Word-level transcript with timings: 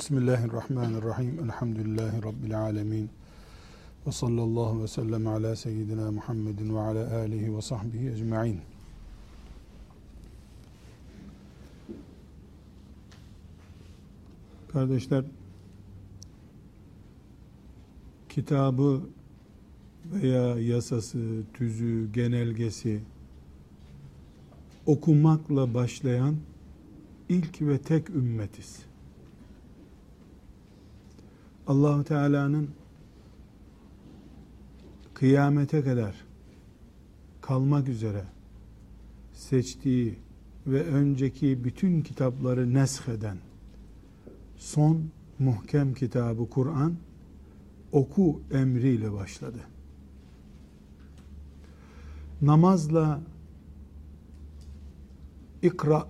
Bismillahirrahmanirrahim. 0.00 1.38
Elhamdülillahi 1.44 2.22
Rabbil 2.22 2.60
alemin. 2.60 3.10
Ve 4.06 4.12
sallallahu 4.12 4.82
ve 4.82 4.88
sellem 4.88 5.26
ala 5.26 5.56
seyyidina 5.56 6.10
Muhammedin 6.10 6.74
ve 6.74 6.80
ala 6.80 7.16
alihi 7.16 7.56
ve 7.56 7.62
sahbihi 7.62 8.10
ecma'in. 8.10 8.60
Kardeşler, 14.72 15.24
kitabı 18.28 19.00
veya 20.04 20.58
yasası, 20.58 21.42
tüzü, 21.54 22.12
genelgesi 22.12 23.00
okumakla 24.86 25.74
başlayan 25.74 26.36
ilk 27.28 27.62
ve 27.62 27.78
tek 27.78 28.10
ümmetiz. 28.10 28.89
Allahu 31.70 32.04
Teala'nın 32.04 32.70
kıyamete 35.14 35.84
kadar 35.84 36.14
kalmak 37.40 37.88
üzere 37.88 38.24
seçtiği 39.32 40.18
ve 40.66 40.84
önceki 40.84 41.64
bütün 41.64 42.02
kitapları 42.02 42.74
nesheden 42.74 43.38
son 44.56 45.10
muhkem 45.38 45.94
kitabı 45.94 46.50
Kur'an 46.50 46.96
oku 47.92 48.40
emriyle 48.50 49.12
başladı. 49.12 49.60
Namazla 52.42 53.20
ikra 55.62 56.06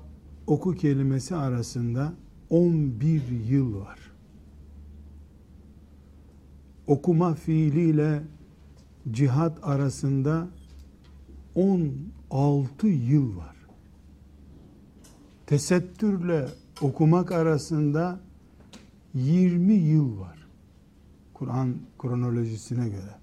oku 0.46 0.74
kelimesi 0.74 1.36
arasında 1.36 2.12
11 2.50 3.22
yıl 3.48 3.80
var. 3.80 3.99
Okuma 6.90 7.34
fiiliyle 7.34 8.22
cihat 9.10 9.58
arasında 9.62 10.48
16 11.54 12.86
yıl 12.86 13.36
var. 13.36 13.56
Tesettürle 15.46 16.48
okumak 16.80 17.32
arasında 17.32 18.20
20 19.14 19.72
yıl 19.74 20.20
var. 20.20 20.48
Kur'an 21.34 21.76
kronolojisine 21.98 22.88
göre. 22.88 23.14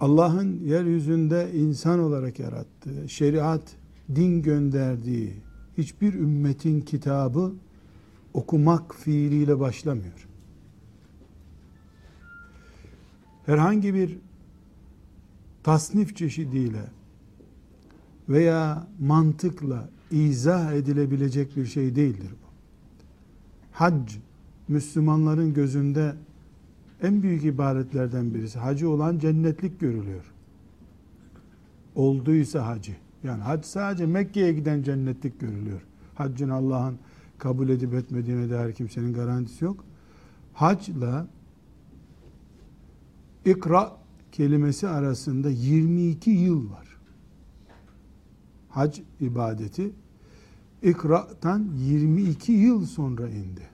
Allah'ın 0.00 0.60
yeryüzünde 0.64 1.50
insan 1.54 2.00
olarak 2.00 2.38
yarattığı, 2.38 3.08
şeriat, 3.08 3.76
din 4.14 4.42
gönderdiği 4.42 5.34
hiçbir 5.78 6.14
ümmetin 6.14 6.80
kitabı 6.80 7.52
okumak 8.34 8.94
fiiliyle 8.94 9.60
başlamıyor. 9.60 10.27
Herhangi 13.48 13.94
bir 13.94 14.18
tasnif 15.62 16.16
çeşidiyle 16.16 16.82
veya 18.28 18.86
mantıkla 19.00 19.88
izah 20.10 20.72
edilebilecek 20.72 21.56
bir 21.56 21.66
şey 21.66 21.96
değildir 21.96 22.30
bu. 22.30 22.48
Hac, 23.72 24.12
Müslümanların 24.68 25.54
gözünde 25.54 26.14
en 27.02 27.22
büyük 27.22 27.44
ibadetlerden 27.44 28.34
birisi. 28.34 28.58
Hacı 28.58 28.90
olan 28.90 29.18
cennetlik 29.18 29.80
görülüyor. 29.80 30.32
Olduysa 31.94 32.66
hacı. 32.66 32.96
Yani 33.24 33.42
hac 33.42 33.64
sadece 33.64 34.06
Mekke'ye 34.06 34.52
giden 34.52 34.82
cennetlik 34.82 35.40
görülüyor. 35.40 35.80
Haccın 36.14 36.48
Allah'ın 36.48 36.98
kabul 37.38 37.68
edip 37.68 37.94
etmediğine 37.94 38.50
dair 38.50 38.72
kimsenin 38.72 39.12
garantisi 39.12 39.64
yok. 39.64 39.84
Hacla 40.54 41.26
ikra 43.50 43.96
kelimesi 44.32 44.88
arasında 44.88 45.50
22 45.50 46.30
yıl 46.30 46.70
var. 46.70 46.88
Hac 48.68 49.00
ibadeti 49.20 49.92
ikra'tan 50.82 51.68
22 51.76 52.52
yıl 52.52 52.86
sonra 52.86 53.28
indi. 53.28 53.68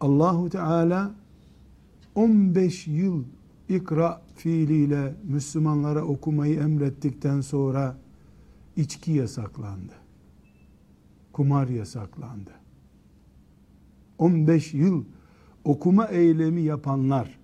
Allahu 0.00 0.50
Teala 0.50 1.14
15 2.14 2.86
yıl 2.86 3.24
ikra 3.68 4.22
fiiliyle 4.36 5.14
Müslümanlara 5.24 6.04
okumayı 6.04 6.60
emrettikten 6.60 7.40
sonra 7.40 7.96
içki 8.76 9.12
yasaklandı. 9.12 9.92
Kumar 11.32 11.68
yasaklandı. 11.68 12.50
15 14.18 14.74
yıl 14.74 15.04
okuma 15.64 16.06
eylemi 16.06 16.62
yapanlar 16.62 17.38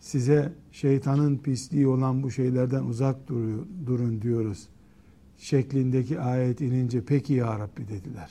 size 0.00 0.52
şeytanın 0.72 1.38
pisliği 1.38 1.86
olan 1.86 2.22
bu 2.22 2.30
şeylerden 2.30 2.84
uzak 2.84 3.28
durun 3.86 4.22
diyoruz 4.22 4.68
şeklindeki 5.36 6.20
ayet 6.20 6.60
inince 6.60 7.04
peki 7.04 7.34
ya 7.34 7.58
Rabbi 7.58 7.88
dediler 7.88 8.30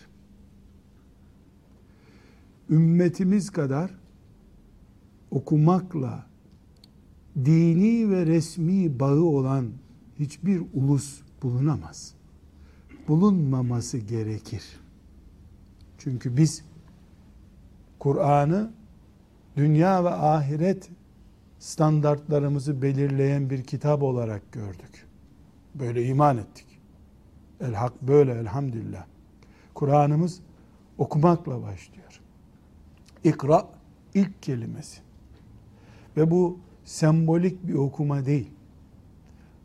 ümmetimiz 2.69 3.49
kadar 3.49 3.91
okumakla 5.31 6.25
dini 7.45 8.09
ve 8.09 8.25
resmi 8.25 8.99
bağı 8.99 9.23
olan 9.23 9.69
hiçbir 10.19 10.61
ulus 10.73 11.21
bulunamaz. 11.43 12.13
Bulunmaması 13.07 13.97
gerekir. 13.97 14.63
Çünkü 15.97 16.37
biz 16.37 16.63
Kur'an'ı 18.05 18.71
dünya 19.57 20.03
ve 20.03 20.09
ahiret 20.09 20.89
standartlarımızı 21.59 22.81
belirleyen 22.81 23.49
bir 23.49 23.63
kitap 23.63 24.03
olarak 24.03 24.51
gördük. 24.51 25.07
Böyle 25.75 26.05
iman 26.05 26.37
ettik. 26.37 26.65
El 27.61 27.73
hak 27.73 28.01
böyle 28.01 28.31
elhamdülillah. 28.31 29.05
Kur'an'ımız 29.73 30.39
okumakla 30.97 31.61
başlıyor. 31.61 32.21
İkra 33.23 33.67
ilk 34.13 34.43
kelimesi. 34.43 35.01
Ve 36.17 36.31
bu 36.31 36.59
sembolik 36.83 37.67
bir 37.67 37.73
okuma 37.73 38.25
değil. 38.25 38.51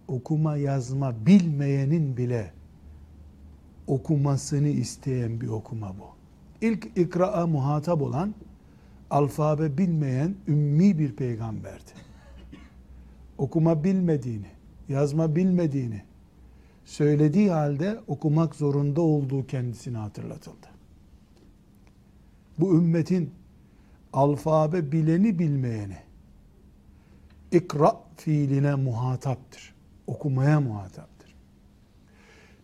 Okuma 0.08 0.56
yazma 0.56 1.26
bilmeyenin 1.26 2.16
bile 2.16 2.52
okumasını 3.86 4.68
isteyen 4.68 5.40
bir 5.40 5.48
okuma 5.48 5.88
bu. 5.88 6.19
İlk 6.60 6.98
ikra'a 6.98 7.46
muhatap 7.46 8.02
olan 8.02 8.34
alfabe 9.10 9.78
bilmeyen 9.78 10.34
ümmi 10.48 10.98
bir 10.98 11.16
peygamberdi. 11.16 11.90
Okuma 13.38 13.84
bilmediğini, 13.84 14.46
yazma 14.88 15.36
bilmediğini 15.36 16.02
söylediği 16.84 17.50
halde 17.50 18.00
okumak 18.06 18.54
zorunda 18.54 19.00
olduğu 19.00 19.46
kendisine 19.46 19.98
hatırlatıldı. 19.98 20.66
Bu 22.58 22.76
ümmetin 22.76 23.30
alfabe 24.12 24.92
bileni 24.92 25.38
bilmeyeni 25.38 25.96
ikra 27.52 28.00
fiiline 28.16 28.74
muhataptır. 28.74 29.74
Okumaya 30.06 30.60
muhataptır. 30.60 31.34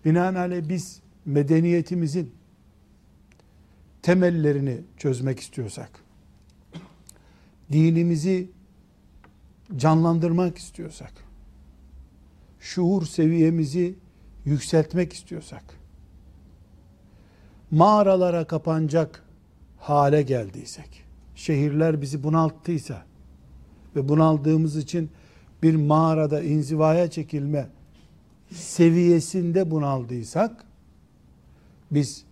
Binaenaleyh 0.05 0.69
biz 0.69 1.03
medeniyetimizin 1.25 2.34
temellerini 4.06 4.81
çözmek 4.97 5.41
istiyorsak, 5.41 5.91
dinimizi 7.72 8.50
canlandırmak 9.77 10.59
istiyorsak, 10.59 11.12
şuur 12.61 13.06
seviyemizi 13.06 13.95
yükseltmek 14.45 15.12
istiyorsak, 15.12 15.65
mağaralara 17.71 18.47
kapanacak 18.47 19.25
hale 19.78 20.22
geldiysek, 20.22 21.04
şehirler 21.34 22.03
bizi 22.03 22.22
bunalttıysa 22.22 23.04
ve 23.97 24.09
bunaldığımız 24.09 24.77
için 24.77 25.10
bir 25.63 25.75
mağarada 25.75 26.42
inzivaya 26.42 27.10
çekilme 27.10 27.69
seviyesinde 28.53 29.71
bunaldıysak 29.71 30.65
biz 31.91 32.27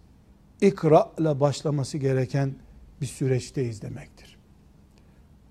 ikra 0.66 1.12
ile 1.18 1.40
başlaması 1.40 1.98
gereken 1.98 2.54
bir 3.00 3.06
süreçteyiz 3.06 3.82
demektir. 3.82 4.36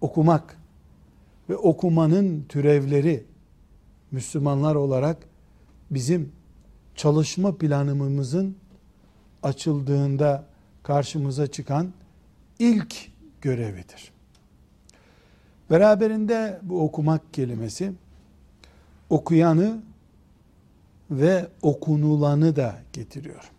Okumak 0.02 0.58
ve 1.50 1.56
okumanın 1.56 2.46
türevleri 2.50 3.26
Müslümanlar 4.12 4.76
olarak 4.76 5.18
bizim 5.92 6.32
çalışma 6.96 7.58
planımızın 7.58 8.56
açıldığında 9.44 10.46
karşımıza 10.84 11.48
çıkan 11.48 11.94
ilk 12.60 12.96
görevidir. 13.42 14.12
Beraberinde 15.70 16.60
bu 16.64 16.82
okumak 16.82 17.34
kelimesi 17.34 17.94
okuyanı 19.10 19.84
ve 21.12 21.48
okunulanı 21.62 22.56
da 22.56 22.76
getiriyor. 22.94 23.53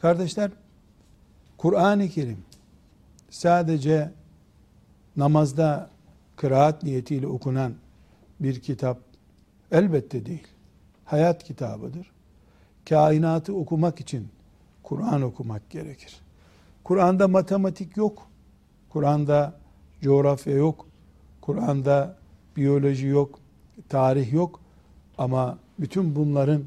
Kardeşler, 0.00 0.50
Kur'an-ı 1.58 2.08
Kerim 2.08 2.38
sadece 3.30 4.10
namazda 5.16 5.90
kıraat 6.36 6.82
niyetiyle 6.82 7.26
okunan 7.26 7.74
bir 8.40 8.60
kitap 8.60 8.98
elbette 9.72 10.26
değil. 10.26 10.46
Hayat 11.04 11.44
kitabıdır. 11.44 12.10
Kainatı 12.88 13.54
okumak 13.54 14.00
için 14.00 14.28
Kur'an 14.82 15.22
okumak 15.22 15.70
gerekir. 15.70 16.20
Kur'an'da 16.84 17.28
matematik 17.28 17.96
yok. 17.96 18.26
Kur'an'da 18.88 19.54
coğrafya 20.00 20.54
yok. 20.54 20.86
Kur'an'da 21.40 22.16
biyoloji 22.56 23.06
yok. 23.06 23.38
Tarih 23.88 24.32
yok. 24.32 24.60
Ama 25.18 25.58
bütün 25.80 26.16
bunların 26.16 26.64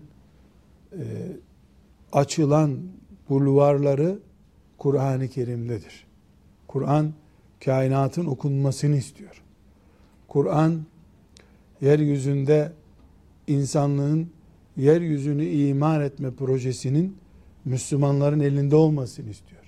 e, 0.91 1.03
açılan 2.11 2.79
bulvarları 3.33 4.19
Kur'an-ı 4.77 5.27
Kerim'dedir. 5.27 6.05
Kur'an 6.67 7.13
kainatın 7.65 8.25
okunmasını 8.25 8.95
istiyor. 8.95 9.41
Kur'an 10.27 10.81
yeryüzünde 11.81 12.71
insanlığın 13.47 14.29
yeryüzünü 14.77 15.45
iman 15.45 16.01
etme 16.01 16.31
projesinin 16.31 17.17
Müslümanların 17.65 18.39
elinde 18.39 18.75
olmasını 18.75 19.29
istiyor. 19.29 19.61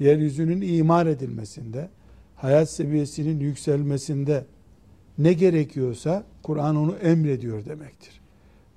Yeryüzünün 0.00 0.60
imar 0.60 1.06
edilmesinde, 1.06 1.88
hayat 2.36 2.70
seviyesinin 2.70 3.40
yükselmesinde 3.40 4.44
ne 5.18 5.32
gerekiyorsa 5.32 6.24
Kur'an 6.42 6.76
onu 6.76 6.96
emrediyor 6.96 7.64
demektir. 7.64 8.20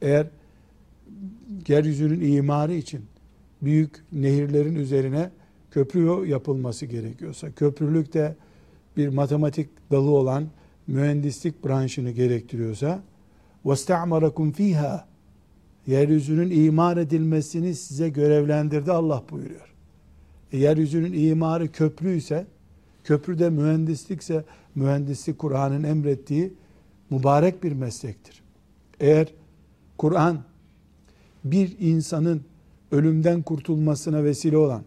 Eğer 0.01 0.27
yeryüzünün 1.67 2.33
imarı 2.33 2.73
için 2.73 3.05
büyük 3.62 4.04
nehirlerin 4.12 4.74
üzerine 4.74 5.30
köprü 5.70 6.28
yapılması 6.28 6.86
gerekiyorsa, 6.86 7.52
köprülük 7.52 8.14
de 8.14 8.36
bir 8.96 9.08
matematik 9.08 9.68
dalı 9.90 10.10
olan 10.10 10.46
mühendislik 10.86 11.64
branşını 11.64 12.10
gerektiriyorsa, 12.10 13.02
وَاسْتَعْمَرَكُمْ 13.64 14.52
fiha 14.52 15.12
Yeryüzünün 15.86 16.50
imar 16.50 16.96
edilmesini 16.96 17.74
size 17.74 18.08
görevlendirdi 18.08 18.92
Allah 18.92 19.24
buyuruyor. 19.30 19.74
E, 20.52 20.58
yeryüzünün 20.58 21.12
imarı 21.12 21.72
köprü 21.72 22.16
ise, 22.16 22.46
köprü 23.04 23.38
de 23.38 23.50
mühendislikse, 23.50 24.44
mühendislik 24.74 25.38
Kur'an'ın 25.38 25.82
emrettiği 25.82 26.52
mübarek 27.10 27.62
bir 27.62 27.72
meslektir. 27.72 28.42
Eğer 29.00 29.28
Kur'an 29.98 30.44
bir 31.44 31.76
insanın 31.78 32.42
ölümden 32.91 33.41
kurtulmasına 33.41 34.23
vesile 34.23 34.57
olan, 34.57 34.83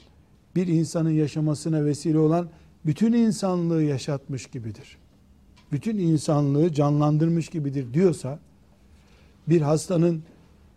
bir 0.56 0.66
insanın 0.66 1.10
yaşamasına 1.10 1.84
vesile 1.84 2.18
olan 2.18 2.48
bütün 2.86 3.12
insanlığı 3.12 3.82
yaşatmış 3.82 4.46
gibidir. 4.46 4.98
Bütün 5.72 5.98
insanlığı 5.98 6.72
canlandırmış 6.72 7.48
gibidir 7.48 7.94
diyorsa, 7.94 8.38
bir 9.48 9.60
hastanın 9.60 10.22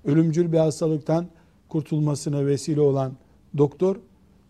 ölümcül 0.05 0.51
bir 0.51 0.57
hastalıktan 0.57 1.27
kurtulmasına 1.69 2.45
vesile 2.45 2.81
olan 2.81 3.13
doktor, 3.57 3.95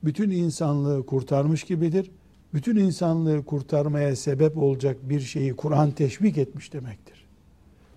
bütün 0.04 0.30
insanlığı 0.30 1.06
kurtarmış 1.06 1.64
gibidir. 1.64 2.12
Bütün 2.54 2.76
insanlığı 2.76 3.46
kurtarmaya 3.46 4.16
sebep 4.16 4.58
olacak 4.58 4.98
bir 5.10 5.20
şeyi 5.20 5.56
Kur'an 5.56 5.92
teşvik 5.92 6.38
etmiş 6.38 6.74
demektir. 6.74 7.26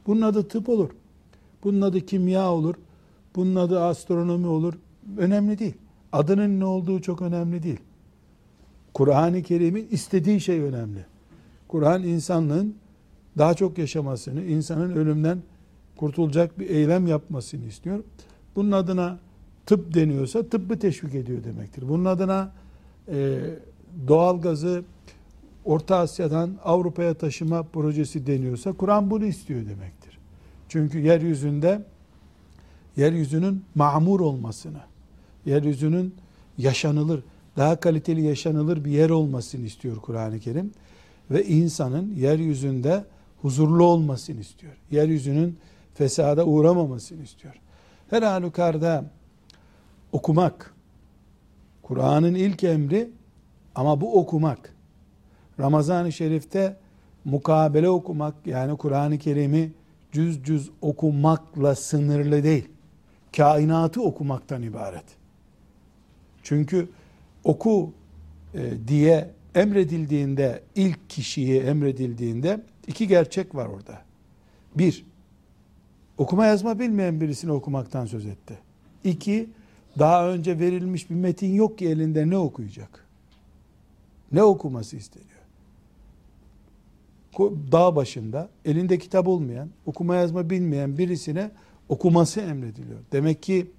Bunun 0.06 0.20
adı 0.20 0.48
tıp 0.48 0.68
olur. 0.68 0.90
Bunun 1.64 1.80
adı 1.80 2.00
kimya 2.00 2.52
olur. 2.52 2.74
Bunun 3.36 3.56
adı 3.56 3.80
astronomi 3.80 4.46
olur. 4.46 4.74
Önemli 5.16 5.58
değil. 5.58 5.74
Adının 6.12 6.60
ne 6.60 6.64
olduğu 6.64 7.00
çok 7.00 7.22
önemli 7.22 7.62
değil. 7.62 7.80
Kur'an-ı 8.94 9.42
Kerim'in 9.42 9.88
istediği 9.90 10.40
şey 10.40 10.60
önemli. 10.60 11.04
Kur'an 11.68 12.02
insanlığın 12.02 12.74
daha 13.38 13.54
çok 13.54 13.78
yaşamasını, 13.78 14.44
insanın 14.44 14.96
ölümden 14.96 15.38
kurtulacak 15.96 16.58
bir 16.58 16.70
eylem 16.70 17.06
yapmasını 17.06 17.64
istiyor. 17.64 18.04
Bunun 18.56 18.72
adına 18.72 19.18
tıp 19.66 19.94
deniyorsa 19.94 20.42
tıbbı 20.42 20.78
teşvik 20.78 21.14
ediyor 21.14 21.44
demektir. 21.44 21.88
Bunun 21.88 22.04
adına 22.04 22.52
e, 23.08 23.38
doğal 24.08 24.40
gazı 24.40 24.84
Orta 25.64 25.96
Asya'dan 25.96 26.50
Avrupa'ya 26.64 27.14
taşıma 27.14 27.62
projesi 27.62 28.26
deniyorsa 28.26 28.72
Kur'an 28.72 29.10
bunu 29.10 29.24
istiyor 29.24 29.60
demektir. 29.60 30.18
Çünkü 30.68 30.98
yeryüzünde 30.98 31.82
yeryüzünün 32.96 33.64
mamur 33.74 34.20
olmasını, 34.20 34.80
yeryüzünün 35.46 36.14
yaşanılır, 36.58 37.22
daha 37.56 37.80
kaliteli 37.80 38.22
yaşanılır 38.22 38.84
bir 38.84 38.90
yer 38.90 39.10
olmasını 39.10 39.66
istiyor 39.66 39.96
Kur'an-ı 39.96 40.40
Kerim. 40.40 40.72
Ve 41.30 41.44
insanın 41.44 42.14
yeryüzünde 42.14 43.04
huzurlu 43.42 43.84
olmasını 43.84 44.40
istiyor. 44.40 44.72
Yeryüzünün 44.90 45.58
fesada 45.94 46.46
uğramamasını 46.46 47.22
istiyor. 47.22 47.54
Her 48.10 48.22
halükarda 48.22 49.04
okumak, 50.12 50.74
Kur'an'ın 51.82 52.34
ilk 52.34 52.64
emri 52.64 53.10
ama 53.74 54.00
bu 54.00 54.20
okumak. 54.20 54.74
Ramazan-ı 55.60 56.12
Şerif'te 56.12 56.76
mukabele 57.24 57.88
okumak 57.88 58.34
yani 58.46 58.76
Kur'an-ı 58.76 59.18
Kerim'i 59.18 59.72
cüz 60.12 60.44
cüz 60.44 60.70
okumakla 60.80 61.74
sınırlı 61.74 62.44
değil. 62.44 62.68
Kainatı 63.36 64.02
okumaktan 64.02 64.62
ibaret. 64.62 65.04
Çünkü 66.42 66.88
oku 67.44 67.92
e, 68.54 68.88
diye 68.88 69.30
emredildiğinde 69.54 70.62
ilk 70.74 71.10
kişiye 71.10 71.62
emredildiğinde 71.62 72.60
iki 72.86 73.08
gerçek 73.08 73.54
var 73.54 73.66
orada. 73.66 74.02
Bir, 74.74 75.04
okuma 76.18 76.46
yazma 76.46 76.78
bilmeyen 76.78 77.20
birisini 77.20 77.52
okumaktan 77.52 78.06
söz 78.06 78.26
etti. 78.26 78.58
İki, 79.04 79.50
daha 79.98 80.28
önce 80.28 80.58
verilmiş 80.58 81.10
bir 81.10 81.14
metin 81.14 81.54
yok 81.54 81.78
ki 81.78 81.88
elinde 81.88 82.30
ne 82.30 82.36
okuyacak? 82.38 83.06
Ne 84.32 84.42
okuması 84.42 84.96
isteniyor? 84.96 85.30
Dağ 87.72 87.96
başında 87.96 88.48
elinde 88.64 88.98
kitap 88.98 89.28
olmayan, 89.28 89.68
okuma 89.86 90.16
yazma 90.16 90.50
bilmeyen 90.50 90.98
birisine 90.98 91.50
okuması 91.88 92.40
emrediliyor. 92.40 92.98
Demek 93.12 93.42
ki 93.42 93.70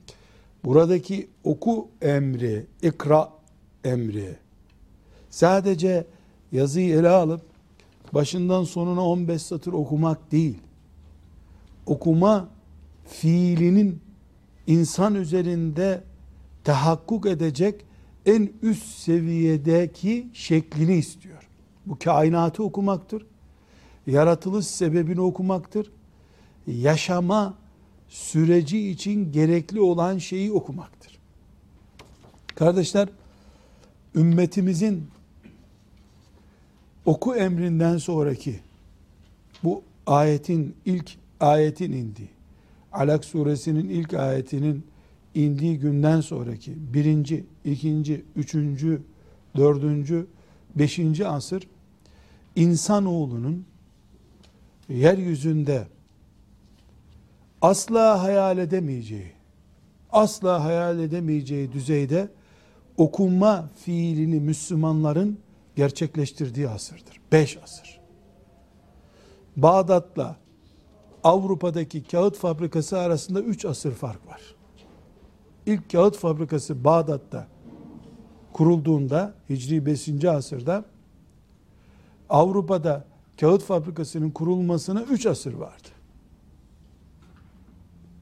buradaki 0.66 1.28
oku 1.44 1.90
emri, 2.02 2.66
ikra 2.82 3.30
emri 3.84 4.36
sadece 5.30 6.06
yazıyı 6.52 6.96
ele 6.96 7.10
alıp 7.10 7.42
başından 8.14 8.64
sonuna 8.64 9.06
15 9.06 9.42
satır 9.42 9.74
okumak 9.74 10.32
değil. 10.32 10.58
Okuma 11.86 12.50
fiilinin 13.08 14.02
insan 14.68 15.16
üzerinde 15.16 16.04
tahakkuk 16.64 17.26
edecek 17.26 17.86
en 18.26 18.50
üst 18.62 18.98
seviyedeki 18.98 20.28
şeklini 20.34 20.96
istiyor. 20.96 21.50
Bu 21.86 21.98
kainatı 22.00 22.64
okumaktır. 22.64 23.26
Yaratılış 24.08 24.68
sebebini 24.68 25.22
okumaktır. 25.22 25.92
Yaşama 26.68 27.54
süreci 28.10 28.90
için 28.90 29.32
gerekli 29.32 29.82
olan 29.82 30.18
şeyi 30.18 30.52
okumaktır. 30.52 31.18
Kardeşler, 32.56 33.10
ümmetimizin 34.16 35.08
oku 37.06 37.36
emrinden 37.36 37.98
sonraki 37.98 38.60
bu 39.64 39.84
ayetin 40.08 40.76
ilk 40.86 41.12
ayetin 41.40 41.92
indi. 41.92 42.30
Alak 42.92 43.26
suresinin 43.26 43.90
ilk 43.90 44.14
ayetinin 44.14 44.86
indiği 45.36 45.80
günden 45.80 46.22
sonraki 46.22 46.94
birinci, 46.94 47.46
ikinci, 47.66 48.26
üçüncü, 48.36 49.02
dördüncü, 49.56 50.28
beşinci 50.76 51.28
asır 51.28 51.68
insanoğlunun 52.56 53.66
yeryüzünde 54.90 55.88
asla 57.62 58.24
hayal 58.24 58.58
edemeyeceği, 58.58 59.32
asla 60.12 60.64
hayal 60.64 61.00
edemeyeceği 61.00 61.72
düzeyde 61.72 62.30
okunma 62.98 63.70
fiilini 63.76 64.40
Müslümanların 64.40 65.40
gerçekleştirdiği 65.76 66.70
asırdır. 66.70 67.22
Beş 67.32 67.58
asır. 67.64 68.00
Bağdat'la 69.58 70.36
Avrupa'daki 71.24 72.04
kağıt 72.04 72.38
fabrikası 72.38 73.00
arasında 73.00 73.42
üç 73.42 73.66
asır 73.66 73.92
fark 73.92 74.28
var. 74.28 74.42
İlk 75.66 75.92
kağıt 75.92 76.18
fabrikası 76.18 76.84
Bağdat'ta 76.84 77.48
kurulduğunda 78.54 79.34
Hicri 79.50 79.86
5. 79.86 80.26
asırda 80.26 80.86
Avrupa'da 82.30 83.06
kağıt 83.40 83.64
fabrikasının 83.64 84.30
kurulmasına 84.30 85.02
üç 85.02 85.26
asır 85.26 85.54
vardı. 85.54 85.88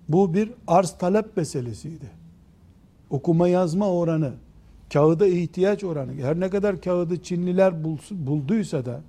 Bu 0.10 0.34
bir 0.34 0.52
arz 0.68 0.92
talep 0.98 1.38
meselesiydi. 1.38 2.10
okuma 3.10 3.48
yazma 3.48 3.90
oranı, 3.92 4.34
kağıda 4.94 5.28
ihtiyaç 5.28 5.84
oranı, 5.84 6.14
her 6.14 6.40
ne 6.40 6.50
kadar 6.50 6.82
kağıdı 6.82 7.24
Çinliler 7.24 7.84
bulduysa 8.12 8.86
da, 8.86 9.02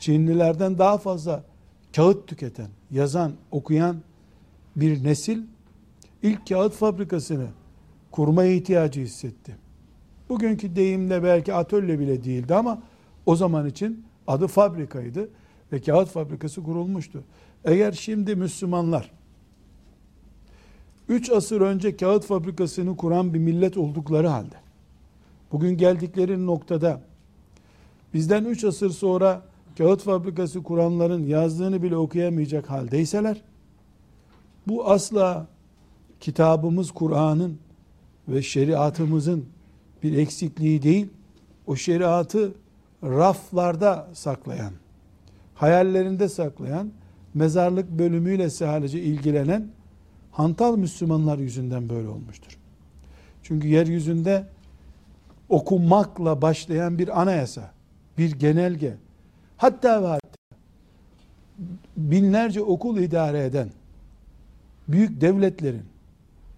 Çinlilerden 0.00 0.78
daha 0.78 0.98
fazla 0.98 1.44
kağıt 1.96 2.26
tüketen, 2.26 2.68
yazan, 2.90 3.32
okuyan 3.50 3.96
bir 4.76 5.04
nesil 5.04 5.42
ilk 6.22 6.46
kağıt 6.46 6.72
fabrikasını 6.72 7.46
kurmaya 8.10 8.52
ihtiyacı 8.52 9.00
hissetti. 9.00 9.56
Bugünkü 10.28 10.76
deyimle 10.76 11.22
belki 11.22 11.54
atölye 11.54 11.98
bile 11.98 12.24
değildi 12.24 12.54
ama 12.54 12.82
o 13.26 13.36
zaman 13.36 13.66
için 13.66 14.04
adı 14.26 14.46
fabrikaydı 14.46 15.28
ve 15.72 15.80
kağıt 15.80 16.08
fabrikası 16.08 16.62
kurulmuştu. 16.62 17.22
Eğer 17.64 17.92
şimdi 17.92 18.36
Müslümanlar 18.36 19.10
3 21.10 21.30
asır 21.30 21.60
önce 21.60 21.96
kağıt 21.96 22.24
fabrikasını 22.24 22.96
kuran 22.96 23.34
bir 23.34 23.38
millet 23.38 23.76
oldukları 23.76 24.28
halde. 24.28 24.54
Bugün 25.52 25.76
geldikleri 25.76 26.46
noktada 26.46 27.00
bizden 28.14 28.44
3 28.44 28.64
asır 28.64 28.90
sonra 28.90 29.42
kağıt 29.78 30.02
fabrikası 30.02 30.62
kuranların 30.62 31.26
yazdığını 31.26 31.82
bile 31.82 31.96
okuyamayacak 31.96 32.70
haldeyseler 32.70 33.42
bu 34.68 34.90
asla 34.90 35.46
kitabımız 36.20 36.90
Kur'an'ın 36.90 37.58
ve 38.28 38.42
şeriatımızın 38.42 39.44
bir 40.02 40.18
eksikliği 40.18 40.82
değil, 40.82 41.06
o 41.66 41.76
şeriatı 41.76 42.52
raflarda 43.02 44.08
saklayan, 44.12 44.72
hayallerinde 45.54 46.28
saklayan, 46.28 46.90
mezarlık 47.34 47.90
bölümüyle 47.90 48.50
sadece 48.50 49.02
ilgilenen 49.02 49.79
hantal 50.32 50.76
Müslümanlar 50.76 51.38
yüzünden 51.38 51.88
böyle 51.88 52.08
olmuştur. 52.08 52.58
Çünkü 53.42 53.68
yeryüzünde 53.68 54.46
okumakla 55.48 56.42
başlayan 56.42 56.98
bir 56.98 57.20
anayasa, 57.20 57.70
bir 58.18 58.32
genelge, 58.32 58.96
hatta 59.56 60.02
ve 60.02 60.06
hatta 60.06 60.56
binlerce 61.96 62.62
okul 62.62 62.98
idare 62.98 63.44
eden 63.44 63.68
büyük 64.88 65.20
devletlerin, 65.20 65.84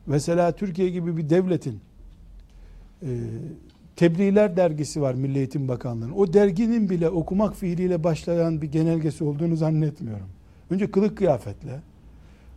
mesela 0.06 0.52
Türkiye 0.52 0.90
gibi 0.90 1.16
bir 1.16 1.30
devletin 1.30 1.80
e, 3.02 3.08
Tebliğler 3.96 4.56
dergisi 4.56 5.02
var 5.02 5.14
Milli 5.14 5.38
Eğitim 5.38 5.68
Bakanlığı'nın. 5.68 6.12
O 6.12 6.32
derginin 6.32 6.90
bile 6.90 7.08
okumak 7.08 7.56
fiiliyle 7.56 8.04
başlayan 8.04 8.62
bir 8.62 8.72
genelgesi 8.72 9.24
olduğunu 9.24 9.56
zannetmiyorum. 9.56 10.28
Önce 10.70 10.90
kılık 10.90 11.18
kıyafetle, 11.18 11.80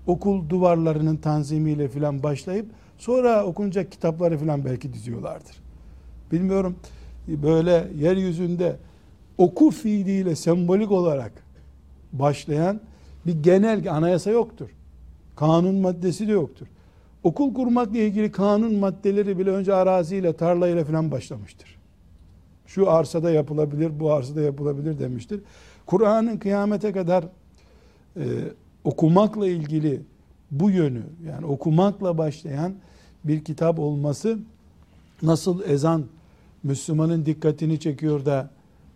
okul 0.07 0.50
duvarlarının 0.50 1.17
tanzimiyle 1.17 1.88
filan 1.88 2.24
başlayıp 2.24 2.65
sonra 2.97 3.45
okunacak 3.45 3.91
kitapları 3.91 4.38
filan 4.38 4.65
belki 4.65 4.93
diziyorlardır. 4.93 5.55
Bilmiyorum 6.31 6.75
böyle 7.27 7.88
yeryüzünde 7.97 8.75
oku 9.38 9.71
fiiliyle 9.71 10.35
sembolik 10.35 10.91
olarak 10.91 11.31
başlayan 12.13 12.81
bir 13.25 13.43
genel 13.43 13.91
anayasa 13.91 14.31
yoktur. 14.31 14.69
Kanun 15.35 15.75
maddesi 15.75 16.27
de 16.27 16.31
yoktur. 16.31 16.67
Okul 17.24 17.53
kurmakla 17.53 17.97
ilgili 17.97 18.31
kanun 18.31 18.75
maddeleri 18.75 19.39
bile 19.39 19.50
önce 19.50 19.74
araziyle, 19.74 20.33
tarlayla 20.33 20.85
falan 20.85 21.12
başlamıştır. 21.12 21.75
Şu 22.67 22.91
arsada 22.91 23.31
yapılabilir, 23.31 24.00
bu 24.00 24.13
arsada 24.13 24.41
yapılabilir 24.41 25.00
demiştir. 25.00 25.41
Kur'an'ın 25.85 26.38
kıyamete 26.38 26.91
kadar 26.91 27.25
e, 28.17 28.24
okumakla 28.86 29.48
ilgili 29.48 30.01
bu 30.51 30.70
yönü, 30.70 31.04
yani 31.27 31.46
okumakla 31.46 32.18
başlayan 32.18 32.74
bir 33.24 33.44
kitap 33.44 33.80
olması 33.80 34.39
nasıl 35.22 35.62
ezan 35.63 36.06
Müslümanın 36.63 37.25
dikkatini 37.25 37.80
çekiyor 37.80 38.25
da 38.25 38.50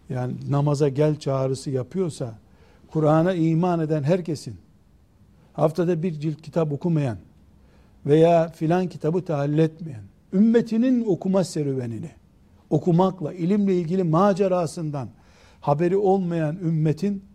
yani 0.09 0.33
namaza 0.49 0.89
gel 0.89 1.19
çağrısı 1.19 1.69
yapıyorsa 1.69 2.33
Kur'an'a 2.91 3.33
iman 3.33 3.79
eden 3.79 4.03
herkesin 4.03 4.55
haftada 5.53 6.03
bir 6.03 6.11
cilt 6.11 6.41
kitap 6.41 6.71
okumayan 6.71 7.17
veya 8.05 8.49
filan 8.49 8.87
kitabı 8.87 9.25
tahallül 9.25 9.57
etmeyen, 9.57 10.03
ümmetinin 10.33 11.05
okuma 11.05 11.43
serüvenini, 11.43 12.11
okumakla, 12.69 13.33
ilimle 13.33 13.75
ilgili 13.75 14.03
macerasından 14.03 15.09
haberi 15.61 15.97
olmayan 15.97 16.55
ümmetin 16.55 17.28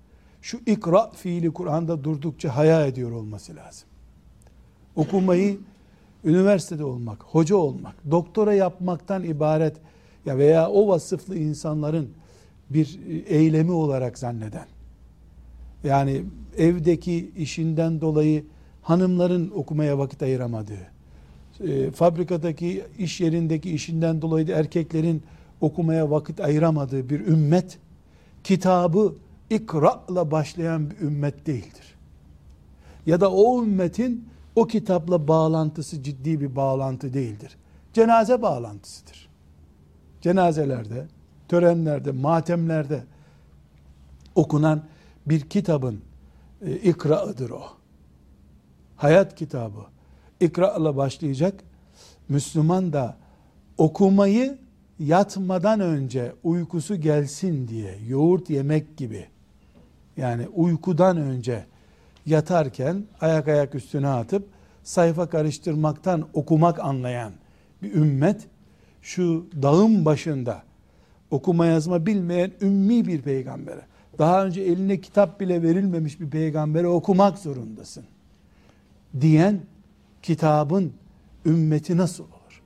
şu 0.44 0.60
ikra 0.66 1.10
fiili 1.10 1.50
Kur'an'da 1.50 2.04
durdukça 2.04 2.56
haya 2.56 2.86
ediyor 2.86 3.12
olması 3.12 3.56
lazım. 3.56 3.88
Okumayı 4.96 5.58
üniversitede 6.24 6.84
olmak, 6.84 7.22
hoca 7.22 7.56
olmak, 7.56 7.94
doktora 8.10 8.54
yapmaktan 8.54 9.24
ibaret 9.24 9.76
ya 10.26 10.38
veya 10.38 10.70
o 10.70 10.88
vasıflı 10.88 11.38
insanların 11.38 12.10
bir 12.70 12.98
eylemi 13.28 13.72
olarak 13.72 14.18
zanneden, 14.18 14.66
yani 15.84 16.22
evdeki 16.58 17.30
işinden 17.36 18.00
dolayı 18.00 18.44
hanımların 18.82 19.52
okumaya 19.54 19.98
vakit 19.98 20.22
ayıramadığı, 20.22 20.86
e, 21.60 21.90
fabrikadaki 21.90 22.84
iş 22.98 23.20
yerindeki 23.20 23.70
işinden 23.70 24.22
dolayı 24.22 24.48
da 24.48 24.52
erkeklerin 24.52 25.22
okumaya 25.60 26.10
vakit 26.10 26.40
ayıramadığı 26.40 27.10
bir 27.10 27.20
ümmet, 27.20 27.78
kitabı 28.44 29.14
ikra'la 29.50 30.30
başlayan 30.30 30.90
bir 30.90 30.98
ümmet 30.98 31.46
değildir. 31.46 31.94
Ya 33.06 33.20
da 33.20 33.32
o 33.32 33.62
ümmetin 33.62 34.28
o 34.56 34.66
kitapla 34.66 35.28
bağlantısı 35.28 36.02
ciddi 36.02 36.40
bir 36.40 36.56
bağlantı 36.56 37.14
değildir. 37.14 37.56
Cenaze 37.92 38.42
bağlantısıdır. 38.42 39.28
Cenazelerde, 40.20 41.06
törenlerde, 41.48 42.12
matemlerde 42.12 43.04
okunan 44.34 44.82
bir 45.26 45.40
kitabın 45.40 46.00
e, 46.66 46.76
ikra'ıdır 46.76 47.50
o 47.50 47.62
hayat 48.96 49.34
kitabı 49.34 49.80
ikra 50.40 50.76
ile 50.76 50.96
başlayacak. 50.96 51.64
Müslüman 52.28 52.92
da 52.92 53.16
okumayı 53.78 54.58
yatmadan 54.98 55.80
önce 55.80 56.32
uykusu 56.42 56.96
gelsin 56.96 57.68
diye 57.68 57.98
yoğurt 58.08 58.50
yemek 58.50 58.96
gibi 58.96 59.26
yani 60.16 60.48
uykudan 60.48 61.16
önce 61.16 61.64
yatarken 62.26 63.04
ayak 63.20 63.48
ayak 63.48 63.74
üstüne 63.74 64.08
atıp 64.08 64.48
sayfa 64.82 65.28
karıştırmaktan 65.28 66.28
okumak 66.34 66.78
anlayan 66.80 67.32
bir 67.82 67.94
ümmet 67.94 68.46
şu 69.02 69.46
dağın 69.62 70.04
başında 70.04 70.62
okuma 71.30 71.66
yazma 71.66 72.06
bilmeyen 72.06 72.52
ümmi 72.60 73.06
bir 73.06 73.22
peygambere 73.22 73.80
daha 74.18 74.44
önce 74.44 74.62
eline 74.62 75.00
kitap 75.00 75.40
bile 75.40 75.62
verilmemiş 75.62 76.20
bir 76.20 76.30
peygambere 76.30 76.86
okumak 76.86 77.38
zorundasın 77.38 78.04
diyen 79.20 79.60
kitabın 80.22 80.92
ümmeti 81.46 81.96
nasıl 81.96 82.24
olur? 82.24 82.62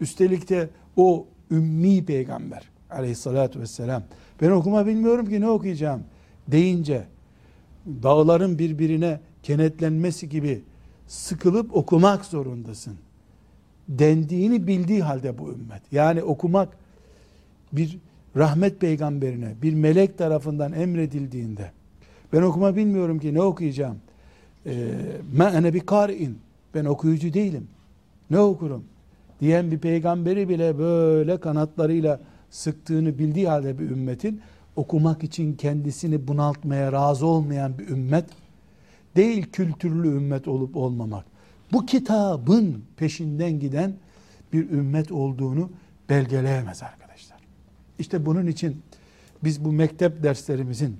Üstelik 0.00 0.48
de 0.48 0.70
o 0.96 1.26
ümmi 1.50 2.04
peygamber 2.04 2.70
aleyhissalatü 2.90 3.60
vesselam 3.60 4.02
ben 4.40 4.50
okuma 4.50 4.86
bilmiyorum 4.86 5.28
ki 5.28 5.40
ne 5.40 5.48
okuyacağım 5.48 6.02
deyince 6.48 7.04
dağların 7.86 8.58
birbirine 8.58 9.20
kenetlenmesi 9.42 10.28
gibi 10.28 10.62
sıkılıp 11.06 11.76
okumak 11.76 12.24
zorundasın 12.24 12.96
dendiğini 13.88 14.66
bildiği 14.66 15.02
halde 15.02 15.38
bu 15.38 15.52
ümmet. 15.52 15.82
Yani 15.92 16.22
okumak 16.22 16.68
bir 17.72 17.98
rahmet 18.36 18.80
peygamberine, 18.80 19.54
bir 19.62 19.74
melek 19.74 20.18
tarafından 20.18 20.72
emredildiğinde 20.72 21.70
ben 22.32 22.42
okuma 22.42 22.76
bilmiyorum 22.76 23.18
ki 23.18 23.34
ne 23.34 23.42
okuyacağım 23.42 23.96
ma 25.36 25.50
ene 25.50 25.74
bi 25.74 25.80
kari'in 25.80 26.38
ben 26.74 26.84
okuyucu 26.84 27.34
değilim 27.34 27.68
ne 28.30 28.38
okurum 28.38 28.84
diyen 29.40 29.70
bir 29.70 29.78
peygamberi 29.78 30.48
bile 30.48 30.78
böyle 30.78 31.40
kanatlarıyla 31.40 32.20
sıktığını 32.50 33.18
bildiği 33.18 33.48
halde 33.48 33.78
bir 33.78 33.90
ümmetin 33.90 34.40
okumak 34.76 35.24
için 35.24 35.56
kendisini 35.56 36.28
bunaltmaya 36.28 36.92
razı 36.92 37.26
olmayan 37.26 37.78
bir 37.78 37.88
ümmet 37.88 38.24
değil 39.16 39.46
kültürlü 39.52 40.08
ümmet 40.08 40.48
olup 40.48 40.76
olmamak 40.76 41.24
bu 41.72 41.86
kitabın 41.86 42.84
peşinden 42.96 43.60
giden 43.60 43.94
bir 44.52 44.70
ümmet 44.70 45.12
olduğunu 45.12 45.70
belgeleyemez 46.08 46.82
arkadaşlar. 46.82 47.38
İşte 47.98 48.26
bunun 48.26 48.46
için 48.46 48.82
biz 49.44 49.64
bu 49.64 49.72
mektep 49.72 50.22
derslerimizin 50.22 50.96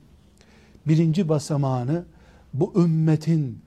birinci 0.89 1.29
basamağını 1.29 2.05
bu 2.55 2.85
ümmetin 2.85 3.59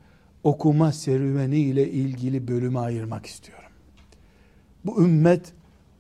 okuma 0.44 0.92
serüveni 0.92 1.58
ile 1.58 1.92
ilgili 1.92 2.48
bölüme 2.48 2.80
ayırmak 2.80 3.25
istiyorum. 3.25 3.70
Bu 4.86 5.04
ümmet 5.04 5.54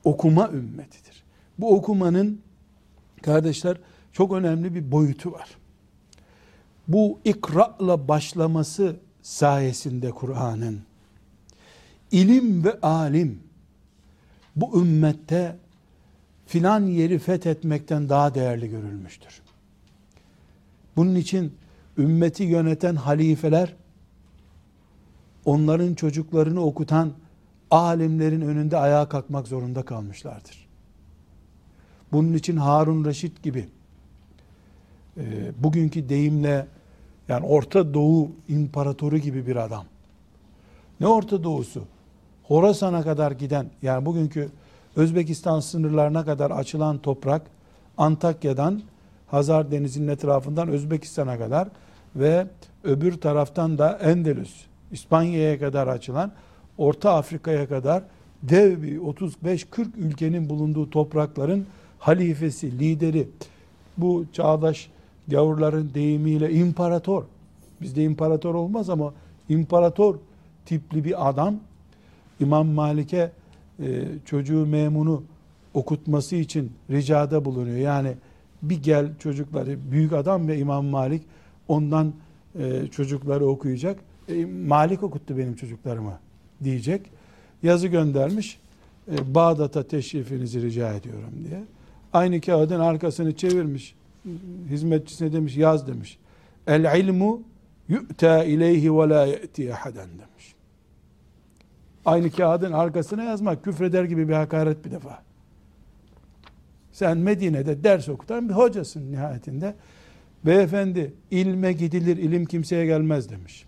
okuma 0.03 0.49
ümmetidir. 0.49 1.12
Bu 1.59 1.75
okumanın 1.75 2.41
kardeşler 3.21 3.77
çok 4.13 4.33
önemli 4.33 4.75
bir 4.75 4.91
boyutu 4.91 5.31
var. 5.31 5.49
Bu 6.87 7.19
ikra'la 7.25 8.07
başlaması 8.07 8.95
sayesinde 9.21 10.11
Kur'an'ın 10.11 10.81
ilim 12.11 12.63
ve 12.63 12.81
alim 12.81 13.43
bu 14.55 14.81
ümmette 14.81 15.57
filan 16.45 16.85
yeri 16.85 17.19
fethetmekten 17.19 18.09
daha 18.09 18.35
değerli 18.35 18.69
görülmüştür. 18.69 19.41
Bunun 20.95 21.15
için 21.15 21.53
ümmeti 21.97 22.43
yöneten 22.43 22.95
halifeler 22.95 23.75
onların 25.45 25.93
çocuklarını 25.93 26.61
okutan 26.61 27.13
alimlerin 27.71 28.41
önünde 28.41 28.77
ayağa 28.77 29.09
kalkmak 29.09 29.47
zorunda 29.47 29.85
kalmışlardır. 29.85 30.62
Bunun 32.13 32.33
için 32.33 32.57
Harun 32.57 33.05
Reşit 33.05 33.43
gibi 33.43 33.65
e, 35.17 35.23
bugünkü 35.57 36.09
deyimle 36.09 36.67
yani 37.27 37.45
Orta 37.45 37.93
Doğu 37.93 38.31
imparatoru 38.49 39.17
gibi 39.17 39.47
bir 39.47 39.55
adam. 39.55 39.85
Ne 40.99 41.07
Orta 41.07 41.43
Doğusu? 41.43 41.83
Horasan'a 42.43 43.03
kadar 43.03 43.31
giden 43.31 43.65
yani 43.81 44.05
bugünkü 44.05 44.49
Özbekistan 44.95 45.59
sınırlarına 45.59 46.25
kadar 46.25 46.51
açılan 46.51 46.97
toprak 46.97 47.41
Antakya'dan 47.97 48.81
Hazar 49.27 49.71
Denizi'nin 49.71 50.07
etrafından 50.07 50.67
Özbekistan'a 50.67 51.37
kadar 51.37 51.67
ve 52.15 52.47
öbür 52.83 53.13
taraftan 53.13 53.77
da 53.77 53.97
Endülüs, 53.97 54.65
İspanya'ya 54.91 55.59
kadar 55.59 55.87
açılan 55.87 56.31
Orta 56.77 57.13
Afrika'ya 57.13 57.67
kadar 57.67 58.03
dev 58.43 58.81
bir 58.81 58.97
35-40 58.97 59.87
ülkenin 59.97 60.49
bulunduğu 60.49 60.89
toprakların 60.89 61.65
halifesi, 62.03 62.79
lideri, 62.79 63.27
bu 63.97 64.25
çağdaş 64.33 64.89
gavurların 65.27 65.91
deyimiyle 65.93 66.53
imparator, 66.53 67.23
bizde 67.81 68.03
imparator 68.03 68.55
olmaz 68.55 68.89
ama 68.89 69.13
imparator 69.49 70.15
tipli 70.65 71.03
bir 71.03 71.29
adam 71.29 71.55
İmam 72.39 72.67
Malik'e 72.67 73.31
e, 73.79 74.03
çocuğu 74.25 74.65
memunu 74.65 75.23
okutması 75.73 76.35
için 76.35 76.71
ricada 76.91 77.45
bulunuyor. 77.45 77.77
Yani 77.77 78.13
bir 78.61 78.83
gel 78.83 79.17
çocukları 79.19 79.77
büyük 79.91 80.13
adam 80.13 80.47
ve 80.47 80.57
İmam 80.57 80.85
Malik 80.85 81.21
ondan 81.67 82.13
e, 82.59 82.87
çocukları 82.87 83.45
okuyacak. 83.45 83.99
E, 84.29 84.45
Malik 84.45 85.03
okuttu 85.03 85.37
benim 85.37 85.55
çocuklarımı 85.55 86.19
diyecek. 86.63 87.01
Yazı 87.63 87.87
göndermiş. 87.87 88.59
E, 89.11 89.35
Bağdat'a 89.35 89.83
teşrifinizi 89.83 90.61
rica 90.61 90.93
ediyorum 90.93 91.31
diye. 91.49 91.63
Aynı 92.13 92.41
kağıdın 92.41 92.79
arkasını 92.79 93.35
çevirmiş. 93.35 93.95
Hizmetçisine 94.69 95.33
demiş 95.33 95.57
yaz 95.57 95.87
demiş. 95.87 96.17
El 96.67 96.99
ilmu 96.99 97.41
yu'ta 97.89 98.43
ileyhi 98.43 98.97
ve 98.97 99.09
la 99.09 99.25
ye'ti 99.25 99.73
ahaden 99.73 100.09
demiş. 100.09 100.55
Aynı 102.05 102.31
kağıdın 102.31 102.71
arkasına 102.71 103.23
yazmak 103.23 103.63
küfreder 103.63 104.03
gibi 104.03 104.27
bir 104.29 104.33
hakaret 104.33 104.85
bir 104.85 104.91
defa. 104.91 105.23
Sen 106.91 107.17
Medine'de 107.17 107.83
ders 107.83 108.09
okutan 108.09 108.49
bir 108.49 108.53
hocasın 108.53 109.11
nihayetinde. 109.11 109.75
Beyefendi 110.45 111.13
ilme 111.31 111.73
gidilir, 111.73 112.17
ilim 112.17 112.45
kimseye 112.45 112.85
gelmez 112.85 113.29
demiş. 113.29 113.65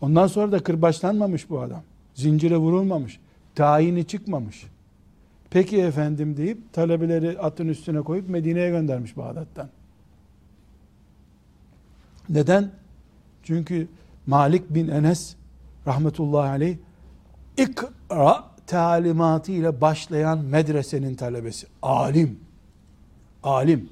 Ondan 0.00 0.26
sonra 0.26 0.52
da 0.52 0.62
kırbaçlanmamış 0.62 1.50
bu 1.50 1.60
adam. 1.60 1.82
Zincire 2.14 2.56
vurulmamış. 2.56 3.20
Tayini 3.54 4.04
çıkmamış. 4.04 4.66
Peki 5.56 5.82
efendim 5.82 6.36
deyip 6.36 6.72
talebeleri 6.72 7.38
atın 7.38 7.68
üstüne 7.68 8.00
koyup 8.02 8.28
Medine'ye 8.28 8.70
göndermiş 8.70 9.16
Bağdat'tan. 9.16 9.68
Neden? 12.28 12.70
Çünkü 13.42 13.88
Malik 14.26 14.74
bin 14.74 14.88
Enes 14.88 15.36
rahmetullahi 15.86 16.48
aleyh 16.48 16.76
ikra 17.56 18.44
talimatı 18.66 19.52
ile 19.52 19.80
başlayan 19.80 20.38
medresenin 20.38 21.14
talebesi. 21.14 21.66
Alim. 21.82 22.40
Alim. 23.42 23.88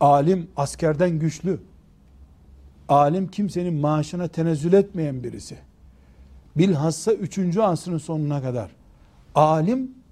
Alim 0.00 0.48
askerden 0.56 1.18
güçlü. 1.18 1.60
Alim 2.88 3.28
kimsenin 3.28 3.74
maaşına 3.74 4.28
tenezzül 4.28 4.72
etmeyen 4.72 5.24
birisi. 5.24 5.58
Bilhassa 6.56 7.12
3. 7.12 7.56
asrın 7.56 7.98
sonuna 7.98 8.42
kadar. 8.42 8.70
Alim 9.34 10.03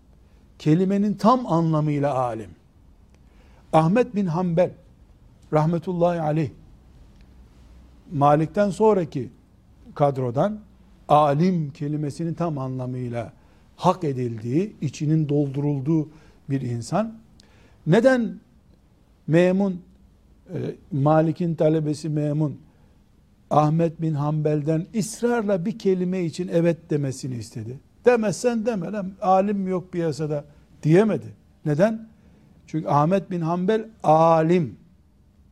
kelimenin 0.62 1.14
tam 1.14 1.46
anlamıyla 1.46 2.14
alim. 2.14 2.51
Ahmet 3.72 4.14
bin 4.14 4.27
Hanbel 4.27 4.70
rahmetullahi 5.53 6.20
aleyh 6.20 6.51
Malik'ten 8.12 8.70
sonraki 8.70 9.31
kadrodan 9.94 10.61
alim 11.09 11.70
kelimesinin 11.70 12.35
tam 12.35 12.59
anlamıyla 12.59 13.33
hak 13.77 14.05
edildiği, 14.05 14.77
içinin 14.81 15.29
doldurulduğu 15.29 16.09
bir 16.51 16.61
insan. 16.61 17.14
Neden 17.87 18.40
Memun, 19.27 19.83
e, 20.55 20.59
Malik'in 20.92 21.55
talebesi 21.55 22.09
Memun, 22.09 22.59
Ahmet 23.51 24.01
bin 24.01 24.14
Hanbel'den 24.14 24.87
ısrarla 24.98 25.66
bir 25.66 25.79
kelime 25.79 26.25
için 26.25 26.48
evet 26.53 26.90
demesini 26.90 27.35
istedi. 27.35 27.79
Demezsen 28.05 28.67
deme 28.67 28.93
lan, 28.93 29.12
alim 29.21 29.69
yok 29.69 29.93
piyasada 29.93 30.45
diyemedi. 30.83 31.27
Neden? 31.67 32.09
Çünkü 32.67 32.88
Ahmet 32.88 33.31
bin 33.31 33.41
Hanbel 33.41 33.88
alim, 34.03 34.77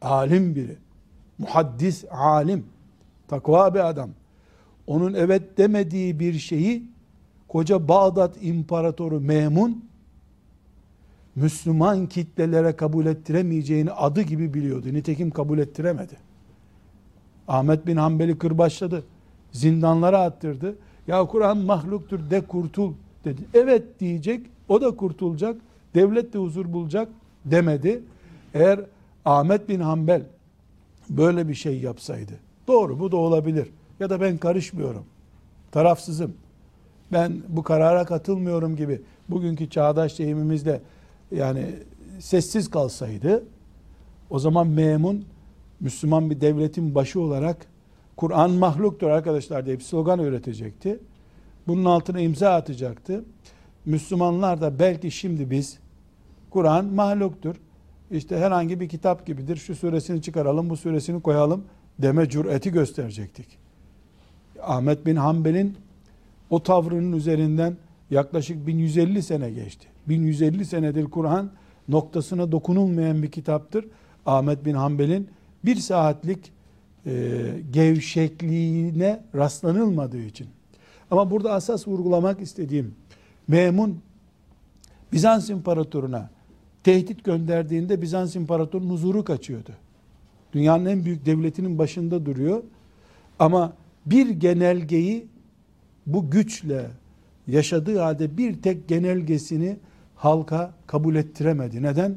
alim 0.03 0.55
biri, 0.55 0.77
muhaddis 1.39 2.05
alim, 2.11 2.67
takva 3.29 3.75
bir 3.75 3.89
adam. 3.89 4.11
Onun 4.87 5.15
evet 5.15 5.59
demediği 5.59 6.21
bir 6.21 6.33
şeyi 6.35 6.91
koca 7.49 7.89
Bağdat 7.89 8.37
İmparatoru 8.41 9.21
Memun 9.21 9.85
Müslüman 11.37 12.07
kitlelere 12.07 12.77
kabul 12.77 13.07
ettiremeyeceğini 13.07 13.93
adı 13.93 14.23
gibi 14.23 14.55
biliyordu. 14.55 14.93
Nitekim 14.93 15.31
kabul 15.31 15.59
ettiremedi. 15.59 16.17
Ahmet 17.49 17.87
bin 17.87 17.97
Hanbel'i 17.97 18.39
kırbaçladı. 18.39 19.05
Zindanlara 19.53 20.21
attırdı. 20.21 20.77
Ya 21.11 21.27
Kur'an 21.27 21.59
mahluktur 21.59 22.31
de 22.31 22.41
kurtul 22.41 22.93
dedi. 23.25 23.41
Evet 23.55 24.01
diyecek. 24.01 24.47
O 24.69 24.81
da 24.81 24.97
kurtulacak. 24.97 25.57
Devlet 25.95 26.33
de 26.33 26.39
huzur 26.39 26.73
bulacak 26.73 27.09
demedi. 27.45 28.03
Eğer 28.55 28.81
Ahmet 29.25 29.69
bin 29.69 29.81
Hanbel 29.81 30.23
böyle 31.09 31.49
bir 31.49 31.55
şey 31.55 31.81
yapsaydı. 31.81 32.33
Doğru 32.69 33.01
bu 33.01 33.13
da 33.13 33.17
olabilir. 33.17 33.69
Ya 34.01 34.11
da 34.11 34.21
ben 34.21 34.39
karışmıyorum. 34.39 35.05
Tarafsızım 35.73 36.35
ben 37.13 37.43
bu 37.49 37.63
karara 37.63 38.05
katılmıyorum 38.05 38.77
gibi 38.77 39.01
bugünkü 39.29 39.71
çağdaş 39.71 40.19
deyimimizle 40.19 40.81
yani 41.33 41.67
sessiz 42.19 42.71
kalsaydı 42.71 43.45
o 44.31 44.39
zaman 44.39 44.67
memun 44.67 45.25
Müslüman 45.81 46.31
bir 46.31 46.41
devletin 46.41 46.95
başı 46.95 47.21
olarak 47.21 47.67
Kur'an 48.21 48.51
mahluktur 48.51 49.11
arkadaşlar 49.11 49.67
diye 49.67 49.79
bir 49.79 49.85
slogan 49.85 50.19
üretecekti. 50.19 50.99
Bunun 51.69 51.85
altına 51.85 52.21
imza 52.21 52.51
atacaktı. 52.51 53.25
Müslümanlar 53.87 54.61
da 54.61 54.79
belki 54.79 55.11
şimdi 55.11 55.51
biz 55.51 55.79
Kur'an 56.51 56.85
mahluktur. 56.85 57.57
İşte 58.11 58.39
herhangi 58.39 58.81
bir 58.81 58.89
kitap 58.89 59.27
gibidir. 59.27 59.57
Şu 59.57 59.75
suresini 59.75 60.23
çıkaralım, 60.23 60.71
bu 60.71 60.77
suresini 60.77 61.23
koyalım 61.23 61.65
deme 61.99 62.29
cüreti 62.29 62.73
gösterecektik. 62.73 63.47
Ahmet 64.63 65.07
bin 65.07 65.17
Hanbel'in 65.17 65.77
o 66.51 66.63
tavrının 66.63 67.13
üzerinden 67.13 67.77
yaklaşık 68.11 68.67
1150 68.67 69.23
sene 69.23 69.51
geçti. 69.51 69.87
1150 70.09 70.65
senedir 70.65 71.05
Kur'an 71.05 71.51
noktasına 71.89 72.53
dokunulmayan 72.53 73.23
bir 73.23 73.31
kitaptır. 73.31 73.85
Ahmet 74.27 74.65
bin 74.65 74.75
Hanbel'in 74.75 75.29
bir 75.65 75.77
saatlik 75.77 76.53
gevşekliğine 77.71 79.21
rastlanılmadığı 79.35 80.23
için. 80.23 80.47
Ama 81.11 81.31
burada 81.31 81.53
asas 81.53 81.89
vurgulamak 81.89 82.41
istediğim 82.41 82.95
Memun 83.49 83.99
Bizans 85.13 85.51
imparatoruna 85.51 86.31
tehdit 86.85 87.25
gönderdiğinde 87.25 88.03
Bizans 88.03 88.37
imparatorunun 88.37 88.91
huzuru 88.91 89.25
kaçıyordu. 89.25 89.71
Dünyanın 90.53 90.87
en 90.87 91.05
büyük 91.05 91.27
devletinin 91.27 91.79
başında 91.79 92.27
duruyor. 92.27 92.63
Ama 93.39 93.73
bir 94.07 94.31
genelgeyi 94.31 95.27
bu 96.07 96.31
güçle 96.31 96.87
yaşadığı 97.47 97.99
halde 97.99 98.37
bir 98.37 98.63
tek 98.63 98.89
genelgesini 98.89 99.77
halka 100.17 100.75
kabul 100.87 101.15
ettiremedi. 101.15 101.83
Neden? 101.83 102.17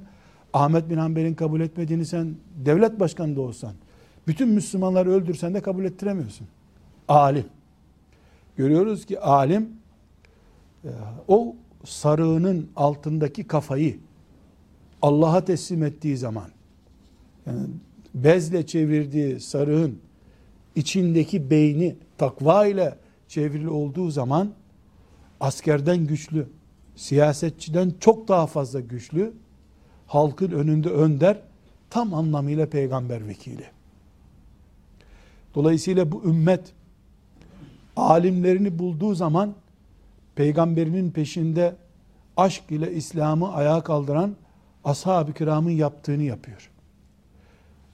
Ahmet 0.54 0.90
bin 0.90 0.98
Hanbel'in 0.98 1.34
kabul 1.34 1.62
etmediğini 1.62 2.06
sen 2.06 2.36
devlet 2.66 3.00
başkanı 3.00 3.36
da 3.36 3.42
olsan, 3.42 3.74
bütün 4.28 4.50
Müslümanları 4.50 5.12
öldürsen 5.12 5.54
de 5.54 5.62
kabul 5.62 5.86
ettiremiyorsun. 5.86 6.48
Alim. 7.08 7.46
Görüyoruz 8.58 9.06
ki 9.06 9.20
alim 9.20 9.70
e, 10.84 10.90
o 11.28 11.56
sarığının 11.86 12.70
altındaki 12.76 13.44
kafayı 13.44 13.98
Allah'a 15.02 15.46
teslim 15.46 15.84
ettiği 15.84 16.18
zaman 16.18 16.50
yani 17.46 17.68
bezle 18.16 18.66
çevirdiği 18.66 19.40
sarığın 19.40 20.00
içindeki 20.76 21.50
beyni 21.50 21.96
takva 22.18 22.66
ile 22.66 22.98
çevrili 23.28 23.70
olduğu 23.70 24.12
zaman 24.12 24.54
askerden 25.40 26.08
güçlü, 26.08 26.48
siyasetçiden 26.96 27.94
çok 28.00 28.28
daha 28.28 28.48
fazla 28.48 28.80
güçlü, 28.80 29.34
halkın 30.08 30.52
önünde 30.52 30.90
önder, 30.90 31.42
tam 31.90 32.14
anlamıyla 32.14 32.70
peygamber 32.70 33.28
vekili. 33.28 33.73
Dolayısıyla 35.56 36.12
bu 36.12 36.24
ümmet 36.24 36.74
alimlerini 37.96 38.80
bulduğu 38.80 39.16
zaman 39.16 39.54
peygamberinin 40.36 41.12
peşinde 41.12 41.76
aşk 42.38 42.64
ile 42.70 42.94
İslam'ı 42.94 43.54
ayağa 43.54 43.82
kaldıran 43.82 44.36
ashab-ı 44.84 45.34
kiramın 45.34 45.72
yaptığını 45.72 46.24
yapıyor. 46.24 46.70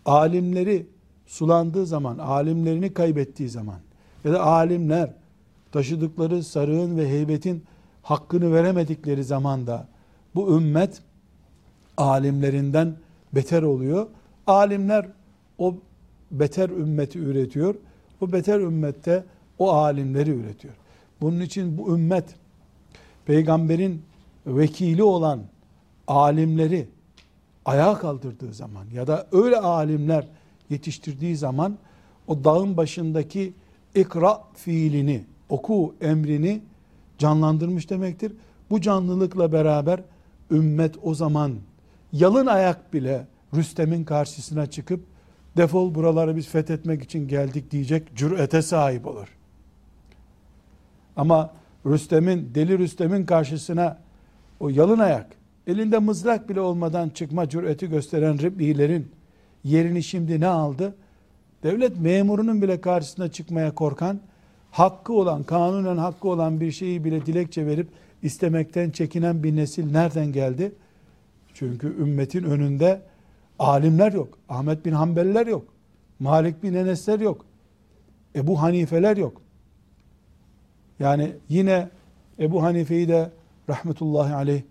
Alimleri 0.06 0.88
sulandığı 1.28 1.86
zaman, 1.86 2.18
alimlerini 2.18 2.94
kaybettiği 2.94 3.50
zaman 3.50 3.80
ya 4.24 4.34
da 4.34 4.44
alimler 4.44 5.14
taşıdıkları 5.72 6.44
sarığın 6.44 6.98
ve 6.98 7.10
heybetin 7.10 7.64
hakkını 8.04 8.54
veremedikleri 8.54 9.24
zaman 9.24 9.68
da 9.68 9.88
bu 10.36 10.58
ümmet 10.58 11.02
alimlerinden 11.98 12.96
beter 13.34 13.64
oluyor. 13.64 14.08
Alimler 14.48 15.08
o 15.58 15.76
beter 16.32 16.70
ümmeti 16.70 17.20
üretiyor. 17.20 17.76
O 18.22 18.32
beter 18.32 18.60
ümmette 18.60 19.24
o 19.60 19.72
alimleri 19.72 20.30
üretiyor. 20.30 20.74
Bunun 21.22 21.40
için 21.40 21.78
bu 21.78 21.96
ümmet 21.96 22.26
peygamberin 23.26 24.02
vekili 24.48 25.04
olan 25.04 25.42
alimleri 26.08 26.88
ayağa 27.66 28.00
kaldırdığı 28.00 28.54
zaman 28.54 28.86
ya 28.94 29.08
da 29.08 29.28
öyle 29.32 29.58
alimler 29.58 30.28
yetiştirdiği 30.70 31.38
zaman 31.38 31.78
o 32.28 32.44
dağın 32.44 32.78
başındaki 32.78 33.54
ikra 33.96 34.42
fiilini, 34.54 35.24
oku 35.50 35.96
emrini 36.02 36.62
canlandırmış 37.18 37.90
demektir. 37.90 38.32
Bu 38.70 38.82
canlılıkla 38.82 39.52
beraber 39.52 40.02
ümmet 40.52 40.96
o 41.04 41.16
zaman 41.16 41.56
yalın 42.14 42.46
ayak 42.46 42.94
bile 42.94 43.28
Rüstem'in 43.56 44.04
karşısına 44.04 44.66
çıkıp 44.66 45.04
defol 45.60 45.96
buraları 45.96 46.36
biz 46.36 46.48
fethetmek 46.48 47.04
için 47.04 47.28
geldik 47.28 47.72
diyecek 47.72 48.16
cürete 48.16 48.62
sahip 48.62 49.08
olur. 49.08 49.28
Ama 51.16 51.54
Rüstem'in, 51.86 52.52
deli 52.56 52.78
Rüstem'in 52.80 53.26
karşısına 53.26 53.98
o 54.60 54.70
yalın 54.70 55.00
ayak, 55.00 55.28
elinde 55.68 56.00
mızrak 56.00 56.50
bile 56.50 56.62
olmadan 56.62 57.10
çıkma 57.10 57.50
cüreti 57.50 57.90
gösteren 57.90 58.40
Riblilerin 58.40 59.12
yerini 59.64 60.04
şimdi 60.04 60.40
ne 60.40 60.48
aldı? 60.48 60.96
Devlet 61.64 62.00
memurunun 62.00 62.62
bile 62.62 62.82
karşısına 62.82 63.32
çıkmaya 63.32 63.76
korkan, 63.76 64.20
hakkı 64.72 65.14
olan, 65.14 65.44
kanunen 65.44 65.98
hakkı 65.98 66.28
olan 66.30 66.62
bir 66.62 66.72
şeyi 66.72 67.04
bile 67.04 67.26
dilekçe 67.26 67.66
verip 67.66 67.88
istemekten 68.24 68.90
çekinen 68.90 69.44
bir 69.44 69.56
nesil 69.56 69.92
nereden 69.92 70.32
geldi? 70.32 70.72
Çünkü 71.54 71.88
ümmetin 71.88 72.44
önünde 72.44 73.02
alimler 73.60 74.14
yok. 74.14 74.38
Ahmet 74.50 74.86
bin 74.86 74.92
Hanbeliler 74.92 75.48
yok. 75.48 75.66
Malik 76.20 76.64
bin 76.64 76.74
Enesler 76.74 77.20
yok. 77.20 77.46
Ebu 78.36 78.62
Hanifeler 78.62 79.18
yok. 79.18 79.42
Yani 81.00 81.32
yine 81.50 81.90
Ebu 82.40 82.64
Hanife'yi 82.64 83.08
de 83.08 83.32
rahmetullahi 83.70 84.34
aleyh 84.34 84.62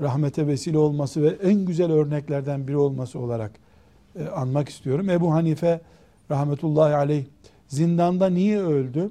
rahmete 0.00 0.46
vesile 0.46 0.78
olması 0.78 1.22
ve 1.22 1.28
en 1.28 1.64
güzel 1.64 1.92
örneklerden 1.92 2.68
biri 2.68 2.76
olması 2.76 3.18
olarak 3.18 3.52
e, 4.18 4.26
anmak 4.26 4.68
istiyorum. 4.68 5.10
Ebu 5.10 5.32
Hanife 5.32 5.80
rahmetullahi 6.30 6.94
aleyh 6.94 7.24
zindanda 7.68 8.28
niye 8.28 8.60
öldü? 8.60 9.10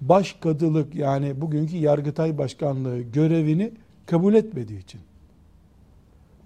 Başkadılık 0.00 0.94
yani 0.94 1.40
bugünkü 1.40 1.76
Yargıtay 1.76 2.38
Başkanlığı 2.38 3.00
görevini 3.00 3.72
kabul 4.06 4.34
etmediği 4.34 4.78
için. 4.78 5.00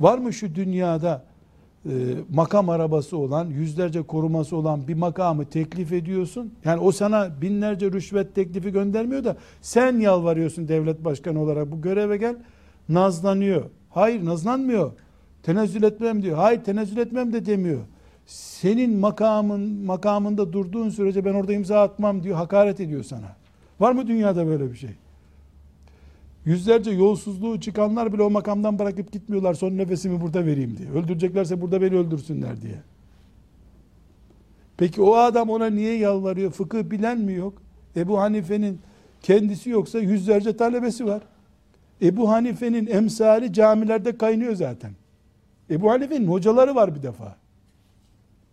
Var 0.01 0.19
mı 0.19 0.33
şu 0.33 0.55
dünyada 0.55 1.25
e, 1.85 1.91
makam 2.35 2.69
arabası 2.69 3.17
olan, 3.17 3.47
yüzlerce 3.47 4.03
koruması 4.03 4.57
olan 4.57 4.89
bir 4.89 4.95
makamı 4.95 5.45
teklif 5.45 5.93
ediyorsun. 5.93 6.55
Yani 6.65 6.81
o 6.81 6.93
sana 6.93 7.41
binlerce 7.41 7.93
rüşvet 7.93 8.35
teklifi 8.35 8.73
göndermiyor 8.73 9.25
da 9.25 9.37
sen 9.61 10.01
yalvarıyorsun 10.01 10.69
devlet 10.69 11.05
başkanı 11.05 11.41
olarak 11.41 11.73
bu 11.73 11.81
göreve 11.81 12.17
gel. 12.17 12.37
Nazlanıyor. 12.89 13.65
Hayır 13.91 14.25
nazlanmıyor. 14.25 14.93
Tenezzül 15.43 15.83
etmem 15.83 16.23
diyor. 16.23 16.37
Hayır 16.37 16.65
tenezzül 16.65 16.97
etmem 16.97 17.33
de 17.33 17.47
demiyor. 17.47 17.81
Senin 18.27 18.99
makamın 18.99 19.85
makamında 19.85 20.53
durduğun 20.53 20.89
sürece 20.89 21.25
ben 21.25 21.35
orada 21.35 21.53
imza 21.53 21.83
atmam 21.83 22.23
diyor. 22.23 22.37
Hakaret 22.37 22.81
ediyor 22.81 23.03
sana. 23.05 23.37
Var 23.81 23.93
mı 23.93 24.07
dünyada 24.07 24.47
böyle 24.47 24.73
bir 24.73 24.77
şey? 24.77 24.91
Yüzlerce 26.47 26.91
yolsuzluğu 26.91 27.61
çıkanlar 27.61 28.13
bile 28.13 28.23
o 28.23 28.31
makamdan 28.31 28.79
bırakıp 28.79 29.13
gitmiyorlar. 29.13 29.55
Son 29.55 29.77
nefesimi 29.77 30.21
burada 30.21 30.47
vereyim 30.47 30.77
diye. 30.79 30.91
Öldüreceklerse 30.91 31.61
burada 31.61 31.83
beni 31.83 31.95
öldürsünler 31.95 32.63
diye. 32.63 32.83
Peki 34.77 35.03
o 35.03 35.15
adam 35.15 35.51
ona 35.51 35.67
niye 35.67 35.99
yalvarıyor? 35.99 36.51
Fıkıh 36.51 36.91
bilen 36.91 37.19
mi 37.19 37.33
yok? 37.33 37.63
Ebu 37.97 38.21
Hanife'nin 38.21 38.81
kendisi 39.23 39.71
yoksa 39.71 39.99
yüzlerce 39.99 40.57
talebesi 40.57 41.07
var. 41.07 41.23
Ebu 42.03 42.31
Hanife'nin 42.31 42.87
emsali 42.87 43.53
camilerde 43.53 44.19
kaynıyor 44.19 44.55
zaten. 44.55 44.93
Ebu 45.71 45.91
Hanife'nin 45.91 46.27
hocaları 46.27 46.75
var 46.75 46.95
bir 46.95 47.03
defa. 47.03 47.37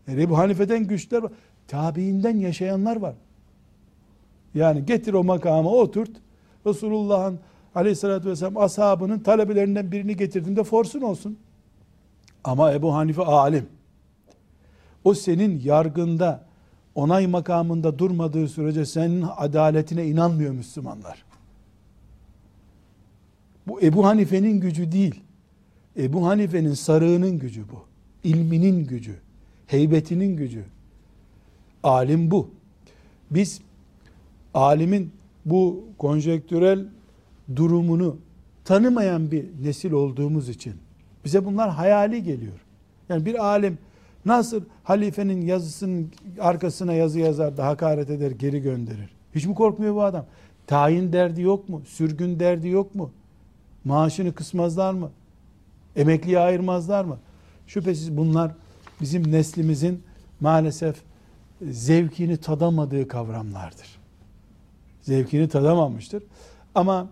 Yani 0.08 0.22
Ebu 0.22 0.38
Hanife'den 0.38 0.88
güçler 0.88 1.24
var. 1.24 1.32
Tabiinden 1.68 2.38
yaşayanlar 2.38 2.96
var. 2.96 3.16
Yani 4.56 4.86
getir 4.86 5.14
o 5.14 5.24
makama 5.24 5.70
oturt. 5.70 6.12
Resulullah'ın 6.66 7.40
aleyhissalatü 7.76 8.30
vesselam 8.30 8.58
ashabının 8.58 9.20
talebelerinden 9.20 9.92
birini 9.92 10.18
getirdiğinde 10.18 10.64
forsun 10.64 11.02
olsun. 11.02 11.38
Ama 12.44 12.74
Ebu 12.74 12.94
Hanife 12.94 13.22
alim. 13.22 13.66
O 15.04 15.14
senin 15.14 15.60
yargında 15.60 16.46
onay 16.96 17.28
makamında 17.28 18.00
durmadığı 18.00 18.48
sürece 18.48 18.86
senin 18.86 19.26
adaletine 19.38 20.06
inanmıyor 20.06 20.54
Müslümanlar. 20.54 21.24
Bu 23.68 23.82
Ebu 23.82 24.06
Hanife'nin 24.06 24.60
gücü 24.60 24.92
değil. 24.92 25.24
Ebu 25.98 26.28
Hanife'nin 26.28 26.74
sarığının 26.74 27.40
gücü 27.40 27.62
bu. 27.70 27.86
İlminin 28.24 28.88
gücü. 28.88 29.16
Heybetinin 29.68 30.38
gücü. 30.38 30.66
Alim 31.84 32.32
bu. 32.32 32.50
Biz 33.32 33.62
alimin 34.54 35.12
bu 35.46 35.86
konjektürel 35.98 36.86
durumunu 37.56 38.18
tanımayan 38.66 39.32
bir 39.32 39.46
nesil 39.64 39.92
olduğumuz 39.92 40.50
için 40.50 40.74
bize 41.26 41.46
bunlar 41.46 41.70
hayali 41.70 42.24
geliyor. 42.24 42.60
Yani 43.10 43.26
bir 43.26 43.46
alim 43.46 43.78
nasıl 44.26 44.62
halifenin 44.84 45.42
yazısının 45.42 46.12
arkasına 46.40 46.94
yazı 46.94 47.20
yazar 47.20 47.58
da 47.58 47.68
hakaret 47.68 48.10
eder 48.10 48.32
geri 48.32 48.62
gönderir. 48.62 49.10
Hiç 49.36 49.46
mi 49.46 49.56
korkmuyor 49.56 49.96
bu 49.96 50.04
adam? 50.04 50.26
Tayin 50.68 51.14
derdi 51.14 51.42
yok 51.42 51.70
mu? 51.70 51.82
Sürgün 51.86 52.40
derdi 52.40 52.68
yok 52.68 52.96
mu? 52.96 53.12
Maaşını 53.86 54.34
kısmazlar 54.34 54.94
mı? 54.94 55.12
Emekliye 55.96 56.40
ayırmazlar 56.40 57.06
mı? 57.06 57.18
Şüphesiz 57.68 58.18
bunlar 58.18 58.52
bizim 59.02 59.32
neslimizin 59.32 60.04
maalesef 60.40 60.96
zevkini 61.62 62.38
tadamadığı 62.38 63.08
kavramlardır. 63.08 64.00
Zevkini 65.02 65.50
tadamamıştır. 65.50 66.24
Ama 66.76 67.10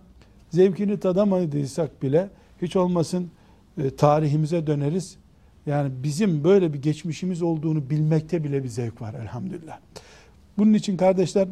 zevkini 0.52 1.00
tadamadıysak 1.00 2.04
bile 2.04 2.30
hiç 2.62 2.76
olmasın 2.76 3.32
e, 3.78 3.96
tarihimize 3.96 4.68
döneriz. 4.68 5.18
Yani 5.66 5.92
bizim 6.04 6.44
böyle 6.44 6.74
bir 6.74 6.82
geçmişimiz 6.82 7.42
olduğunu 7.42 7.90
bilmekte 7.90 8.44
bile 8.44 8.64
bir 8.64 8.70
zevk 8.70 9.02
var 9.02 9.14
elhamdülillah. 9.14 9.80
Bunun 10.58 10.74
için 10.74 10.98
kardeşler 10.98 11.48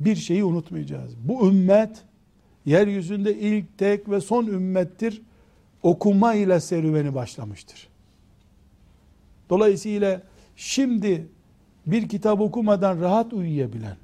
bir 0.00 0.16
şeyi 0.16 0.44
unutmayacağız. 0.44 1.14
Bu 1.24 1.48
ümmet 1.48 2.04
yeryüzünde 2.66 3.38
ilk, 3.38 3.78
tek 3.78 4.10
ve 4.10 4.20
son 4.20 4.46
ümmettir. 4.46 5.22
Okuma 5.82 6.34
ile 6.34 6.60
serüveni 6.60 7.14
başlamıştır. 7.14 7.88
Dolayısıyla 9.50 10.22
şimdi 10.56 11.28
bir 11.86 12.08
kitap 12.08 12.40
okumadan 12.40 13.00
rahat 13.00 13.32
uyuyabilen 13.32 13.96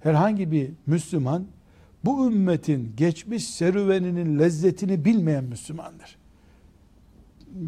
herhangi 0.00 0.52
bir 0.52 0.70
Müslüman 0.86 1.46
bu 2.04 2.26
ümmetin 2.26 2.92
geçmiş 2.96 3.48
serüveninin 3.48 4.38
lezzetini 4.38 5.04
bilmeyen 5.04 5.44
Müslümandır. 5.44 6.18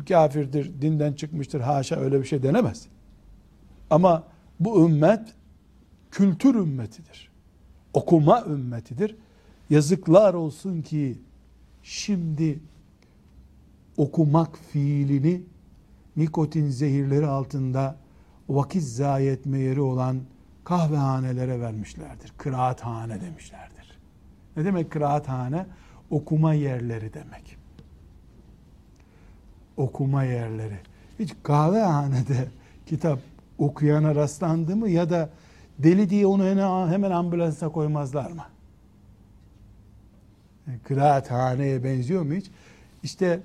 Kafirdir, 0.08 0.82
dinden 0.82 1.12
çıkmıştır, 1.12 1.60
haşa 1.60 1.96
öyle 1.96 2.20
bir 2.20 2.24
şey 2.24 2.42
denemez. 2.42 2.86
Ama 3.90 4.24
bu 4.60 4.88
ümmet 4.88 5.34
kültür 6.10 6.54
ümmetidir. 6.54 7.30
Okuma 7.94 8.44
ümmetidir. 8.44 9.16
Yazıklar 9.70 10.34
olsun 10.34 10.82
ki 10.82 11.18
şimdi 11.82 12.60
okumak 13.96 14.58
fiilini 14.58 15.42
nikotin 16.16 16.68
zehirleri 16.68 17.26
altında 17.26 17.96
vakit 18.48 18.82
zayi 18.82 19.30
etme 19.30 19.58
yeri 19.58 19.80
olan 19.80 20.20
kahvehanelere 20.64 21.60
vermişlerdir. 21.60 22.32
Kıraathane 22.38 23.20
demişlerdir. 23.20 23.85
Ne 24.56 24.64
demek 24.64 24.90
kıraathane? 24.90 25.66
Okuma 26.10 26.54
yerleri 26.54 27.14
demek. 27.14 27.56
Okuma 29.76 30.24
yerleri. 30.24 30.78
Hiç 31.18 31.32
kahvehanede 31.42 32.48
kitap 32.86 33.18
okuyana 33.58 34.14
rastlandı 34.14 34.76
mı 34.76 34.88
ya 34.88 35.10
da 35.10 35.30
deli 35.78 36.10
diye 36.10 36.26
onu 36.26 36.44
hemen 36.90 37.10
ambulansa 37.10 37.68
koymazlar 37.68 38.30
mı? 38.30 38.44
Kıraathaneye 40.84 41.84
benziyor 41.84 42.22
mu 42.22 42.34
hiç? 42.34 42.50
İşte 43.02 43.40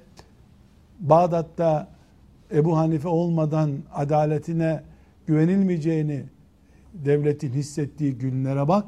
Bağdat'ta 1.00 1.88
Ebu 2.52 2.78
Hanife 2.78 3.08
olmadan 3.08 3.72
adaletine 3.94 4.84
güvenilmeyeceğini 5.28 6.24
devletin 6.94 7.54
hissettiği 7.54 8.18
günlere 8.18 8.68
bak. 8.68 8.86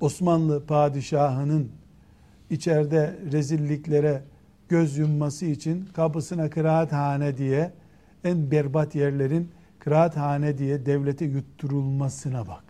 Osmanlı 0.00 0.66
padişahının 0.66 1.72
içeride 2.50 3.18
rezilliklere 3.32 4.22
göz 4.68 4.98
yumması 4.98 5.46
için 5.46 5.88
kapısına 5.92 6.50
kıraathane 6.50 7.36
diye 7.36 7.72
en 8.24 8.50
berbat 8.50 8.94
yerlerin 8.94 9.50
kıraathane 9.78 10.58
diye 10.58 10.86
devlete 10.86 11.24
yutturulmasına 11.24 12.46
bak. 12.46 12.64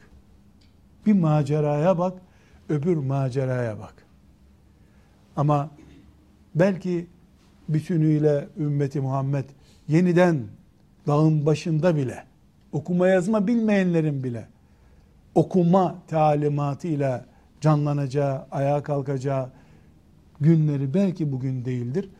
Bir 1.07 1.12
maceraya 1.12 1.99
bak, 1.99 2.19
öbür 2.69 2.97
maceraya 2.97 3.79
bak. 3.79 3.95
Ama 5.37 5.71
belki 6.55 7.07
bütünüyle 7.69 8.49
ümmeti 8.59 9.01
Muhammed 9.01 9.45
yeniden 9.88 10.43
dağın 11.07 11.47
başında 11.47 11.97
bile 11.97 12.25
okuma 12.73 13.09
yazma 13.09 13.47
bilmeyenlerin 13.47 14.25
bile 14.25 14.49
okuma 15.38 15.94
talimatıyla 16.07 17.27
canlanacağı, 17.61 18.46
ayağa 18.51 18.83
kalkacağı 18.83 19.51
günleri 20.40 20.94
belki 20.94 21.33
bugün 21.33 21.64
değildir. 21.64 22.11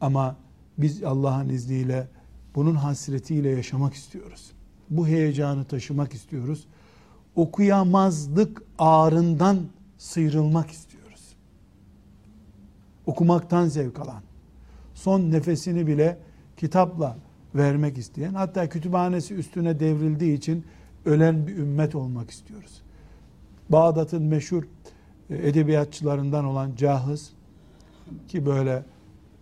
Ama 0.00 0.36
biz 0.78 1.04
Allah'ın 1.04 1.48
izniyle 1.48 2.08
bunun 2.54 2.74
hasretiyle 2.74 3.48
yaşamak 3.48 3.94
istiyoruz. 3.94 4.52
Bu 4.90 5.06
heyecanı 5.06 5.64
taşımak 5.64 6.14
istiyoruz. 6.14 6.66
Okuyamazlık 7.36 8.62
ağrından 8.78 9.58
sıyrılmak 9.98 10.70
istiyoruz. 10.70 11.34
Okumaktan 13.06 13.66
zevk 13.66 14.00
alan, 14.00 14.22
son 14.94 15.30
nefesini 15.30 15.86
bile 15.86 16.18
kitapla 16.56 17.16
vermek 17.54 17.98
isteyen, 17.98 18.34
hatta 18.34 18.68
kütüphanesi 18.68 19.34
üstüne 19.34 19.80
devrildiği 19.80 20.36
için 20.36 20.64
ölen 21.04 21.46
bir 21.46 21.56
ümmet 21.56 21.94
olmak 21.94 22.30
istiyoruz. 22.30 22.82
Bağdat'ın 23.68 24.22
meşhur 24.22 24.62
e, 25.30 25.48
edebiyatçılarından 25.48 26.44
olan 26.44 26.70
Cahız 26.76 27.32
ki 28.28 28.46
böyle 28.46 28.84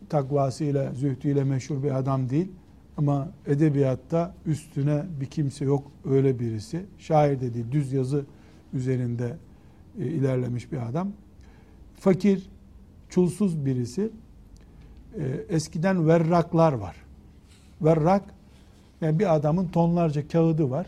takvasıyla, 0.09 0.93
zühdüyle 0.95 1.45
meşhur 1.45 1.83
bir 1.83 1.99
adam 1.99 2.31
değil 2.31 2.49
ama 2.97 3.29
edebiyatta 3.47 4.35
üstüne 4.47 5.05
bir 5.21 5.27
kimse 5.27 5.65
yok 5.65 5.91
öyle 6.05 6.39
birisi. 6.39 6.87
Şair 6.99 7.41
dedi 7.41 7.73
düz 7.73 7.93
yazı 7.93 8.25
üzerinde 8.73 9.37
e, 9.99 10.07
ilerlemiş 10.07 10.73
bir 10.73 10.89
adam. 10.89 11.13
Fakir, 12.01 12.49
çulsuz 13.09 13.67
birisi. 13.67 14.11
E, 15.19 15.25
eskiden 15.49 16.09
verraklar 16.09 16.73
var. 16.73 16.97
Verrak 17.83 18.23
yani 19.01 19.19
bir 19.19 19.35
adamın 19.35 19.69
tonlarca 19.69 20.29
kağıdı 20.29 20.71
var. 20.71 20.87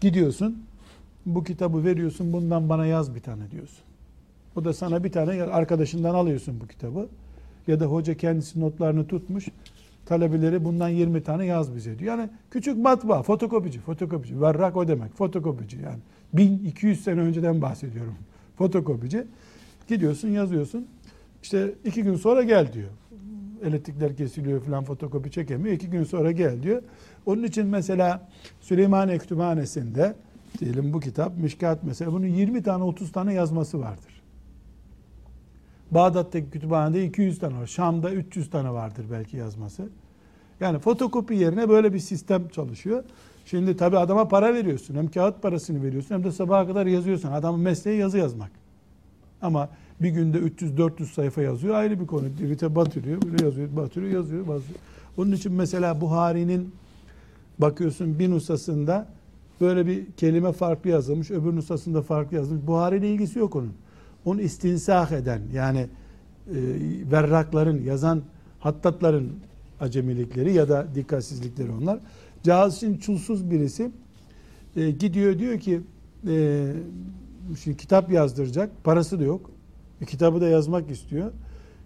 Gidiyorsun 0.00 0.62
bu 1.26 1.44
kitabı 1.44 1.84
veriyorsun 1.84 2.32
bundan 2.32 2.68
bana 2.68 2.86
yaz 2.86 3.14
bir 3.14 3.20
tane 3.20 3.50
diyorsun. 3.50 3.84
O 4.56 4.64
da 4.64 4.72
sana 4.72 5.04
bir 5.04 5.12
tane 5.12 5.42
arkadaşından 5.42 6.14
alıyorsun 6.14 6.60
bu 6.60 6.66
kitabı. 6.66 7.08
Ya 7.66 7.80
da 7.80 7.86
hoca 7.86 8.14
kendisi 8.14 8.60
notlarını 8.60 9.06
tutmuş. 9.06 9.48
Talebeleri 10.06 10.64
bundan 10.64 10.88
20 10.88 11.22
tane 11.22 11.46
yaz 11.46 11.76
bize 11.76 11.98
diyor. 11.98 12.18
Yani 12.18 12.30
küçük 12.50 12.78
matbaa, 12.78 13.22
fotokopici, 13.22 13.80
fotokopici. 13.80 14.40
Verrak 14.40 14.76
o 14.76 14.88
demek, 14.88 15.12
fotokopici 15.16 15.82
yani. 15.82 15.98
1200 16.32 17.04
sene 17.04 17.20
önceden 17.20 17.62
bahsediyorum. 17.62 18.14
Fotokopici. 18.58 19.24
Gidiyorsun 19.88 20.28
yazıyorsun. 20.28 20.86
İşte 21.42 21.74
iki 21.84 22.02
gün 22.02 22.16
sonra 22.16 22.42
gel 22.42 22.72
diyor. 22.72 22.88
Elektrikler 23.64 24.16
kesiliyor 24.16 24.60
falan 24.60 24.84
fotokopi 24.84 25.30
çekemiyor. 25.30 25.74
İki 25.74 25.90
gün 25.90 26.04
sonra 26.04 26.32
gel 26.32 26.62
diyor. 26.62 26.82
Onun 27.26 27.42
için 27.42 27.66
mesela 27.66 28.28
Süleymaniye 28.60 29.18
Kütüphanesi'nde 29.18 30.14
diyelim 30.60 30.92
bu 30.92 31.00
kitap 31.00 31.38
Mişkat 31.38 31.78
mesela 31.82 32.12
bunun 32.12 32.26
20 32.26 32.62
tane 32.62 32.84
30 32.84 33.12
tane 33.12 33.34
yazması 33.34 33.80
vardır. 33.80 34.22
Bağdat'taki 35.90 36.50
kütüphanede 36.50 37.04
200 37.04 37.38
tane 37.38 37.60
var. 37.60 37.66
Şam'da 37.66 38.10
300 38.10 38.50
tane 38.50 38.72
vardır 38.72 39.04
belki 39.10 39.36
yazması. 39.36 39.88
Yani 40.60 40.78
fotokopi 40.78 41.34
yerine 41.34 41.68
böyle 41.68 41.94
bir 41.94 41.98
sistem 41.98 42.48
çalışıyor. 42.48 43.04
Şimdi 43.46 43.76
tabi 43.76 43.98
adama 43.98 44.28
para 44.28 44.54
veriyorsun. 44.54 44.94
Hem 44.94 45.08
kağıt 45.08 45.42
parasını 45.42 45.82
veriyorsun 45.82 46.14
hem 46.14 46.24
de 46.24 46.32
sabaha 46.32 46.66
kadar 46.66 46.86
yazıyorsun. 46.86 47.32
Adamın 47.32 47.60
mesleği 47.60 47.98
yazı 47.98 48.18
yazmak. 48.18 48.50
Ama 49.42 49.68
bir 50.00 50.08
günde 50.08 50.38
300-400 50.38 51.06
sayfa 51.06 51.42
yazıyor 51.42 51.74
ayrı 51.74 52.00
bir 52.00 52.06
konu. 52.06 52.24
Dirite 52.38 52.74
batırıyor, 52.74 53.22
böyle 53.22 53.44
yazıyor, 53.44 53.76
batırıyor, 53.76 54.12
yazıyor, 54.12 54.48
batırıyor. 54.48 54.78
Onun 55.16 55.32
için 55.32 55.52
mesela 55.52 56.00
Buhari'nin 56.00 56.74
bakıyorsun 57.58 58.18
bir 58.18 58.30
nusasında 58.30 59.08
böyle 59.60 59.86
bir 59.86 60.06
kelime 60.16 60.52
farklı 60.52 60.90
yazılmış, 60.90 61.30
öbür 61.30 61.56
nusasında 61.56 62.02
farklı 62.02 62.36
yazılmış. 62.36 62.66
Buhari 62.66 62.98
ile 62.98 63.10
ilgisi 63.10 63.38
yok 63.38 63.56
onun. 63.56 63.72
Onu 64.24 64.40
istinsah 64.40 65.12
eden 65.12 65.42
yani 65.52 65.78
e, 65.80 65.86
verrakların, 67.10 67.82
yazan 67.82 68.22
hattatların 68.60 69.32
acemilikleri 69.80 70.52
ya 70.52 70.68
da 70.68 70.86
dikkatsizlikleri 70.94 71.70
onlar. 71.70 71.98
İçin 72.68 72.98
çulsuz 72.98 73.50
birisi 73.50 73.90
e, 74.76 74.90
gidiyor 74.90 75.38
diyor 75.38 75.58
ki 75.58 75.80
e, 76.28 76.72
şimdi 77.62 77.76
kitap 77.76 78.12
yazdıracak, 78.12 78.84
parası 78.84 79.20
da 79.20 79.24
yok. 79.24 79.50
E, 80.00 80.04
kitabı 80.04 80.40
da 80.40 80.48
yazmak 80.48 80.90
istiyor. 80.90 81.32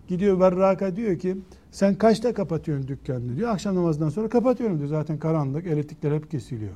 Gidiyor 0.09 0.41
Verraka 0.41 0.97
diyor 0.97 1.19
ki 1.19 1.37
sen 1.71 1.95
kaçta 1.95 2.35
kapatıyorsun 2.35 2.89
dükkanını 2.89 3.37
diyor. 3.37 3.51
Akşam 3.51 3.77
namazından 3.77 4.09
sonra 4.09 4.29
kapatıyorum 4.29 4.79
diyor. 4.79 4.89
Zaten 4.89 5.19
karanlık, 5.19 5.67
elektrikler 5.67 6.13
hep 6.13 6.31
kesiliyor. 6.31 6.75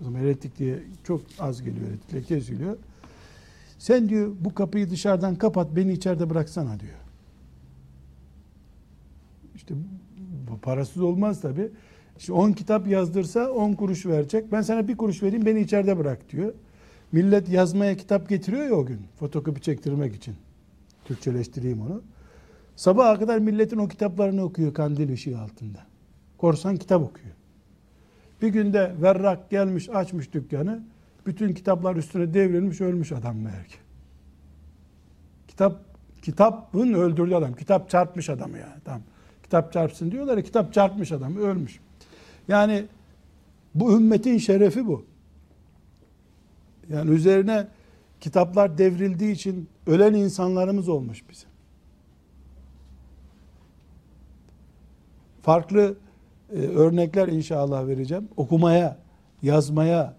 O 0.00 0.04
zaman 0.04 0.20
elektrik 0.20 0.58
diye 0.58 0.78
çok 1.04 1.20
az 1.38 1.62
geliyor 1.62 1.88
elektrikler 1.88 2.24
kesiliyor. 2.24 2.76
Sen 3.78 4.08
diyor 4.08 4.32
bu 4.40 4.54
kapıyı 4.54 4.90
dışarıdan 4.90 5.34
kapat 5.36 5.76
beni 5.76 5.92
içeride 5.92 6.30
bıraksana 6.30 6.80
diyor. 6.80 6.98
İşte 9.54 9.74
bu 10.50 10.58
parasız 10.58 11.02
olmaz 11.02 11.40
tabi. 11.40 11.70
İşte 12.18 12.32
10 12.32 12.52
kitap 12.52 12.86
yazdırsa 12.86 13.50
10 13.50 13.72
kuruş 13.72 14.06
verecek. 14.06 14.52
Ben 14.52 14.62
sana 14.62 14.88
bir 14.88 14.96
kuruş 14.96 15.22
vereyim 15.22 15.46
beni 15.46 15.60
içeride 15.60 15.98
bırak 15.98 16.32
diyor. 16.32 16.52
Millet 17.12 17.48
yazmaya 17.48 17.96
kitap 17.96 18.28
getiriyor 18.28 18.66
ya 18.66 18.74
o 18.74 18.86
gün. 18.86 19.00
Fotokopi 19.18 19.60
çektirmek 19.60 20.14
için. 20.14 20.34
Türkçeleştireyim 21.10 21.82
onu. 21.82 22.02
Sabaha 22.76 23.18
kadar 23.18 23.38
milletin 23.38 23.78
o 23.78 23.88
kitaplarını 23.88 24.42
okuyor 24.42 24.74
kandil 24.74 25.12
ışığı 25.12 25.38
altında. 25.38 25.78
Korsan 26.38 26.76
kitap 26.76 27.02
okuyor. 27.02 27.34
Bir 28.42 28.48
günde 28.48 28.94
verrak 29.02 29.50
gelmiş 29.50 29.88
açmış 29.88 30.32
dükkanı. 30.32 30.82
Bütün 31.26 31.54
kitaplar 31.54 31.96
üstüne 31.96 32.34
devrilmiş 32.34 32.80
ölmüş 32.80 33.12
adam 33.12 33.36
meğer 33.36 33.66
ki. 33.66 33.76
Kitap 35.48 35.84
kitabın 36.22 36.92
öldürdüğü 36.92 37.34
adam. 37.34 37.54
Kitap 37.54 37.90
çarpmış 37.90 38.30
adamı 38.30 38.58
yani. 38.58 38.80
Tamam. 38.84 39.02
Kitap 39.42 39.72
çarpsın 39.72 40.10
diyorlar 40.10 40.36
ya 40.36 40.42
kitap 40.42 40.74
çarpmış 40.74 41.12
adamı 41.12 41.40
ölmüş. 41.40 41.80
Yani 42.48 42.84
bu 43.74 43.96
ümmetin 43.96 44.38
şerefi 44.38 44.86
bu. 44.86 45.04
Yani 46.88 47.10
üzerine 47.10 47.66
kitaplar 48.20 48.78
devrildiği 48.78 49.32
için 49.32 49.68
ölen 49.90 50.14
insanlarımız 50.14 50.88
olmuş 50.88 51.24
bizim. 51.30 51.48
Farklı 55.42 55.94
e, 56.52 56.56
örnekler 56.56 57.28
inşallah 57.28 57.86
vereceğim. 57.86 58.28
Okumaya, 58.36 58.96
yazmaya, 59.42 60.14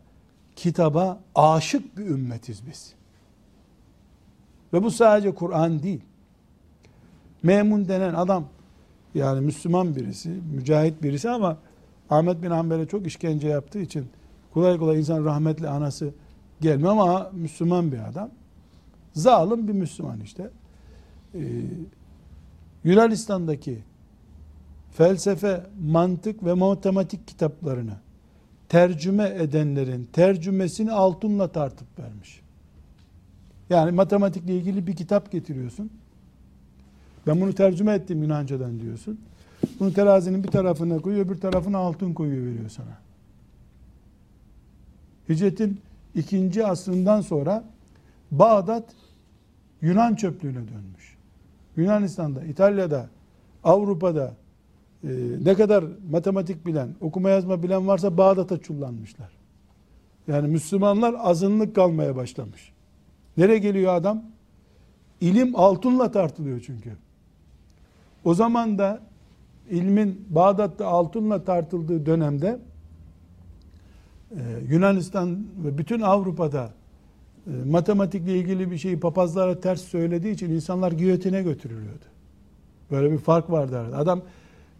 kitaba 0.56 1.20
aşık 1.36 1.98
bir 1.98 2.06
ümmetiz 2.06 2.68
biz. 2.68 2.94
Ve 4.74 4.84
bu 4.84 4.92
sadece 4.92 5.36
Kur'an 5.36 5.84
değil. 5.84 6.02
Memun 7.44 7.88
denen 7.88 8.14
adam 8.14 8.46
yani 9.16 9.42
Müslüman 9.42 9.96
birisi, 9.96 10.30
mücahit 10.30 11.04
birisi 11.04 11.30
ama 11.30 11.58
Ahmet 12.10 12.44
bin 12.44 12.52
Hanbel'e 12.52 12.88
çok 12.88 13.08
işkence 13.08 13.48
yaptığı 13.48 13.80
için 13.80 14.06
kolay 14.54 14.78
kolay 14.78 15.00
insan 15.00 15.26
rahmetli 15.26 15.70
anası 15.70 16.14
gelmiyor 16.62 16.92
ama 16.92 17.32
Müslüman 17.34 17.92
bir 17.92 18.00
adam. 18.00 18.30
Zalim 19.14 19.68
bir 19.68 19.74
Müslüman 19.74 20.20
işte. 20.20 20.50
Ee, 21.36 21.40
Yunanistan'daki 22.84 23.80
felsefe, 24.92 25.66
mantık 25.84 26.46
ve 26.46 26.54
matematik 26.54 27.28
kitaplarını 27.28 27.94
tercüme 28.70 29.36
edenlerin 29.40 30.10
tercümesini 30.14 30.92
altınla 30.92 31.48
tartıp 31.48 32.00
vermiş. 32.00 32.42
Yani 33.70 33.92
matematikle 33.92 34.56
ilgili 34.56 34.88
bir 34.88 34.96
kitap 34.96 35.32
getiriyorsun. 35.32 35.92
Ben 37.28 37.42
bunu 37.42 37.54
tercüme 37.54 37.94
ettim 37.94 38.24
Yunancadan 38.24 38.80
diyorsun. 38.80 39.20
Bunu 39.80 39.94
terazinin 39.94 40.44
bir 40.44 40.50
tarafına 40.50 41.00
koyuyor, 41.00 41.30
bir 41.30 41.40
tarafına 41.42 41.78
altın 41.78 42.14
koyuyor 42.14 42.46
veriyor 42.46 42.70
sana. 42.70 42.98
Hicretin 45.30 45.82
ikinci 46.16 46.66
asrından 46.66 47.22
sonra 47.22 47.64
Bağdat 48.32 48.84
Yunan 49.82 50.16
çöplüğüne 50.16 50.56
dönmüş. 50.68 51.18
Yunanistan'da, 51.76 52.44
İtalya'da, 52.44 53.10
Avrupa'da 53.64 54.34
e, 55.04 55.10
ne 55.44 55.54
kadar 55.56 55.84
matematik 56.12 56.66
bilen, 56.66 56.90
okuma 57.02 57.30
yazma 57.30 57.64
bilen 57.64 57.88
varsa 57.88 58.18
Bağdat'a 58.18 58.58
çullanmışlar. 58.58 59.30
Yani 60.28 60.48
Müslümanlar 60.48 61.16
azınlık 61.18 61.76
kalmaya 61.76 62.16
başlamış. 62.16 62.72
Nereye 63.38 63.58
geliyor 63.60 63.94
adam? 63.94 64.24
İlim 65.22 65.56
altınla 65.56 66.12
tartılıyor 66.12 66.60
çünkü. 66.66 66.92
O 68.24 68.34
zaman 68.34 68.78
da 68.78 69.00
ilmin 69.70 70.26
Bağdat'ta 70.30 70.88
altınla 70.88 71.44
tartıldığı 71.44 72.06
dönemde 72.06 72.60
e, 74.32 74.40
Yunanistan 74.70 75.46
ve 75.64 75.78
bütün 75.78 76.02
Avrupa'da 76.02 76.70
matematikle 77.46 78.38
ilgili 78.38 78.72
bir 78.72 78.78
şeyi 78.78 79.00
papazlara 79.00 79.60
ters 79.60 79.82
söylediği 79.82 80.34
için 80.34 80.50
insanlar 80.50 80.92
giyotine 80.92 81.44
götürülüyordu. 81.44 82.06
Böyle 82.92 83.12
bir 83.12 83.18
fark 83.18 83.50
vardı 83.50 83.80
arada. 83.80 83.98
Adam 83.98 84.22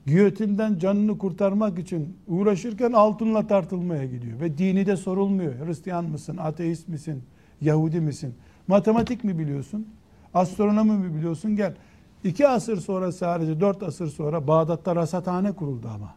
giyotinden 0.06 0.78
canını 0.78 1.18
kurtarmak 1.18 1.80
için 1.80 2.18
uğraşırken 2.28 2.92
altınla 2.92 3.48
tartılmaya 3.48 4.06
gidiyor. 4.06 4.40
Ve 4.40 4.58
dini 4.58 4.86
de 4.86 4.98
sorulmuyor. 4.98 5.66
Hristiyan 5.66 6.06
mısın, 6.06 6.38
ateist 6.38 6.88
misin, 6.88 7.24
Yahudi 7.62 8.02
misin? 8.02 8.36
Matematik 8.68 9.24
mi 9.24 9.40
biliyorsun? 9.40 9.88
Astronomi 10.34 10.92
mi 10.92 11.16
biliyorsun? 11.16 11.56
Gel. 11.56 11.76
İki 12.24 12.48
asır 12.48 12.78
sonra 12.78 13.12
sadece 13.12 13.60
dört 13.60 13.84
asır 13.84 14.08
sonra 14.08 14.48
Bağdat'ta 14.48 14.96
rasathane 14.96 15.52
kuruldu 15.52 15.88
ama. 15.96 16.16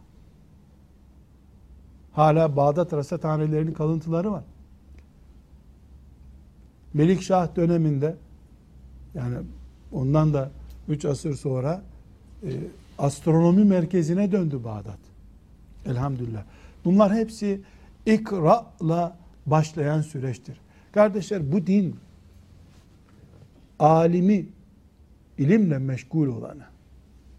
Hala 2.11 2.55
Bağdat 2.55 2.93
rasathanelerinin 2.93 3.73
kalıntıları 3.73 4.31
var. 4.31 4.43
Melikşah 6.95 7.55
döneminde 7.55 8.15
yani 9.13 9.37
ondan 9.91 10.33
da 10.33 10.51
üç 10.87 11.05
asır 11.05 11.35
sonra 11.35 11.81
e, 12.43 12.49
astronomi 12.97 13.63
merkezine 13.63 14.31
döndü 14.31 14.63
Bağdat. 14.63 14.99
Elhamdülillah. 15.85 16.43
Bunlar 16.85 17.13
hepsi 17.13 17.61
ikra'la 18.05 19.17
başlayan 19.45 20.01
süreçtir. 20.01 20.57
Kardeşler 20.91 21.51
bu 21.51 21.67
din 21.67 21.95
alimi 23.79 24.45
ilimle 25.37 25.77
meşgul 25.77 26.27
olanı 26.27 26.63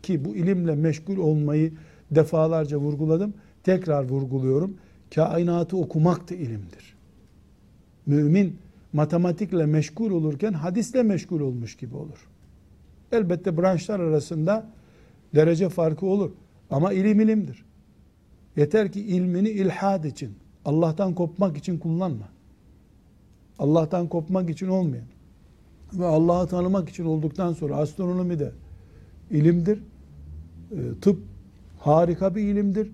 ki 0.03 0.25
bu 0.25 0.37
ilimle 0.37 0.75
meşgul 0.75 1.17
olmayı 1.17 1.73
defalarca 2.11 2.77
vurguladım. 2.77 3.35
Tekrar 3.63 4.05
vurguluyorum. 4.05 4.77
Kainatı 5.15 5.77
okumak 5.77 6.31
da 6.31 6.35
ilimdir. 6.35 6.97
Mümin 8.07 8.59
matematikle 8.97 9.67
meşgul 9.67 10.11
olurken 10.11 10.53
hadisle 10.53 11.03
meşgul 11.03 11.41
olmuş 11.41 11.77
gibi 11.77 11.97
olur. 11.97 12.29
Elbette 13.13 13.57
branşlar 13.57 14.01
arasında 14.01 14.67
derece 15.35 15.69
farkı 15.69 16.07
olur. 16.07 16.31
Ama 16.71 16.93
ilim 16.93 17.21
ilimdir. 17.21 17.65
Yeter 18.57 18.93
ki 18.93 19.01
ilmini 19.01 19.49
ilhad 19.49 20.05
için, 20.05 20.33
Allah'tan 20.65 21.15
kopmak 21.15 21.57
için 21.57 21.79
kullanma. 21.79 22.29
Allah'tan 23.59 24.09
kopmak 24.09 24.51
için 24.51 24.69
olmayan 24.69 25.07
ve 25.93 26.05
Allah'ı 26.07 26.47
tanımak 26.47 26.89
için 26.89 27.05
olduktan 27.05 27.53
sonra 27.53 27.77
astronomi 27.77 28.39
de 28.39 28.53
ilimdir. 29.31 29.79
E, 30.73 30.79
tıp 31.01 31.19
harika 31.79 32.35
bir 32.35 32.43
ilimdir. 32.43 32.91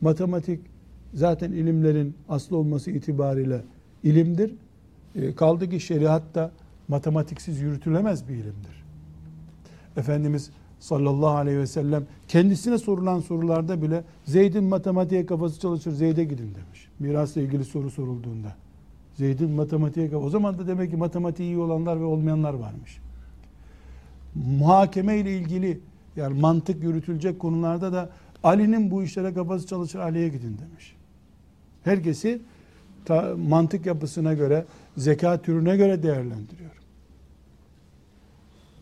Matematik 0.00 0.60
zaten 1.14 1.52
ilimlerin 1.52 2.14
aslı 2.28 2.56
olması 2.56 2.90
itibariyle 2.90 3.64
ilimdir. 4.02 4.54
E, 5.14 5.34
kaldı 5.34 5.70
ki 5.70 5.80
şeriat 5.80 6.34
da 6.34 6.50
matematiksiz 6.88 7.60
yürütülemez 7.60 8.28
bir 8.28 8.34
ilimdir. 8.34 8.84
Efendimiz 9.96 10.50
sallallahu 10.80 11.36
aleyhi 11.36 11.58
ve 11.58 11.66
sellem 11.66 12.06
kendisine 12.28 12.78
sorulan 12.78 13.20
sorularda 13.20 13.82
bile 13.82 14.04
Zeyd'in 14.24 14.64
matematiğe 14.64 15.26
kafası 15.26 15.60
çalışır 15.60 15.92
Zeyd'e 15.92 16.24
gidin 16.24 16.54
demiş. 16.54 16.88
Mirasla 16.98 17.40
ilgili 17.40 17.64
soru 17.64 17.90
sorulduğunda. 17.90 18.56
Zeyd'in 19.14 19.50
matematiğe 19.50 20.16
o 20.16 20.30
zaman 20.30 20.58
da 20.58 20.66
demek 20.66 20.90
ki 20.90 20.96
matematiği 20.96 21.48
iyi 21.48 21.58
olanlar 21.58 22.00
ve 22.00 22.04
olmayanlar 22.04 22.54
varmış. 22.54 22.98
Muhakeme 24.34 25.18
ile 25.18 25.38
ilgili 25.38 25.80
yani 26.16 26.40
mantık 26.40 26.82
yürütülecek 26.82 27.38
konularda 27.38 27.92
da 27.92 28.10
Ali'nin 28.42 28.90
bu 28.90 29.02
işlere 29.02 29.34
kafası 29.34 29.66
çalışır 29.66 29.98
Ali'ye 29.98 30.28
gidin 30.28 30.58
demiş. 30.58 30.96
Herkesi 31.84 32.40
ta, 33.08 33.36
mantık 33.36 33.86
yapısına 33.86 34.34
göre, 34.34 34.64
zeka 34.96 35.42
türüne 35.42 35.76
göre 35.76 36.02
değerlendiriyor. 36.02 36.70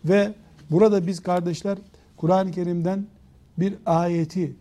Ve 0.04 0.32
burada 0.70 1.06
biz 1.06 1.20
kardeşler 1.20 1.78
Kur'an-ı 2.16 2.50
Kerim'den 2.50 3.06
bir 3.58 3.74
ayeti 3.86 4.56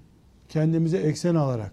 kendimize 0.50 0.98
eksen 0.98 1.36
alarak 1.36 1.72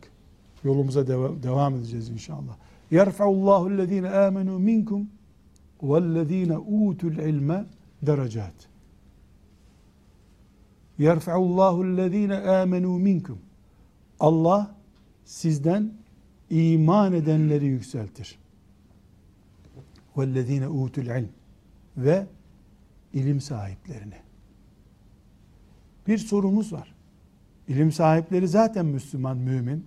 yolumuza 0.65 1.01
deva- 1.01 1.43
devam 1.43 1.75
edeceğiz 1.75 2.09
inşallah. 2.09 2.57
Yerfa'ullahu 2.91 3.71
ellezine 3.71 4.11
amenu 4.11 4.59
minkum 4.59 5.09
vellezine 5.83 6.59
utul 6.59 7.13
ilme 7.13 7.65
derecat. 8.03 8.55
Yerfa'ullahu 10.99 11.85
ellezine 11.87 12.37
amenu 12.37 12.99
minkum. 12.99 13.39
Allah 14.21 14.75
sizden 15.25 16.02
iman 16.52 17.14
edenleri 17.14 17.66
yükseltir. 17.66 18.38
وَالَّذ۪ينَ 20.16 20.66
اُوتُوا 20.66 21.04
الْعِلْمِ 21.04 21.28
Ve 21.98 22.26
ilim 23.14 23.42
sahiplerini. 23.42 24.16
Bir 26.08 26.18
sorumuz 26.18 26.74
var. 26.74 26.94
İlim 27.68 27.92
sahipleri 27.92 28.48
zaten 28.48 28.86
Müslüman, 28.86 29.38
mümin. 29.38 29.86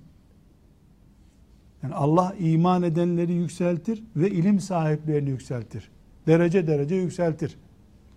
Yani 1.82 1.94
Allah 1.94 2.34
iman 2.38 2.82
edenleri 2.82 3.32
yükseltir 3.32 4.02
ve 4.16 4.30
ilim 4.30 4.60
sahiplerini 4.60 5.30
yükseltir. 5.30 5.90
Derece 6.26 6.66
derece 6.66 6.94
yükseltir. 6.94 7.58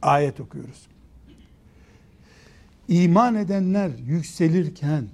Ayet 0.01 0.39
okuyoruz. 0.39 0.87
İman 2.87 3.35
edenler 3.35 3.91
yükselirken 4.07 5.07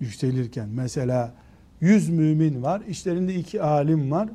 yükselirken 0.00 0.68
mesela 0.68 1.34
yüz 1.81 2.09
mümin 2.09 2.63
var, 2.63 2.81
işlerinde 2.87 3.35
iki 3.35 3.61
alim 3.61 4.11
var. 4.11 4.29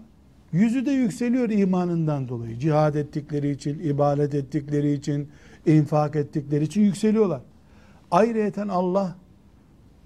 Yüzü 0.52 0.86
de 0.86 0.90
yükseliyor 0.90 1.50
imanından 1.50 2.28
dolayı. 2.28 2.58
Cihad 2.58 2.94
ettikleri 2.94 3.50
için, 3.50 3.78
ibadet 3.78 4.34
ettikleri 4.34 4.92
için, 4.92 5.28
infak 5.66 6.16
ettikleri 6.16 6.64
için 6.64 6.80
yükseliyorlar. 6.80 7.40
Ayrıyeten 8.10 8.68
Allah 8.68 9.16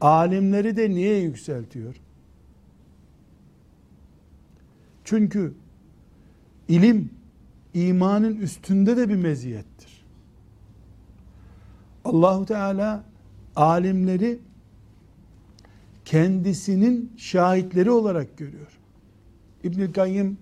alimleri 0.00 0.76
de 0.76 0.90
niye 0.90 1.20
yükseltiyor? 1.20 1.94
Çünkü 5.04 5.54
ilim 6.68 7.10
imanın 7.74 8.36
üstünde 8.36 8.96
de 8.96 9.08
bir 9.08 9.16
meziyettir. 9.16 10.04
Allahu 12.04 12.46
Teala 12.46 13.04
alimleri 13.56 14.38
kendisinin 16.04 17.12
şahitleri 17.16 17.90
olarak 17.90 18.36
görüyor. 18.36 18.78
İbnül 19.64 19.92
Kayyim 19.92 20.38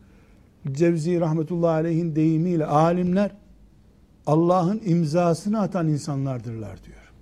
Cevzi 0.73 1.21
rahmetullahi 1.21 1.71
aleyhin 1.71 2.17
deyimiyle 2.17 2.67
alimler 2.67 3.31
Allah'ın 4.27 4.81
imzasını 4.85 5.61
atan 5.61 5.89
insanlardırlar 5.89 6.85
diyor. 6.85 7.13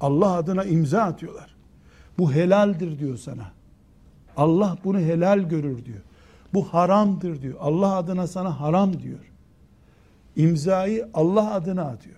Allah 0.00 0.32
adına 0.32 0.64
imza 0.64 1.02
atıyorlar. 1.02 1.54
Bu 2.18 2.32
helaldir 2.32 2.98
diyor 2.98 3.16
sana. 3.16 3.52
Allah 4.36 4.78
bunu 4.84 4.98
helal 4.98 5.38
görür 5.38 5.84
diyor. 5.84 6.00
Bu 6.54 6.64
haramdır 6.64 7.42
diyor. 7.42 7.54
Allah 7.60 7.96
adına 7.96 8.26
sana 8.26 8.60
haram 8.60 9.00
diyor. 9.00 9.32
İmzayı 10.36 11.08
Allah 11.14 11.54
adına 11.54 11.82
atıyor. 11.82 12.16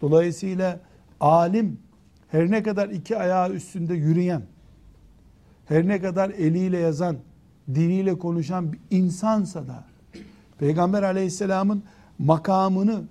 Dolayısıyla 0.00 0.80
alim 1.20 1.78
her 2.28 2.50
ne 2.50 2.62
kadar 2.62 2.88
iki 2.88 3.16
ayağı 3.16 3.50
üstünde 3.52 3.94
yürüyen, 3.94 4.42
her 5.70 5.88
ne 5.88 6.00
kadar 6.00 6.30
eliyle 6.30 6.78
yazan, 6.78 7.16
diliyle 7.74 8.18
konuşan 8.18 8.72
bir 8.72 8.78
insansa 8.90 9.68
da 9.68 9.84
Peygamber 10.58 11.02
aleyhisselamın 11.02 11.82
makamını 12.18 13.02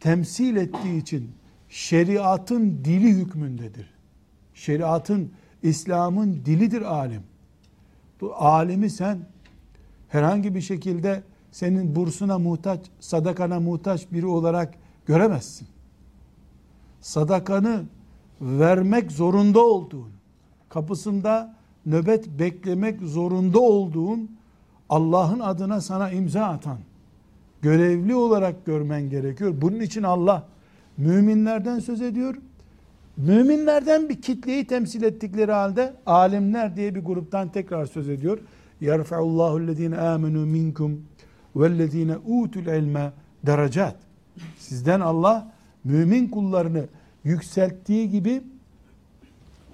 temsil 0.00 0.56
ettiği 0.56 1.00
için 1.02 1.32
şeriatın 1.68 2.84
dili 2.84 3.08
hükmündedir. 3.08 3.90
Şeriatın, 4.54 5.32
İslam'ın 5.62 6.32
dilidir 6.44 6.82
alim. 6.82 7.22
alimi 8.34 8.90
sen 8.90 9.18
herhangi 10.08 10.54
bir 10.54 10.60
şekilde 10.60 11.22
senin 11.52 11.96
bursuna 11.96 12.38
muhtaç, 12.38 12.80
sadakana 13.00 13.60
muhtaç 13.60 14.12
biri 14.12 14.26
olarak 14.26 14.74
göremezsin. 15.06 15.68
Sadakanı 17.00 17.84
vermek 18.40 19.12
zorunda 19.12 19.60
olduğun, 19.60 20.10
kapısında 20.68 21.53
nöbet 21.86 22.28
beklemek 22.38 23.00
zorunda 23.02 23.60
olduğun 23.60 24.30
Allah'ın 24.88 25.40
adına 25.40 25.80
sana 25.80 26.10
imza 26.10 26.44
atan, 26.44 26.78
görevli 27.62 28.14
olarak 28.14 28.66
görmen 28.66 29.10
gerekiyor. 29.10 29.54
Bunun 29.60 29.80
için 29.80 30.02
Allah 30.02 30.46
müminlerden 30.96 31.78
söz 31.78 32.02
ediyor. 32.02 32.34
Müminlerden 33.16 34.08
bir 34.08 34.22
kitleyi 34.22 34.66
temsil 34.66 35.02
ettikleri 35.02 35.52
halde 35.52 35.94
alimler 36.06 36.76
diye 36.76 36.94
bir 36.94 37.04
gruptan 37.04 37.48
tekrar 37.48 37.86
söz 37.86 38.08
ediyor. 38.08 38.38
Yerfa'ullahu 38.80 39.60
ellezine 39.60 39.98
amenu 39.98 40.46
minkum 40.46 41.04
vellezine 41.56 42.16
utul 42.16 42.66
ilme 42.66 43.12
derecat. 43.46 43.96
Sizden 44.58 45.00
Allah 45.00 45.52
mümin 45.84 46.28
kullarını 46.28 46.84
yükselttiği 47.24 48.10
gibi 48.10 48.42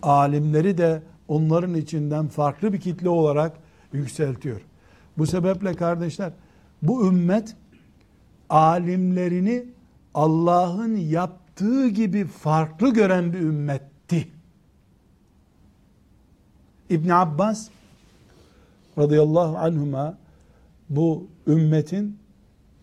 alimleri 0.02 0.78
de 0.78 1.02
onların 1.30 1.74
içinden 1.74 2.28
farklı 2.28 2.72
bir 2.72 2.80
kitle 2.80 3.08
olarak 3.08 3.56
yükseltiyor. 3.92 4.60
Bu 5.18 5.26
sebeple 5.26 5.74
kardeşler 5.74 6.32
bu 6.82 7.06
ümmet 7.06 7.56
alimlerini 8.50 9.64
Allah'ın 10.14 10.96
yaptığı 10.96 11.88
gibi 11.88 12.24
farklı 12.24 12.92
gören 12.92 13.32
bir 13.32 13.40
ümmetti. 13.40 14.28
İbn 16.90 17.08
Abbas 17.08 17.68
radıyallahu 18.98 19.58
anhuma 19.58 20.18
bu 20.88 21.26
ümmetin 21.46 22.18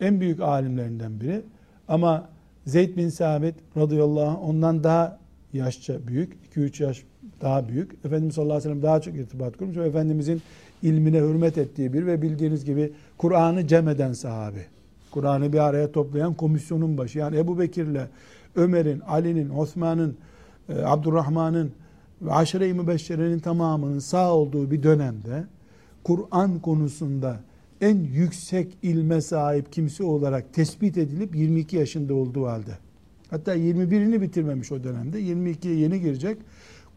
en 0.02 0.22
büyük 0.22 0.40
alimlerinden 0.40 1.22
biri. 1.22 1.42
Ama 1.88 2.30
Zeyd 2.66 2.98
bin 2.98 3.10
Sabit 3.10 3.56
radıyallahu 3.78 4.30
anh 4.30 4.50
ondan 4.50 4.84
daha 4.84 5.20
yaşça 5.54 6.08
büyük, 6.08 6.56
2-3 6.56 6.84
yaş 6.84 7.04
daha 7.42 7.68
büyük. 7.68 7.92
Efendimiz 8.06 8.36
sallallahu 8.36 8.58
aleyhi 8.58 8.70
ve 8.70 8.74
sellem 8.74 8.84
daha 8.84 9.02
çok 9.02 9.16
irtibat 9.16 9.58
kurmuş 9.58 9.78
ve 9.78 9.88
Efendimizin 9.88 10.42
ilmine 10.84 11.18
hürmet 11.18 11.58
ettiği 11.58 11.94
bir 11.94 12.06
ve 12.06 12.22
bildiğiniz 12.22 12.66
gibi 12.66 12.92
Kur'an'ı 13.18 13.68
cem 13.68 13.90
eden 13.90 14.14
sahabi. 14.14 14.66
Kur'an'ı 15.12 15.54
bir 15.54 15.60
araya 15.60 15.92
toplayan 15.92 16.34
komisyonun 16.34 16.98
başı. 16.98 17.20
Yani 17.20 17.38
Ebu 17.38 17.60
Bekir'le 17.60 18.08
Ömer'in, 18.56 19.00
Ali'nin, 19.00 19.50
Osman'ın, 19.50 20.18
e, 20.70 20.74
Abdurrahman'ın 20.84 21.72
ve 22.22 22.32
aşire-i 22.32 22.74
mübeşşerenin 22.74 23.40
tamamının 23.40 24.00
sağ 24.00 24.34
olduğu 24.34 24.72
bir 24.72 24.84
dönemde 24.84 25.44
Kur'an 26.04 26.60
konusunda 26.60 27.40
en 27.82 27.98
yüksek 27.98 28.78
ilme 28.84 29.22
sahip 29.22 29.74
kimse 29.74 30.04
olarak 30.04 30.54
tespit 30.54 30.98
edilip 30.98 31.36
22 31.36 31.76
yaşında 31.76 32.14
olduğu 32.14 32.48
halde 32.48 32.78
hatta 33.30 33.56
21'ini 33.56 34.22
bitirmemiş 34.22 34.72
o 34.72 34.84
dönemde 34.84 35.22
22'ye 35.22 35.76
yeni 35.76 36.02
girecek 36.02 36.38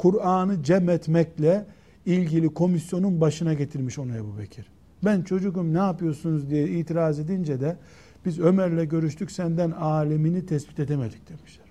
Kur'an'ı 0.01 0.63
cem 0.63 0.89
etmekle 0.89 1.67
ilgili 2.07 2.55
komisyonun 2.55 3.21
başına 3.21 3.55
getirmiş 3.55 3.99
onu 3.99 4.17
Ebu 4.17 4.39
Bekir. 4.39 4.67
Ben 5.05 5.23
çocuğum 5.23 5.75
ne 5.75 5.79
yapıyorsunuz 5.79 6.51
diye 6.51 6.69
itiraz 6.69 7.19
edince 7.19 7.61
de 7.61 7.77
biz 8.25 8.39
Ömer'le 8.39 8.89
görüştük 8.89 9.31
senden 9.31 9.71
alemini 9.71 10.47
tespit 10.47 10.81
edemedik 10.81 11.29
demişler. 11.29 11.67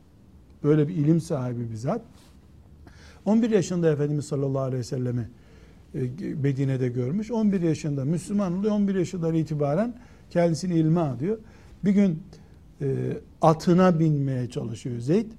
Böyle 0.64 0.88
bir 0.88 0.96
ilim 0.96 1.22
sahibi 1.22 1.72
bir 1.72 1.76
zat. 1.76 2.02
11 3.26 3.50
yaşında 3.50 3.92
Efendimiz 3.92 4.26
sallallahu 4.26 4.62
aleyhi 4.62 4.80
ve 4.80 4.84
sellemi 4.84 5.30
e, 5.96 6.00
Medine'de 6.44 6.90
görmüş. 6.90 7.32
11 7.32 7.62
yaşında 7.62 8.06
Müslüman 8.06 8.58
oluyor. 8.58 8.74
11 8.74 8.96
yaşından 8.96 9.34
itibaren 9.34 9.94
kendisini 10.30 10.74
ilme 10.74 11.00
alıyor. 11.00 11.38
Bir 11.86 11.92
gün 11.92 12.24
e, 12.82 13.18
atına 13.42 14.00
binmeye 14.00 14.50
çalışıyor 14.50 15.00
Zeyd 15.00 15.32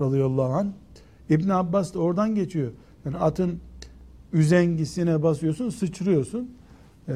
radıyallahu 0.00 0.52
anh. 0.52 0.81
İbn 1.30 1.48
Abbas 1.48 1.94
da 1.94 1.98
oradan 1.98 2.34
geçiyor. 2.34 2.72
Yani 3.04 3.16
atın 3.16 3.60
üzengisine 4.32 5.22
basıyorsun, 5.22 5.70
sıçrıyorsun. 5.70 6.50
E, 7.08 7.12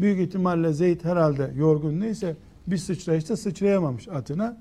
büyük 0.00 0.20
ihtimalle 0.20 0.72
Zeyd 0.72 1.04
herhalde 1.04 1.52
yorgun 1.56 2.00
neyse 2.00 2.36
bir 2.66 2.76
sıçrayışta 2.76 3.36
sıçrayamamış 3.36 4.08
atına. 4.08 4.56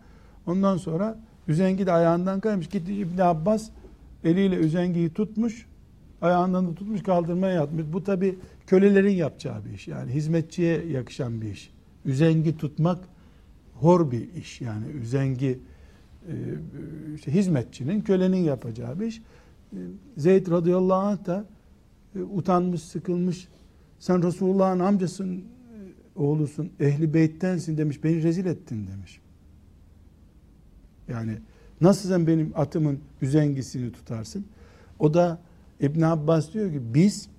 Ondan 0.48 0.78
sonra 0.78 1.20
üzengi 1.48 1.86
de 1.86 1.92
ayağından 1.92 2.40
kaymış. 2.40 2.68
Gitti 2.70 2.94
İbn 2.94 3.22
Abbas 3.22 3.70
eliyle 4.24 4.56
üzengiyi 4.56 5.14
tutmuş 5.14 5.66
ayağından 6.22 6.68
da 6.68 6.76
tutmuş 6.76 7.04
kaldırmaya 7.04 7.54
yatmış. 7.54 7.84
Bu 7.94 8.04
tabi 8.04 8.36
kölelerin 8.68 9.14
yapacağı 9.14 9.66
bir 9.66 9.72
iş. 9.72 9.88
Yani 9.88 10.12
hizmetçiye 10.12 10.86
yakışan 10.86 11.42
bir 11.42 11.52
iş. 11.52 11.72
Üzengi 12.06 12.58
tutmak 12.58 13.00
hor 13.76 14.12
bir 14.12 14.34
iş. 14.34 14.62
Yani 14.62 14.86
üzengi 15.02 15.60
işte 17.16 17.34
hizmetçinin, 17.34 18.02
kölenin 18.02 18.38
yapacağı 18.38 19.00
bir 19.00 19.06
iş. 19.06 19.22
E, 19.74 19.78
Zeyd 20.18 20.52
radıyallahu 20.52 21.08
anh 21.08 21.26
da 21.26 21.46
e, 22.16 22.20
utanmış, 22.20 22.82
sıkılmış. 22.82 23.48
Sen 24.00 24.24
Resulullah'ın 24.24 24.80
amcasın, 24.80 25.44
oğlusun, 26.16 26.72
ehli 26.80 27.14
beyttensin 27.14 27.78
demiş. 27.78 28.04
Beni 28.04 28.24
rezil 28.24 28.46
ettin 28.46 28.88
demiş. 28.88 29.22
Yani 31.08 31.38
nasıl 31.82 32.10
sen 32.10 32.28
benim 32.28 32.52
atımın 32.56 33.00
üzengisini 33.22 33.92
tutarsın? 33.92 34.46
O 35.00 35.14
da 35.14 35.40
İbn 35.80 36.02
Abbas 36.02 36.54
diyor 36.54 36.72
ki 36.72 36.82
biz 36.94 37.30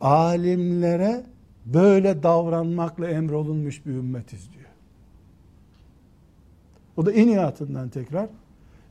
alimlere 0.00 1.26
böyle 1.66 2.22
davranmakla 2.22 3.08
emrolunmuş 3.08 3.86
bir 3.86 3.90
ümmetiz 3.90 4.52
diyor. 4.52 4.61
O 6.96 7.06
da 7.06 7.12
iniyatından 7.12 7.88
tekrar 7.88 8.28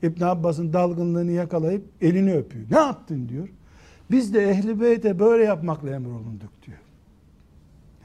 İbn 0.03 0.23
Abbas'ın 0.23 0.73
dalgınlığını 0.73 1.31
yakalayıp 1.31 1.85
elini 2.01 2.33
öpüyor. 2.33 2.65
Ne 2.71 2.77
yaptın 2.77 3.29
diyor. 3.29 3.49
Biz 4.11 4.33
de 4.33 4.49
ehli 4.49 4.81
beyte 4.81 5.19
böyle 5.19 5.43
yapmakla 5.43 5.89
emrolunduk 5.89 6.51
diyor. 6.65 6.77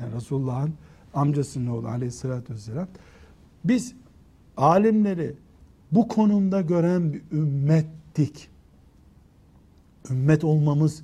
Yani 0.00 0.14
Resulullah'ın 0.14 0.74
amcasının 1.14 1.66
oğlu 1.66 1.88
aleyhissalatü 1.88 2.54
vesselam. 2.54 2.88
Biz 3.64 3.94
alimleri 4.56 5.34
bu 5.92 6.08
konumda 6.08 6.60
gören 6.60 7.12
bir 7.12 7.22
ümmettik 7.32 8.48
ümmet 10.10 10.44
olmamız 10.44 11.02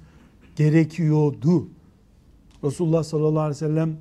gerekiyordu. 0.57 1.68
Resulullah 2.64 3.05
sallallahu 3.05 3.40
aleyhi 3.40 3.64
ve 3.64 3.68
sellem 3.68 3.97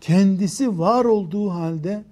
kendisi 0.00 0.78
var 0.78 1.04
olduğu 1.04 1.50
halde 1.50 2.04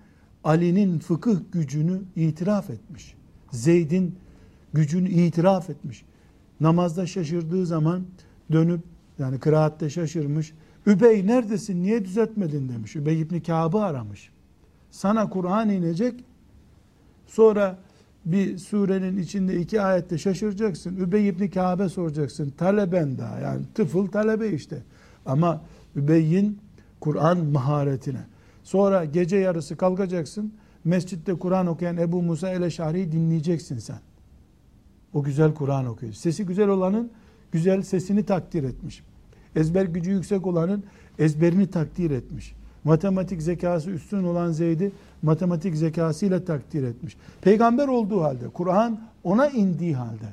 Ali'nin 0.47 0.99
fıkıh 0.99 1.36
gücünü 1.53 2.01
itiraf 2.16 2.70
etmiş. 2.70 3.14
Zeyd'in 3.53 4.14
gücünü 4.72 5.09
itiraf 5.09 5.70
etmiş. 5.70 6.05
Namazda 6.61 7.07
şaşırdığı 7.07 7.66
zaman 7.66 8.07
dönüp 8.53 8.80
yani 9.18 9.38
kıraatte 9.38 9.90
şaşırmış. 9.90 10.53
Übey 10.86 11.26
neredesin 11.26 11.82
niye 11.82 12.05
düzeltmedin 12.05 12.68
demiş. 12.68 12.97
Übey 12.97 13.20
İbni 13.20 13.42
Kâb'ı 13.42 13.82
aramış. 13.82 14.30
Sana 14.90 15.28
Kur'an 15.30 15.68
inecek. 15.70 16.24
Sonra 17.26 17.78
bir 18.24 18.59
surenin 18.59 19.16
içinde 19.18 19.61
iki 19.61 19.80
ayette 19.80 20.18
şaşıracaksın. 20.18 20.97
Übey 20.97 21.28
ibn 21.28 21.47
Kabe 21.47 21.88
soracaksın. 21.88 22.51
Taleben 22.51 23.18
daha 23.18 23.40
yani 23.40 23.62
tıfıl 23.74 24.07
talebe 24.07 24.49
işte. 24.49 24.82
Ama 25.26 25.62
Übey'in 25.97 26.59
Kur'an 27.01 27.38
maharetine. 27.38 28.36
Sonra 28.67 29.05
gece 29.05 29.37
yarısı 29.37 29.77
kalkacaksın. 29.77 30.53
Mescitte 30.85 31.35
Kur'an 31.35 31.67
okuyan 31.67 31.97
Ebu 31.97 32.23
Musa 32.23 32.51
el-Eşari'yi 32.51 33.12
dinleyeceksin 33.12 33.79
sen. 33.79 33.99
O 35.12 35.23
güzel 35.23 35.55
Kur'an 35.55 35.87
okuyor. 35.87 36.12
Sesi 36.12 36.47
güzel 36.47 36.69
olanın 36.69 37.11
güzel 37.53 37.83
sesini 37.83 38.23
takdir 38.23 38.64
etmiş. 38.64 39.03
Ezber 39.57 39.85
gücü 39.85 40.11
yüksek 40.11 40.47
olanın 40.47 40.85
ezberini 41.19 41.67
takdir 41.67 42.11
etmiş. 42.11 42.55
Matematik 42.85 43.43
zekası 43.43 43.91
üstün 43.91 44.25
olan 44.25 44.53
Zeyd'i 44.53 44.93
matematik 45.23 45.77
zekasıyla 45.77 46.45
takdir 46.45 46.83
etmiş. 46.83 47.17
Peygamber 47.43 47.89
olduğu 47.89 48.23
halde, 48.23 48.49
Kur'an 48.49 49.01
ona 49.25 49.49
indiği 49.49 49.95
halde 49.95 50.27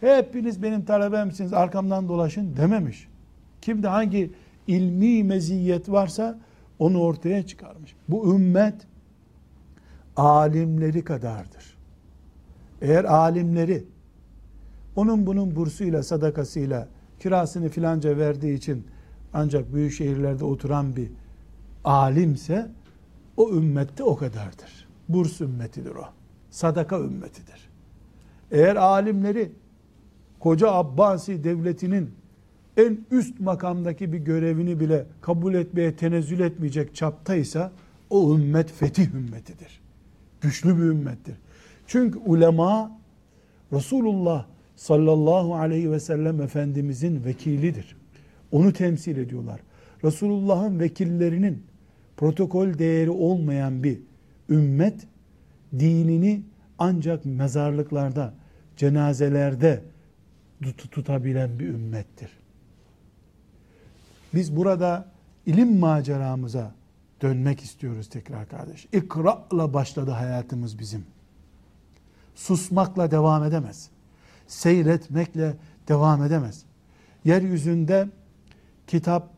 hepiniz 0.00 0.62
benim 0.62 0.84
talebemsiniz 0.84 1.52
arkamdan 1.52 2.08
dolaşın 2.08 2.56
dememiş. 2.56 3.08
Kimde 3.62 3.88
hangi 3.88 4.30
ilmi 4.66 5.24
meziyet 5.24 5.90
varsa 5.90 6.38
onu 6.78 7.00
ortaya 7.00 7.46
çıkarmış. 7.46 7.96
Bu 8.08 8.34
ümmet 8.34 8.86
alimleri 10.16 11.04
kadardır. 11.04 11.76
Eğer 12.82 13.04
alimleri 13.04 13.84
onun 14.96 15.26
bunun 15.26 15.56
bursuyla, 15.56 16.02
sadakasıyla, 16.02 16.88
kirasını 17.20 17.68
filanca 17.68 18.18
verdiği 18.18 18.54
için 18.54 18.86
ancak 19.32 19.74
büyük 19.74 19.92
şehirlerde 19.92 20.44
oturan 20.44 20.96
bir 20.96 21.10
alimse 21.84 22.70
o 23.36 23.50
ümmette 23.50 24.02
o 24.02 24.16
kadardır. 24.16 24.88
Burs 25.08 25.40
ümmetidir 25.40 25.94
o. 25.94 26.04
Sadaka 26.50 27.00
ümmetidir. 27.00 27.70
Eğer 28.50 28.76
alimleri 28.76 29.52
koca 30.40 30.70
Abbasi 30.70 31.44
devletinin 31.44 32.14
en 32.76 32.98
üst 33.10 33.40
makamdaki 33.40 34.12
bir 34.12 34.18
görevini 34.18 34.80
bile 34.80 35.06
kabul 35.20 35.54
etmeye 35.54 35.96
tenezzül 35.96 36.40
etmeyecek 36.40 36.94
çaptaysa 36.94 37.72
o 38.10 38.38
ümmet 38.38 38.72
fetih 38.72 39.14
ümmetidir. 39.14 39.80
Güçlü 40.40 40.76
bir 40.76 40.82
ümmettir. 40.82 41.34
Çünkü 41.86 42.18
ulema 42.18 42.98
Resulullah 43.72 44.46
sallallahu 44.76 45.54
aleyhi 45.54 45.90
ve 45.90 46.00
sellem 46.00 46.40
Efendimizin 46.40 47.24
vekilidir. 47.24 47.96
Onu 48.52 48.72
temsil 48.72 49.16
ediyorlar. 49.16 49.60
Resulullah'ın 50.04 50.80
vekillerinin 50.80 51.62
protokol 52.16 52.78
değeri 52.78 53.10
olmayan 53.10 53.84
bir 53.84 53.98
ümmet 54.48 55.06
dinini 55.78 56.42
ancak 56.78 57.24
mezarlıklarda, 57.24 58.34
cenazelerde 58.76 59.82
tut 60.62 60.90
tutabilen 60.92 61.58
bir 61.58 61.68
ümmettir. 61.68 62.43
Biz 64.34 64.56
burada 64.56 65.08
ilim 65.46 65.78
maceramıza 65.78 66.74
dönmek 67.22 67.60
istiyoruz 67.60 68.08
tekrar 68.08 68.48
kardeş. 68.48 68.88
İkra'la 68.92 69.74
başladı 69.74 70.10
hayatımız 70.10 70.78
bizim. 70.78 71.04
Susmakla 72.34 73.10
devam 73.10 73.44
edemez. 73.44 73.90
Seyretmekle 74.46 75.56
devam 75.88 76.22
edemez. 76.24 76.62
Yeryüzünde 77.24 78.08
kitap, 78.86 79.30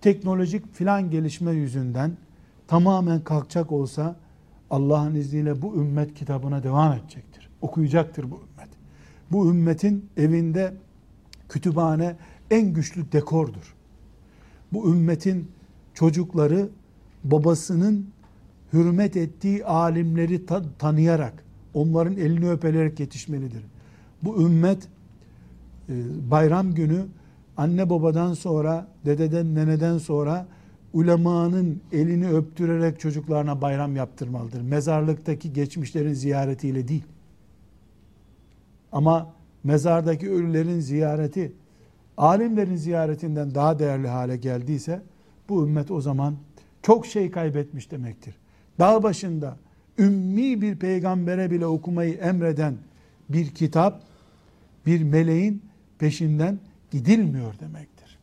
teknolojik 0.00 0.74
filan 0.74 1.10
gelişme 1.10 1.52
yüzünden 1.52 2.16
tamamen 2.68 3.20
kalkacak 3.20 3.72
olsa 3.72 4.16
Allah'ın 4.70 5.14
izniyle 5.14 5.62
bu 5.62 5.74
ümmet 5.74 6.14
kitabına 6.14 6.62
devam 6.62 6.92
edecektir. 6.92 7.50
Okuyacaktır 7.60 8.30
bu 8.30 8.34
ümmet. 8.34 8.68
Bu 9.32 9.50
ümmetin 9.50 10.10
evinde 10.16 10.74
kütüphane 11.48 12.16
en 12.50 12.72
güçlü 12.72 13.12
dekordur. 13.12 13.75
Bu 14.72 14.92
ümmetin 14.92 15.48
çocukları 15.94 16.68
babasının 17.24 18.06
hürmet 18.72 19.16
ettiği 19.16 19.64
alimleri 19.64 20.46
ta- 20.46 20.64
tanıyarak, 20.78 21.44
onların 21.74 22.16
elini 22.16 22.50
öpelerek 22.50 23.00
yetişmelidir. 23.00 23.62
Bu 24.22 24.42
ümmet 24.42 24.88
e, 25.88 25.94
bayram 26.30 26.74
günü 26.74 27.06
anne 27.56 27.90
babadan 27.90 28.34
sonra, 28.34 28.88
dededen, 29.04 29.54
neneden 29.54 29.98
sonra 29.98 30.46
ulemanın 30.92 31.80
elini 31.92 32.28
öptürerek 32.28 33.00
çocuklarına 33.00 33.60
bayram 33.60 33.96
yaptırmalıdır. 33.96 34.60
Mezarlıktaki 34.60 35.52
geçmişlerin 35.52 36.12
ziyaretiyle 36.12 36.88
değil. 36.88 37.04
Ama 38.92 39.34
mezardaki 39.64 40.30
ölülerin 40.30 40.80
ziyareti 40.80 41.52
alimlerin 42.16 42.76
ziyaretinden 42.76 43.54
daha 43.54 43.78
değerli 43.78 44.08
hale 44.08 44.36
geldiyse 44.36 45.02
bu 45.48 45.66
ümmet 45.66 45.90
o 45.90 46.00
zaman 46.00 46.36
çok 46.82 47.06
şey 47.06 47.30
kaybetmiş 47.30 47.90
demektir. 47.90 48.34
Dağ 48.78 49.02
başında 49.02 49.56
ümmi 49.98 50.62
bir 50.62 50.76
peygambere 50.76 51.50
bile 51.50 51.66
okumayı 51.66 52.14
emreden 52.14 52.74
bir 53.28 53.50
kitap 53.50 54.02
bir 54.86 55.02
meleğin 55.02 55.62
peşinden 55.98 56.58
gidilmiyor 56.90 57.58
demektir. 57.60 58.18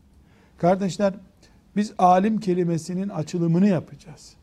Kardeşler 0.57 1.13
biz 1.75 1.93
alim 1.97 2.39
kelimesinin 2.39 3.09
açılımını 3.09 3.67
yapacağız. 3.67 4.33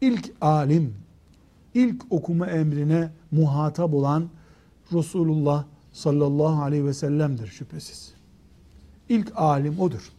İlk 0.00 0.32
alim, 0.40 0.94
ilk 1.74 2.02
okuma 2.10 2.46
emrine 2.46 3.10
muhatap 3.30 3.94
olan 3.94 4.28
Resulullah 4.92 5.64
sallallahu 5.92 6.62
aleyhi 6.62 6.84
ve 6.84 6.94
sellem'dir 6.94 7.46
şüphesiz. 7.46 8.13
İlk 9.08 9.32
alim 9.36 9.80
odur. 9.80 10.12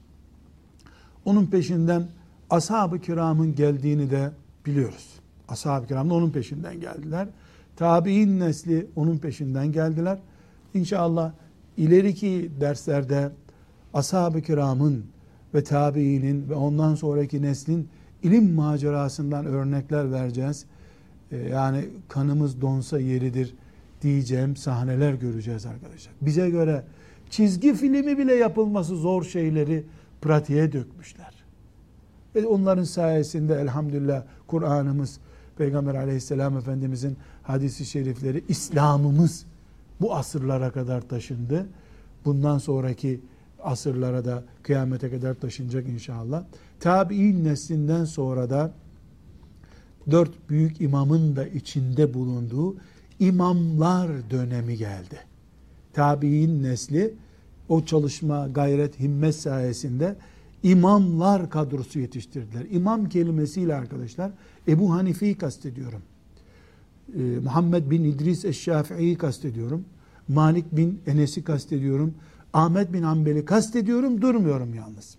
Onun 1.26 1.46
peşinden 1.46 2.08
ashab-ı 2.50 3.00
kiramın 3.00 3.56
geldiğini 3.56 4.12
de 4.12 4.32
biliyoruz. 4.66 5.10
Ashab-ı 5.48 5.88
kiram 5.88 6.10
da 6.10 6.14
onun 6.14 6.30
peşinden 6.30 6.80
geldiler. 6.80 7.28
Tabi'in 7.76 8.40
nesli 8.40 8.88
onun 8.96 9.18
peşinden 9.18 9.72
geldiler. 9.72 10.18
İnşallah 10.74 11.32
ileriki 11.78 12.52
derslerde 12.62 13.32
ashab-ı 13.94 14.42
kiramın 14.42 15.06
ve 15.54 15.64
tabiinin 15.64 16.50
ve 16.50 16.54
ondan 16.54 16.96
sonraki 16.96 17.42
neslin 17.42 17.90
ilim 18.24 18.54
macerasından 18.54 19.46
örnekler 19.46 20.12
vereceğiz. 20.12 20.66
Ee, 21.32 21.38
yani 21.38 21.86
kanımız 22.10 22.62
donsa 22.62 23.00
yeridir 23.00 23.56
diyeceğim 24.02 24.56
sahneler 24.56 25.14
göreceğiz 25.14 25.66
arkadaşlar. 25.66 26.14
Bize 26.22 26.50
göre 26.50 26.84
çizgi 27.30 27.74
filmi 27.74 28.18
bile 28.18 28.36
yapılması 28.36 28.96
zor 28.96 29.24
şeyleri 29.24 29.84
pratiğe 30.22 30.72
dökmüşler. 30.72 31.34
Ve 32.36 32.48
onların 32.48 32.84
sayesinde 32.84 33.56
elhamdülillah 33.56 34.24
Kur'an'ımız, 34.48 35.20
Peygamber 35.58 35.96
aleyhisselam 35.96 36.58
efendimizin 36.58 37.18
hadisi 37.44 37.86
şerifleri, 37.86 38.44
İslam'ımız 38.48 39.46
bu 40.02 40.16
asırlara 40.16 40.72
kadar 40.72 41.02
taşındı. 41.02 41.68
Bundan 42.26 42.58
sonraki 42.58 43.22
asırlara 43.64 44.26
da 44.26 44.44
kıyamete 44.64 45.12
kadar 45.12 45.34
taşınacak 45.34 45.88
inşallah. 45.88 46.44
Tabi'in 46.80 47.44
neslinden 47.44 48.06
sonra 48.06 48.50
da 48.50 48.72
dört 50.12 50.50
büyük 50.50 50.82
imamın 50.82 51.36
da 51.36 51.48
içinde 51.48 52.14
bulunduğu 52.14 52.76
imamlar 53.20 54.30
dönemi 54.30 54.78
geldi. 54.78 55.20
Tabi'in 55.96 56.64
nesli 56.64 57.14
o 57.70 57.86
çalışma, 57.86 58.48
gayret, 58.48 59.00
himmet 59.00 59.36
sayesinde 59.36 60.16
imamlar 60.64 61.50
kadrosu 61.50 62.00
yetiştirdiler. 62.00 62.66
İmam 62.72 63.10
kelimesiyle 63.10 63.76
arkadaşlar 63.76 64.32
Ebu 64.68 64.94
Hanife'yi 64.94 65.38
kastediyorum. 65.38 66.02
Ee, 67.16 67.22
Muhammed 67.44 67.92
bin 67.92 68.04
İdris 68.04 68.46
Eşşafii'yi 68.46 69.18
kastediyorum. 69.18 69.86
Malik 70.28 70.76
bin 70.76 71.02
Enes'i 71.08 71.44
kastediyorum. 71.44 72.14
Ahmet 72.54 72.94
bin 72.94 73.04
Hanbel'i 73.04 73.46
kastediyorum. 73.46 74.22
Durmuyorum 74.22 74.74
yalnız. 74.74 75.16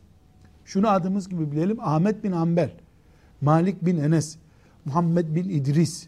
Şunu 0.65 0.89
adımız 0.89 1.29
gibi 1.29 1.53
bilelim. 1.53 1.77
Ahmet 1.81 2.25
bin 2.25 2.33
Hanbel, 2.33 2.71
Malik 3.41 3.85
bin 3.85 3.97
Enes, 3.97 4.37
Muhammed 4.85 5.35
bin 5.35 5.49
İdris 5.49 6.07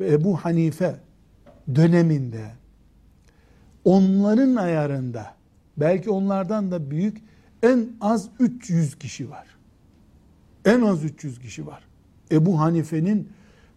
ve 0.00 0.12
Ebu 0.12 0.36
Hanife 0.36 0.96
döneminde 1.74 2.59
onların 3.84 4.56
ayarında 4.56 5.34
belki 5.76 6.10
onlardan 6.10 6.70
da 6.70 6.90
büyük 6.90 7.22
en 7.62 7.88
az 8.00 8.28
300 8.38 8.98
kişi 8.98 9.30
var. 9.30 9.46
En 10.64 10.80
az 10.80 11.04
300 11.04 11.38
kişi 11.38 11.66
var. 11.66 11.84
Ebu 12.32 12.60
Hanife'nin 12.60 13.28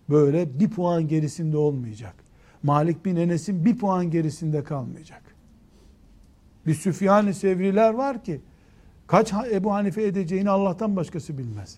böyle 0.09 0.59
bir 0.59 0.69
puan 0.69 1.07
gerisinde 1.07 1.57
olmayacak. 1.57 2.15
Malik 2.63 3.05
bin 3.05 3.15
Enes'in 3.15 3.65
bir 3.65 3.77
puan 3.77 4.11
gerisinde 4.11 4.63
kalmayacak. 4.63 5.21
Bir 6.67 6.73
Süfyan-ı 6.73 7.33
Sevriler 7.33 7.93
var 7.93 8.23
ki 8.23 8.41
kaç 9.07 9.33
Ebu 9.51 9.73
Hanife 9.73 10.03
edeceğini 10.03 10.49
Allah'tan 10.49 10.95
başkası 10.95 11.37
bilmez. 11.37 11.77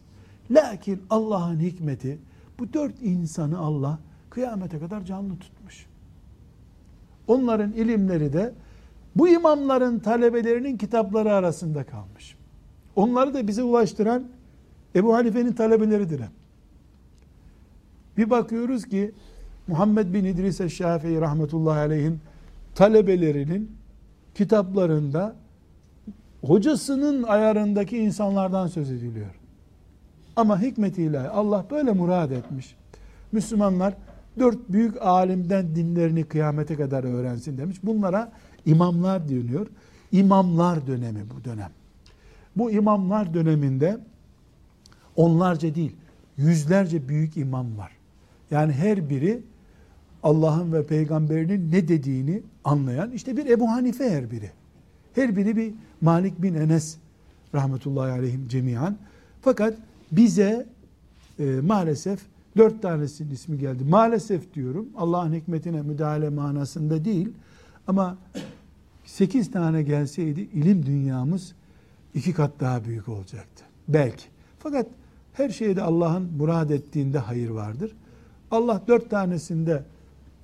Lakin 0.51 1.01
Allah'ın 1.09 1.59
hikmeti 1.59 2.17
bu 2.59 2.73
dört 2.73 3.01
insanı 3.01 3.59
Allah 3.59 3.99
kıyamete 4.30 4.80
kadar 4.80 5.05
canlı 5.05 5.39
tutmuş. 5.39 5.54
Onların 7.28 7.73
ilimleri 7.73 8.34
de 8.34 8.53
bu 9.15 9.28
imamların 9.28 9.99
talebelerinin 9.99 10.78
kitapları 10.78 11.34
arasında 11.34 11.84
kalmış. 11.84 12.36
Onları 12.95 13.34
da 13.34 13.47
bize 13.47 13.63
ulaştıran 13.63 14.23
Ebu 14.95 15.13
Hanife'nin 15.15 15.53
talebeleridir 15.53 16.21
Bir 18.17 18.30
bakıyoruz 18.30 18.86
ki 18.86 19.11
Muhammed 19.67 20.13
bin 20.13 20.26
İdris 20.26 20.61
Eşşafii 20.61 21.21
rahmetullahi 21.21 21.80
aleyhin 21.80 22.19
talebelerinin 22.76 23.71
kitaplarında 24.36 25.36
hocasının 26.41 27.23
ayarındaki 27.23 27.97
insanlardan 27.97 28.67
söz 28.67 28.91
ediliyor. 28.91 29.36
Ama 30.36 30.61
hikmetiyle 30.61 31.30
Allah 31.30 31.65
böyle 31.71 31.91
murad 31.91 32.32
etmiş. 32.32 32.76
Müslümanlar 33.32 33.93
dört 34.39 34.69
büyük 34.69 35.01
alimden 35.01 35.75
dinlerini 35.75 36.23
kıyamete 36.23 36.75
kadar 36.75 37.03
öğrensin 37.03 37.57
demiş. 37.57 37.77
Bunlara 37.83 38.31
imamlar 38.65 39.29
deniyor. 39.29 39.67
İmamlar 40.11 40.88
dönemi 40.88 41.19
bu 41.36 41.43
dönem. 41.43 41.71
Bu 42.55 42.71
imamlar 42.71 43.33
döneminde 43.33 43.97
onlarca 45.15 45.75
değil, 45.75 45.95
yüzlerce 46.38 47.09
büyük 47.09 47.38
imam 47.38 47.77
var. 47.77 47.91
Yani 48.51 48.73
her 48.73 49.09
biri 49.09 49.41
Allah'ın 50.23 50.73
ve 50.73 50.86
peygamberinin 50.86 51.71
ne 51.71 51.88
dediğini 51.88 52.41
anlayan 52.63 53.11
işte 53.11 53.38
bir 53.38 53.45
Ebu 53.45 53.71
Hanife 53.71 54.09
her 54.09 54.31
biri. 54.31 54.51
Her 55.15 55.36
biri 55.36 55.55
bir 55.55 55.73
Malik 56.01 56.41
bin 56.41 56.53
Enes 56.53 56.97
rahmetullahi 57.53 58.11
aleyhim 58.11 58.47
cemiyan. 58.47 58.97
Fakat 59.41 59.73
bize 60.11 60.65
e, 61.39 61.45
maalesef 61.45 62.19
dört 62.57 62.81
tanesinin 62.81 63.31
ismi 63.31 63.57
geldi. 63.57 63.83
Maalesef 63.83 64.53
diyorum 64.53 64.89
Allah'ın 64.97 65.33
hikmetine 65.33 65.81
müdahale 65.81 66.29
manasında 66.29 67.05
değil 67.05 67.29
ama 67.87 68.17
8 69.05 69.51
tane 69.51 69.83
gelseydi 69.83 70.41
ilim 70.41 70.85
dünyamız 70.85 71.55
iki 72.13 72.33
kat 72.33 72.51
daha 72.59 72.85
büyük 72.85 73.09
olacaktı. 73.09 73.63
Belki. 73.87 74.23
Fakat 74.59 74.87
her 75.33 75.49
şeyde 75.49 75.81
Allah'ın 75.81 76.31
murad 76.37 76.69
ettiğinde 76.69 77.19
hayır 77.19 77.49
vardır. 77.49 77.91
Allah 78.51 78.81
dört 78.87 79.09
tanesinde 79.09 79.83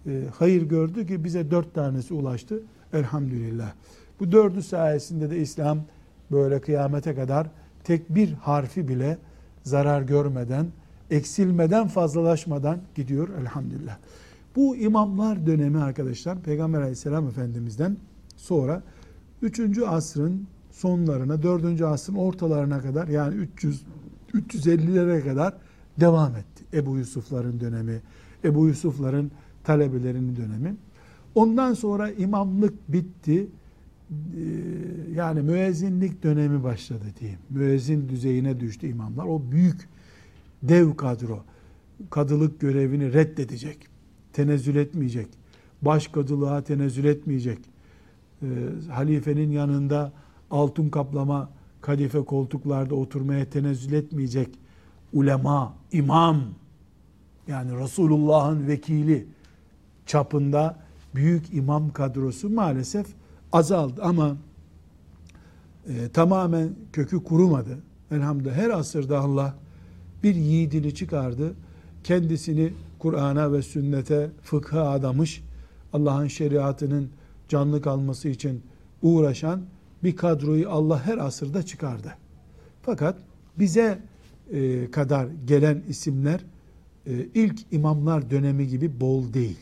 e, 0.08 0.24
hayır 0.38 0.62
gördü 0.62 1.08
ki 1.08 1.24
bize 1.24 1.52
dört 1.52 1.74
tanesi 1.74 2.14
ulaştı. 2.14 2.64
Elhamdülillah. 2.94 3.72
Bu 4.20 4.32
dördü 4.32 4.64
sayesinde 4.64 5.30
de 5.30 5.38
İslam 5.38 5.80
böyle 6.32 6.62
kıyamete 6.62 7.16
kadar 7.16 7.48
tek 7.84 8.16
bir 8.16 8.34
harfi 8.34 8.88
bile 8.88 9.18
zarar 9.64 10.02
görmeden, 10.02 10.68
eksilmeden, 11.12 11.88
fazlalaşmadan 11.88 12.80
gidiyor 12.96 13.30
elhamdülillah. 13.42 13.98
Bu 14.56 14.76
imamlar 14.76 15.46
dönemi 15.46 15.78
arkadaşlar 15.78 16.42
Peygamber 16.42 16.80
aleyhisselam 16.80 17.28
efendimizden 17.28 17.98
sonra 18.38 18.84
3. 19.42 19.78
asrın 19.88 20.48
sonlarına, 20.72 21.44
4. 21.44 21.82
asrın 21.82 22.16
ortalarına 22.16 22.82
kadar 22.82 23.08
yani 23.08 23.36
300 23.36 23.84
350'lere 24.34 25.24
kadar 25.24 25.54
devam 26.00 26.36
etti. 26.36 26.64
Ebu 26.74 26.98
Yusufların 26.98 27.60
dönemi, 27.60 28.02
Ebu 28.44 28.68
Yusufların 28.68 29.32
talebelerinin 29.64 30.36
dönemi. 30.36 30.76
Ondan 31.36 31.74
sonra 31.74 32.12
imamlık 32.12 32.94
bitti. 32.94 33.48
Ee, 34.12 34.14
yani 35.16 35.42
müezzinlik 35.42 36.24
dönemi 36.24 36.64
başladı 36.64 37.06
diyeyim. 37.20 37.40
Müezzin 37.50 38.10
düzeyine 38.10 38.60
düştü 38.60 38.88
imamlar. 38.88 39.26
O 39.26 39.42
büyük 39.52 39.90
dev 40.64 40.96
kadro 40.96 41.44
kadılık 42.10 42.60
görevini 42.60 43.14
reddedecek. 43.14 43.88
Tenezzül 44.34 44.76
etmeyecek. 44.76 45.28
Baş 45.82 46.08
kadılığa 46.08 46.62
tenezzül 46.62 47.06
etmeyecek. 47.06 47.60
Ee, 48.42 48.46
halifenin 48.90 49.52
yanında 49.52 50.12
altın 50.52 50.90
kaplama 50.90 51.50
kadife 51.82 52.26
koltuklarda 52.26 52.96
oturmaya 52.96 53.50
tenezzül 53.50 53.94
etmeyecek 53.94 54.50
ulema, 55.14 55.74
imam 55.92 56.42
yani 57.48 57.78
Resulullah'ın 57.78 58.68
vekili 58.68 59.28
çapında 60.06 60.80
büyük 61.16 61.54
imam 61.54 61.94
kadrosu 61.94 62.50
maalesef 62.50 63.08
azaldı 63.52 64.02
ama 64.04 64.38
e, 65.88 66.10
tamamen 66.10 66.70
kökü 66.94 67.24
kurumadı. 67.24 67.78
Elhamdülillah 68.12 68.56
her 68.56 68.70
asırda 68.70 69.20
Allah 69.20 69.56
bir 70.24 70.36
yiğidini 70.36 70.96
çıkardı. 70.96 71.54
Kendisini 72.04 72.74
Kur'an'a 73.00 73.54
ve 73.54 73.62
sünnete, 73.62 74.30
fıkha 74.44 74.90
adamış, 74.90 75.44
Allah'ın 75.94 76.28
şeriatının 76.28 77.10
canlı 77.48 77.82
kalması 77.82 78.30
için 78.30 78.62
uğraşan 79.02 79.62
bir 80.04 80.16
kadroyu 80.16 80.70
Allah 80.70 81.06
her 81.06 81.18
asırda 81.18 81.64
çıkardı. 81.64 82.14
Fakat 82.82 83.16
bize 83.60 84.00
e, 84.52 84.92
kadar 84.92 85.28
gelen 85.48 85.84
isimler 85.90 86.42
e, 87.08 87.12
ilk 87.34 87.60
imamlar 87.72 88.32
dönemi 88.32 88.68
gibi 88.68 89.00
bol 89.02 89.34
değil. 89.34 89.60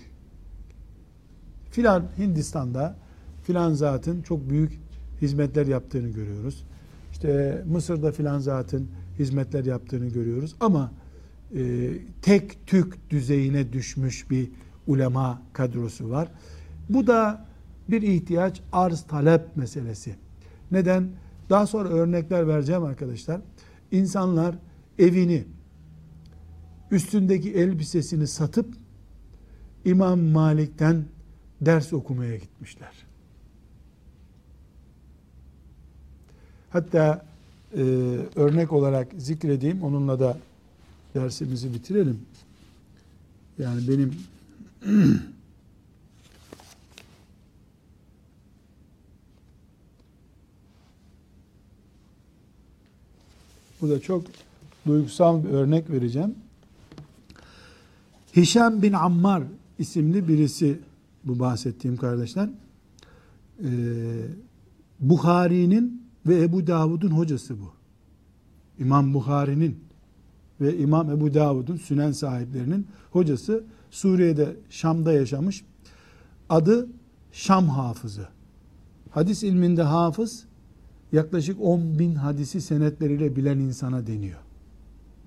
Filan 1.71 2.03
Hindistan'da 2.17 2.95
filan 3.43 3.73
zatın 3.73 4.21
çok 4.21 4.49
büyük 4.49 4.79
hizmetler 5.21 5.67
yaptığını 5.67 6.07
görüyoruz. 6.07 6.63
İşte 7.11 7.63
Mısır'da 7.67 8.11
filan 8.11 8.39
zatın 8.39 8.87
hizmetler 9.19 9.65
yaptığını 9.65 10.07
görüyoruz. 10.07 10.55
Ama 10.59 10.91
e, 11.55 11.91
tek 12.21 12.67
tük 12.67 13.09
düzeyine 13.09 13.73
düşmüş 13.73 14.29
bir 14.29 14.49
ulema 14.87 15.41
kadrosu 15.53 16.09
var. 16.09 16.31
Bu 16.89 17.07
da 17.07 17.45
bir 17.89 18.01
ihtiyaç 18.01 18.61
arz 18.71 19.01
talep 19.01 19.57
meselesi. 19.57 20.15
Neden? 20.71 21.09
Daha 21.49 21.67
sonra 21.67 21.89
örnekler 21.89 22.47
vereceğim 22.47 22.83
arkadaşlar. 22.83 23.41
İnsanlar 23.91 24.55
evini, 24.99 25.43
üstündeki 26.91 27.53
elbisesini 27.53 28.27
satıp 28.27 28.75
İmam 29.85 30.19
Malik'ten 30.19 31.05
ders 31.61 31.93
okumaya 31.93 32.37
gitmişler. 32.37 32.91
Hatta 36.69 37.28
e, 37.75 37.81
örnek 38.35 38.73
olarak 38.73 39.07
zikredeyim, 39.17 39.83
onunla 39.83 40.19
da 40.19 40.37
dersimizi 41.15 41.73
bitirelim. 41.73 42.19
Yani 43.59 43.87
benim 43.87 44.13
Bu 53.81 53.89
da 53.89 54.01
çok 54.01 54.23
duygusal 54.87 55.43
bir 55.43 55.49
örnek 55.49 55.89
vereceğim. 55.89 56.35
Hişam 58.35 58.81
bin 58.81 58.93
Ammar 58.93 59.43
isimli 59.79 60.27
birisi 60.27 60.79
bu 61.23 61.39
bahsettiğim 61.39 61.97
kardeşler. 61.97 62.49
Ee, 63.63 63.67
Bukhari'nin 64.99 65.98
ve 66.29 66.41
Ebu 66.43 66.67
Davud'un 66.67 67.11
hocası 67.11 67.59
bu. 67.59 67.71
İmam 68.79 69.13
Bukhari'nin 69.13 69.79
ve 70.61 70.77
İmam 70.77 71.11
Ebu 71.11 71.33
Davud'un 71.33 71.75
sünen 71.75 72.11
sahiplerinin 72.11 72.87
hocası 73.11 73.63
Suriye'de 73.91 74.55
Şam'da 74.69 75.13
yaşamış. 75.13 75.65
Adı 76.49 76.87
Şam 77.31 77.67
hafızı. 77.67 78.27
Hadis 79.09 79.43
ilminde 79.43 79.83
hafız 79.83 80.45
yaklaşık 81.11 81.61
10 81.61 81.99
bin 81.99 82.15
hadisi 82.15 82.61
senetleriyle 82.61 83.35
bilen 83.35 83.59
insana 83.59 84.07
deniyor. 84.07 84.39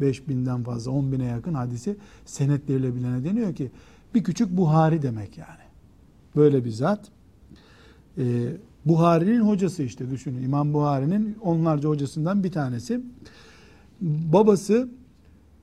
5 0.01 0.29
binden 0.29 0.63
fazla 0.63 0.91
10 0.91 1.13
bine 1.13 1.25
yakın 1.25 1.55
hadisi 1.55 1.97
senetleriyle 2.25 2.95
bilene 2.95 3.25
deniyor 3.25 3.55
ki 3.55 3.71
bir 4.15 4.25
küçük 4.25 4.57
Buhari 4.57 5.03
demek 5.03 5.39
yani. 5.39 5.63
Böyle 6.37 6.65
bir 6.65 6.71
zat. 6.71 7.09
Ee, 8.19 8.57
Buhari'nin 8.87 9.41
hocası 9.41 9.83
işte 9.83 10.11
düşünün. 10.11 10.43
İmam 10.43 10.75
Buhari'nin 10.75 11.37
onlarca 11.41 11.89
hocasından 11.89 12.45
bir 12.45 12.53
tanesi. 12.53 13.01
Babası 14.01 14.89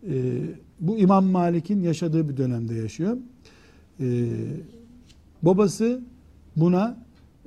e, 0.10 0.42
bu 0.80 0.98
İmam 0.98 1.26
Malik'in 1.26 1.82
yaşadığı 1.82 2.30
bir 2.30 2.38
dönemde 2.38 2.74
yaşıyor. 2.74 3.18
E, 4.00 4.30
babası 5.42 6.02
buna 6.56 6.98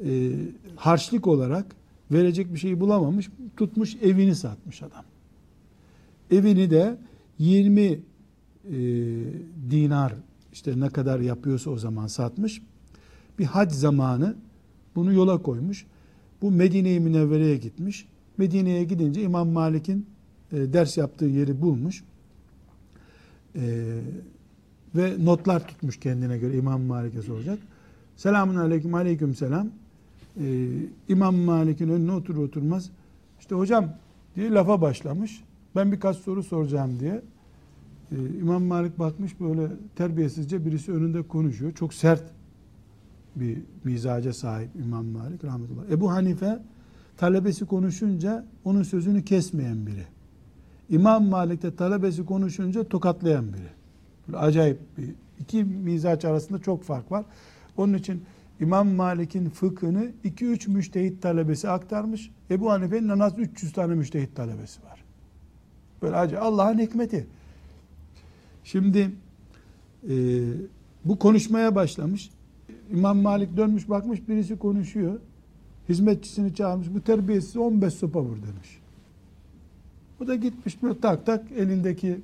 e, 0.05 0.33
harçlık 0.77 1.27
olarak 1.27 1.67
verecek 2.11 2.55
bir 2.55 2.59
şey 2.59 2.81
bulamamış. 2.81 3.29
Tutmuş 3.57 3.97
evini 4.03 4.35
satmış 4.35 4.83
adam. 4.83 5.05
Evini 6.31 6.71
de 6.71 6.97
20 7.39 7.81
e, 7.83 8.01
dinar 9.71 10.15
işte 10.53 10.81
ne 10.81 10.89
kadar 10.89 11.21
yapıyorsa 11.21 11.71
o 11.71 11.79
zaman 11.79 12.07
satmış. 12.07 12.63
Bir 13.39 13.45
hac 13.45 13.73
zamanı 13.73 14.37
bunu 14.97 15.13
yola 15.13 15.43
koymuş. 15.43 15.87
Bu 16.43 16.51
Medine-i 16.51 17.01
Münevvere'ye 17.01 17.57
gitmiş. 17.57 18.07
Medine'ye 18.39 18.85
gidince 18.85 19.23
İmam 19.23 19.49
Malik'in 19.49 20.07
e, 20.53 20.73
ders 20.73 20.97
yaptığı 20.97 21.25
yeri 21.25 21.61
bulmuş. 21.61 22.05
E, 23.57 23.63
ve 24.95 25.25
notlar 25.25 25.69
tutmuş 25.69 26.01
kendine 26.01 26.39
göre 26.39 26.57
İmam 26.57 26.83
Malik'e 26.83 27.23
soracak. 27.23 27.59
Selamun 28.17 28.57
aleyküm 28.57 28.95
aleyküm 28.95 29.35
selam 29.35 29.69
e, 30.41 30.69
İmam 31.09 31.37
Malik'in 31.37 31.89
önüne 31.89 32.13
otur 32.13 32.37
oturmaz 32.37 32.91
işte 33.41 33.55
hocam 33.55 33.95
diye 34.37 34.51
lafa 34.51 34.81
başlamış. 34.81 35.43
Ben 35.77 35.93
birkaç 35.93 36.17
soru 36.17 36.43
soracağım 36.43 37.01
diye. 37.01 37.23
Ee, 38.13 38.17
İmam 38.41 38.63
Malik 38.63 38.99
bakmış 38.99 39.41
böyle 39.41 39.69
terbiyesizce 39.97 40.67
birisi 40.67 40.93
önünde 40.93 41.23
konuşuyor. 41.23 41.73
Çok 41.73 41.95
sert 41.95 42.23
bir 43.37 43.59
mizaca 43.85 44.33
sahip 44.33 44.71
İmam 44.85 45.07
Malik 45.07 45.45
rahmetullah. 45.45 45.91
Ebu 45.91 46.13
Hanife 46.13 46.59
talebesi 47.17 47.67
konuşunca 47.67 48.45
onun 48.65 48.83
sözünü 48.83 49.25
kesmeyen 49.25 49.87
biri. 49.87 50.07
İmam 50.89 51.25
Malik 51.25 51.63
de 51.63 51.77
talebesi 51.77 52.25
konuşunca 52.25 52.85
tokatlayan 52.85 53.53
biri. 53.53 53.71
Böyle 54.29 54.39
acayip 54.39 54.79
bir 54.99 55.15
iki 55.41 55.65
mizaç 55.65 56.25
arasında 56.25 56.59
çok 56.59 56.85
fark 56.85 57.13
var. 57.13 57.25
Onun 57.77 57.95
için 57.95 58.23
İmam 58.61 58.89
Malik'in 58.89 59.51
fıkhını 59.51 60.11
2-3 60.25 60.71
müştehit 60.71 61.23
talebesi 61.23 61.69
aktarmış. 61.69 62.31
Ebu 62.51 62.71
Hanife'nin 62.71 63.09
en 63.09 63.19
az 63.19 63.39
300 63.39 63.73
tane 63.73 63.95
müştehit 63.95 64.37
talebesi 64.37 64.85
var. 64.85 65.05
Böyle 66.03 66.17
acı 66.17 66.41
Allah'ın 66.41 66.79
hikmeti. 66.79 67.27
Şimdi 68.65 69.11
e, 70.09 70.15
bu 71.05 71.19
konuşmaya 71.19 71.75
başlamış. 71.75 72.31
İmam 72.93 73.19
Malik 73.19 73.57
dönmüş 73.57 73.89
bakmış 73.89 74.29
birisi 74.29 74.59
konuşuyor. 74.59 75.21
Hizmetçisini 75.89 76.55
çağırmış. 76.55 76.89
Bu 76.95 77.01
terbiyesiz 77.01 77.57
15 77.57 77.95
sopa 77.95 78.23
vur 78.23 78.37
demiş. 78.37 78.79
O 80.21 80.27
da 80.27 80.35
gitmiş 80.35 80.83
böyle 80.83 81.01
tak 81.01 81.27
tak 81.27 81.53
elindeki 81.53 82.21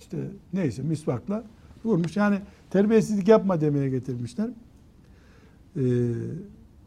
işte 0.00 0.18
neyse 0.52 0.82
misvakla 0.82 1.44
vurmuş. 1.84 2.16
Yani 2.16 2.38
terbiyesizlik 2.70 3.28
yapma 3.28 3.60
demeye 3.60 3.88
getirmişler. 3.88 4.50
Ee, 5.76 5.82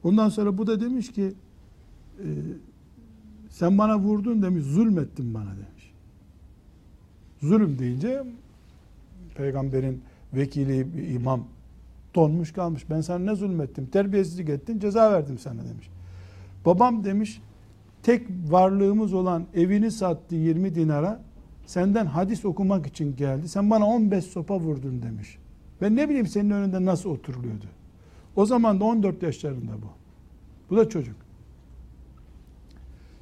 Ondan 0.05 0.29
sonra 0.29 0.57
bu 0.57 0.67
da 0.67 0.81
demiş 0.81 1.11
ki 1.11 1.33
e, 2.19 2.27
sen 3.49 3.77
bana 3.77 3.99
vurdun 3.99 4.41
demiş, 4.41 4.63
zulmettin 4.63 5.33
bana 5.33 5.51
demiş. 5.51 5.93
Zulüm 7.41 7.79
deyince 7.79 8.23
peygamberin 9.35 10.01
vekili 10.33 10.97
bir 10.97 11.07
imam 11.09 11.47
donmuş 12.15 12.51
kalmış. 12.51 12.89
Ben 12.89 13.01
sana 13.01 13.19
ne 13.19 13.35
zulmettim? 13.35 13.85
Terbiyesizlik 13.85 14.49
ettin, 14.49 14.79
ceza 14.79 15.11
verdim 15.11 15.37
sana 15.37 15.65
demiş. 15.69 15.89
Babam 16.65 17.03
demiş, 17.03 17.41
tek 18.03 18.27
varlığımız 18.49 19.13
olan 19.13 19.45
evini 19.53 19.91
sattı 19.91 20.35
20 20.35 20.75
dinara. 20.75 21.21
Senden 21.65 22.05
hadis 22.05 22.45
okumak 22.45 22.87
için 22.87 23.15
geldi. 23.15 23.49
Sen 23.49 23.69
bana 23.69 23.87
15 23.87 24.25
sopa 24.25 24.59
vurdun 24.59 25.01
demiş. 25.01 25.37
Ben 25.81 25.95
ne 25.95 26.09
bileyim 26.09 26.27
senin 26.27 26.49
önünde 26.49 26.85
nasıl 26.85 27.09
oturuluyordu. 27.09 27.65
O 28.35 28.45
zaman 28.45 28.79
da 28.79 28.85
14 28.85 29.23
yaşlarında 29.23 29.71
bu. 29.71 29.87
Bu 30.69 30.77
da 30.77 30.89
çocuk. 30.89 31.15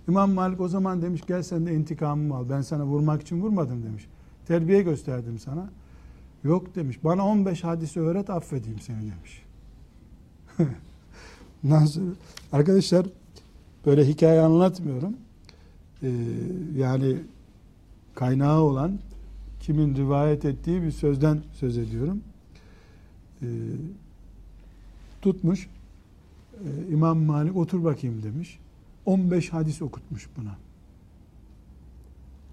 İmam 0.07 0.31
Malik 0.31 0.61
o 0.61 0.67
zaman 0.67 1.01
demiş 1.01 1.21
gel 1.27 1.43
sen 1.43 1.65
de 1.65 1.75
intikamımı 1.75 2.35
al. 2.35 2.45
Ben 2.49 2.61
sana 2.61 2.85
vurmak 2.85 3.21
için 3.21 3.41
vurmadım 3.41 3.83
demiş. 3.83 4.07
Terbiye 4.47 4.81
gösterdim 4.81 5.39
sana. 5.39 5.69
Yok 6.43 6.75
demiş. 6.75 7.03
Bana 7.03 7.27
15 7.27 7.63
hadisi 7.63 7.99
öğret 7.99 8.29
affedeyim 8.29 8.79
seni 8.79 8.97
demiş. 8.97 9.43
Nasıl? 11.63 12.01
Arkadaşlar 12.51 13.05
böyle 13.85 14.07
hikaye 14.07 14.41
anlatmıyorum. 14.41 15.17
Ee, 16.03 16.09
yani 16.75 17.17
kaynağı 18.15 18.61
olan 18.61 18.99
kimin 19.59 19.95
rivayet 19.95 20.45
ettiği 20.45 20.83
bir 20.83 20.91
sözden 20.91 21.41
söz 21.53 21.77
ediyorum. 21.77 22.21
Ee, 23.41 23.47
tutmuş 25.21 25.69
e, 26.53 26.91
İmam 26.91 27.19
Malik 27.19 27.55
otur 27.55 27.83
bakayım 27.83 28.23
demiş. 28.23 28.59
15 29.05 29.53
hadis 29.53 29.81
okutmuş 29.81 30.29
buna. 30.37 30.55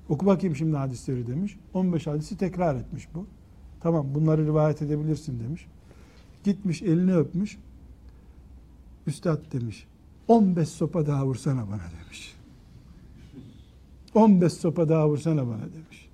Oku 0.08 0.26
bakayım 0.26 0.56
şimdi 0.56 0.76
hadisleri 0.76 1.26
demiş. 1.26 1.56
15 1.74 2.06
hadisi 2.06 2.38
tekrar 2.38 2.74
etmiş 2.74 3.08
bu. 3.14 3.26
Tamam 3.80 4.06
bunları 4.14 4.46
rivayet 4.46 4.82
edebilirsin 4.82 5.40
demiş. 5.40 5.66
Gitmiş 6.44 6.82
elini 6.82 7.16
öpmüş. 7.16 7.58
Üstad 9.06 9.52
demiş. 9.52 9.86
15 10.28 10.68
sopa 10.68 11.06
daha 11.06 11.26
vursana 11.26 11.68
bana 11.68 11.82
demiş. 12.04 12.34
15 14.14 14.52
sopa 14.52 14.88
daha 14.88 15.08
vursana 15.08 15.46
bana 15.46 15.62
demiş. 15.62 16.08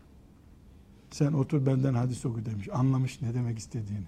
Sen 1.10 1.32
otur 1.32 1.66
benden 1.66 1.94
hadis 1.94 2.26
oku 2.26 2.44
demiş. 2.44 2.68
Anlamış 2.72 3.22
ne 3.22 3.34
demek 3.34 3.58
istediğini. 3.58 4.06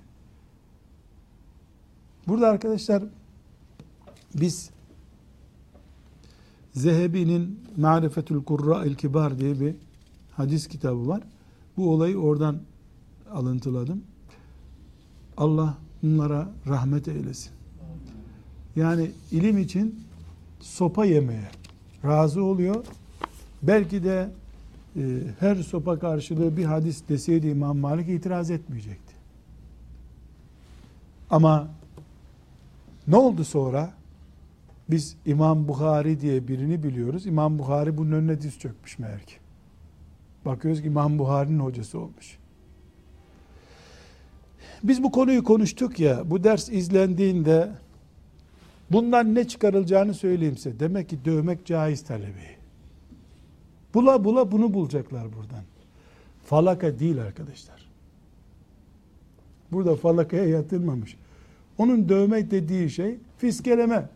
Burada 2.28 2.48
arkadaşlar 2.48 3.02
biz 4.34 4.70
Zehebi'nin 6.72 7.60
Marifetül 7.76 8.44
Kurra'il 8.44 8.94
Kibar 8.94 9.38
diye 9.38 9.60
bir 9.60 9.74
hadis 10.32 10.68
kitabı 10.68 11.08
var. 11.08 11.22
Bu 11.76 11.94
olayı 11.94 12.18
oradan 12.18 12.60
alıntıladım. 13.30 14.02
Allah 15.36 15.78
bunlara 16.02 16.48
rahmet 16.68 17.08
eylesin. 17.08 17.52
Yani 18.76 19.10
ilim 19.30 19.58
için 19.58 20.04
sopa 20.60 21.04
yemeye 21.04 21.48
razı 22.04 22.44
oluyor. 22.44 22.84
Belki 23.62 24.04
de 24.04 24.30
e, 24.96 25.02
her 25.40 25.56
sopa 25.56 25.98
karşılığı 25.98 26.56
bir 26.56 26.64
hadis 26.64 27.08
deseydi 27.08 27.48
İmam 27.48 27.78
Malik 27.78 28.08
itiraz 28.08 28.50
etmeyecekti. 28.50 29.14
Ama 31.30 31.68
ne 33.08 33.16
oldu 33.16 33.44
sonra? 33.44 33.92
Biz 34.90 35.16
İmam 35.26 35.68
Bukhari 35.68 36.20
diye 36.20 36.48
birini 36.48 36.82
biliyoruz. 36.82 37.26
İmam 37.26 37.58
Bukhari 37.58 37.98
bunun 37.98 38.12
önüne 38.12 38.40
diz 38.40 38.58
çökmüş 38.58 38.98
meğer 38.98 39.20
ki. 39.20 39.34
Bakıyoruz 40.44 40.82
ki 40.82 40.86
İmam 40.86 41.18
Bukhari'nin 41.18 41.58
hocası 41.58 41.98
olmuş. 41.98 42.38
Biz 44.82 45.02
bu 45.02 45.10
konuyu 45.10 45.44
konuştuk 45.44 46.00
ya, 46.00 46.30
bu 46.30 46.44
ders 46.44 46.68
izlendiğinde 46.68 47.68
bundan 48.90 49.34
ne 49.34 49.48
çıkarılacağını 49.48 50.14
söyleyeyim 50.14 50.56
size. 50.56 50.80
Demek 50.80 51.08
ki 51.08 51.18
dövmek 51.24 51.66
caiz 51.66 52.04
talebi. 52.04 52.58
Bula 53.94 54.24
bula 54.24 54.52
bunu 54.52 54.74
bulacaklar 54.74 55.24
buradan. 55.24 55.64
Falaka 56.44 56.98
değil 56.98 57.22
arkadaşlar. 57.22 57.88
Burada 59.72 59.96
falakaya 59.96 60.44
yatırmamış. 60.44 61.16
Onun 61.78 62.08
dövmek 62.08 62.50
dediği 62.50 62.90
şey 62.90 63.16
fiskeleme. 63.38 64.08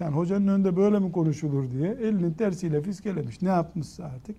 Yani 0.00 0.16
hocanın 0.16 0.48
önünde 0.48 0.76
böyle 0.76 0.98
mi 0.98 1.12
konuşulur 1.12 1.70
diye 1.72 1.90
elinin 1.90 2.32
tersiyle 2.32 2.82
fiskelemiş. 2.82 3.42
Ne 3.42 3.48
yapmışsa 3.48 4.04
artık. 4.04 4.36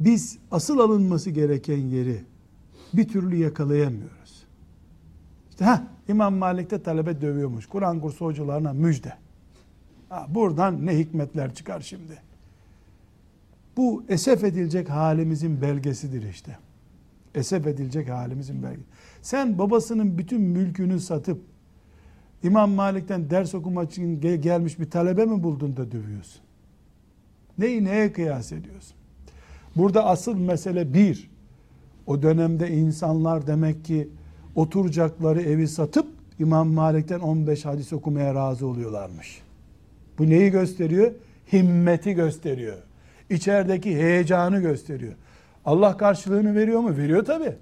Biz 0.00 0.38
asıl 0.50 0.78
alınması 0.78 1.30
gereken 1.30 1.76
yeri 1.78 2.20
bir 2.92 3.08
türlü 3.08 3.36
yakalayamıyoruz. 3.36 4.46
İşte 5.50 5.64
ha 5.64 5.82
İmam 6.08 6.34
Malik'te 6.34 6.82
talebe 6.82 7.20
dövüyormuş. 7.20 7.66
Kur'an 7.66 8.00
kursu 8.00 8.24
hocalarına 8.24 8.72
müjde. 8.72 9.12
Ha, 10.08 10.26
buradan 10.28 10.86
ne 10.86 10.98
hikmetler 10.98 11.54
çıkar 11.54 11.80
şimdi. 11.80 12.18
Bu 13.76 14.04
esef 14.08 14.44
edilecek 14.44 14.90
halimizin 14.90 15.62
belgesidir 15.62 16.28
işte. 16.28 16.58
Esef 17.34 17.66
edilecek 17.66 18.10
halimizin 18.10 18.62
belgesi. 18.62 18.88
Sen 19.22 19.58
babasının 19.58 20.18
bütün 20.18 20.40
mülkünü 20.40 21.00
satıp 21.00 21.40
İmam 22.42 22.70
Malik'ten 22.70 23.30
ders 23.30 23.54
okumak 23.54 23.90
için 23.90 24.20
gelmiş 24.20 24.78
bir 24.78 24.90
talebe 24.90 25.24
mi 25.24 25.42
buldun 25.42 25.76
da 25.76 25.92
dövüyorsun? 25.92 26.42
Neyi 27.58 27.84
neye 27.84 28.12
kıyas 28.12 28.52
ediyorsun? 28.52 28.96
Burada 29.76 30.04
asıl 30.06 30.34
mesele 30.38 30.94
bir. 30.94 31.30
O 32.06 32.22
dönemde 32.22 32.70
insanlar 32.70 33.46
demek 33.46 33.84
ki 33.84 34.08
oturacakları 34.54 35.42
evi 35.42 35.68
satıp 35.68 36.06
İmam 36.38 36.68
Malik'ten 36.68 37.20
15 37.20 37.64
hadis 37.64 37.92
okumaya 37.92 38.34
razı 38.34 38.66
oluyorlarmış. 38.66 39.42
Bu 40.18 40.30
neyi 40.30 40.50
gösteriyor? 40.50 41.12
Himmeti 41.52 42.12
gösteriyor. 42.12 42.76
İçerideki 43.30 43.96
heyecanı 43.96 44.60
gösteriyor. 44.60 45.14
Allah 45.64 45.96
karşılığını 45.96 46.54
veriyor 46.54 46.80
mu? 46.80 46.96
Veriyor 46.96 47.24
tabi. 47.24 47.56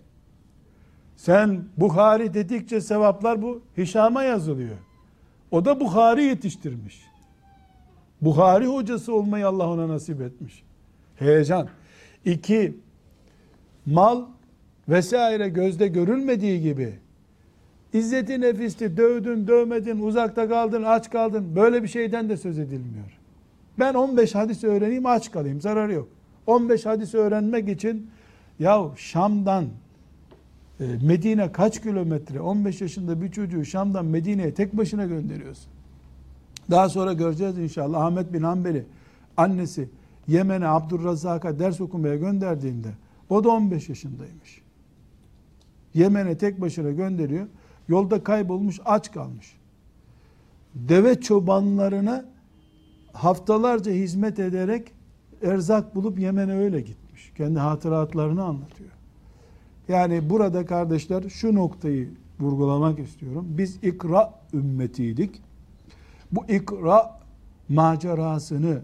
Sen 1.17 1.65
Bukhari 1.77 2.35
dedikçe 2.35 2.81
sevaplar 2.81 3.43
bu 3.43 3.63
Hişam'a 3.79 4.23
yazılıyor. 4.23 4.77
O 5.51 5.65
da 5.65 5.81
Bukhari 5.81 6.25
yetiştirmiş. 6.25 7.03
Bukhari 8.21 8.67
hocası 8.67 9.15
olmayı 9.15 9.49
Allah 9.49 9.71
ona 9.71 9.89
nasip 9.89 10.21
etmiş. 10.21 10.63
Heyecan. 11.17 11.69
İki, 12.25 12.77
mal 13.87 14.25
vesaire 14.89 15.49
gözde 15.49 15.89
görülmediği 15.89 16.61
gibi 16.61 16.95
izzeti 17.93 18.41
nefisti, 18.41 18.97
dövdün, 18.97 19.47
dövmedin, 19.47 19.99
uzakta 19.99 20.49
kaldın, 20.49 20.83
aç 20.83 21.11
kaldın. 21.11 21.57
Böyle 21.57 21.83
bir 21.83 21.89
şeyden 21.89 22.29
de 22.29 22.37
söz 22.37 22.59
edilmiyor. 22.59 23.19
Ben 23.79 23.95
15 23.95 24.35
hadis 24.35 24.65
öğreneyim, 24.65 25.07
aç 25.07 25.31
kalayım, 25.31 25.61
zararı 25.61 25.93
yok. 25.93 26.09
15 26.47 26.87
hadis 26.87 27.15
öğrenmek 27.15 27.69
için 27.69 28.11
ya 28.59 28.85
Şam'dan 28.97 29.65
e, 30.81 30.85
Medine 31.03 31.53
kaç 31.53 31.83
kilometre? 31.83 32.41
15 32.41 32.81
yaşında 32.81 33.23
bir 33.23 33.31
çocuğu 33.31 33.65
Şam'dan 33.65 34.07
Medine'ye 34.07 34.55
tek 34.55 34.77
başına 34.77 35.05
gönderiyorsun. 35.07 35.73
Daha 36.71 36.89
sonra 36.89 37.13
göreceğiz 37.13 37.59
inşallah 37.59 38.05
Ahmet 38.05 38.33
bin 38.33 38.43
Hanbeli 38.43 38.87
annesi 39.37 39.89
Yemen'e 40.29 40.67
Abdurrazak'a 40.67 41.59
ders 41.59 41.81
okumaya 41.81 42.17
gönderdiğinde 42.17 42.89
o 43.31 43.45
da 43.45 43.49
15 43.49 43.89
yaşındaymış. 43.89 44.64
Yemen'e 45.95 46.39
tek 46.39 46.61
başına 46.61 46.91
gönderiyor. 46.91 47.47
Yolda 47.89 48.25
kaybolmuş, 48.25 48.81
aç 48.85 49.13
kalmış. 49.13 49.57
Deve 50.75 51.21
çobanlarına 51.21 52.25
haftalarca 53.13 53.93
hizmet 53.93 54.39
ederek 54.39 54.93
erzak 55.43 55.95
bulup 55.95 56.19
Yemen'e 56.19 56.57
öyle 56.57 56.81
gitmiş. 56.81 57.33
Kendi 57.37 57.59
hatıratlarını 57.59 58.45
anlatıyor. 58.45 58.91
Yani 59.89 60.31
burada 60.31 60.67
kardeşler 60.67 61.29
şu 61.29 61.55
noktayı 61.55 62.11
vurgulamak 62.41 62.99
istiyorum. 62.99 63.47
Biz 63.49 63.77
ikra 63.83 64.35
ümmetiydik. 64.55 65.43
Bu 66.33 66.45
ikra 66.49 67.21
macerasını 67.69 68.83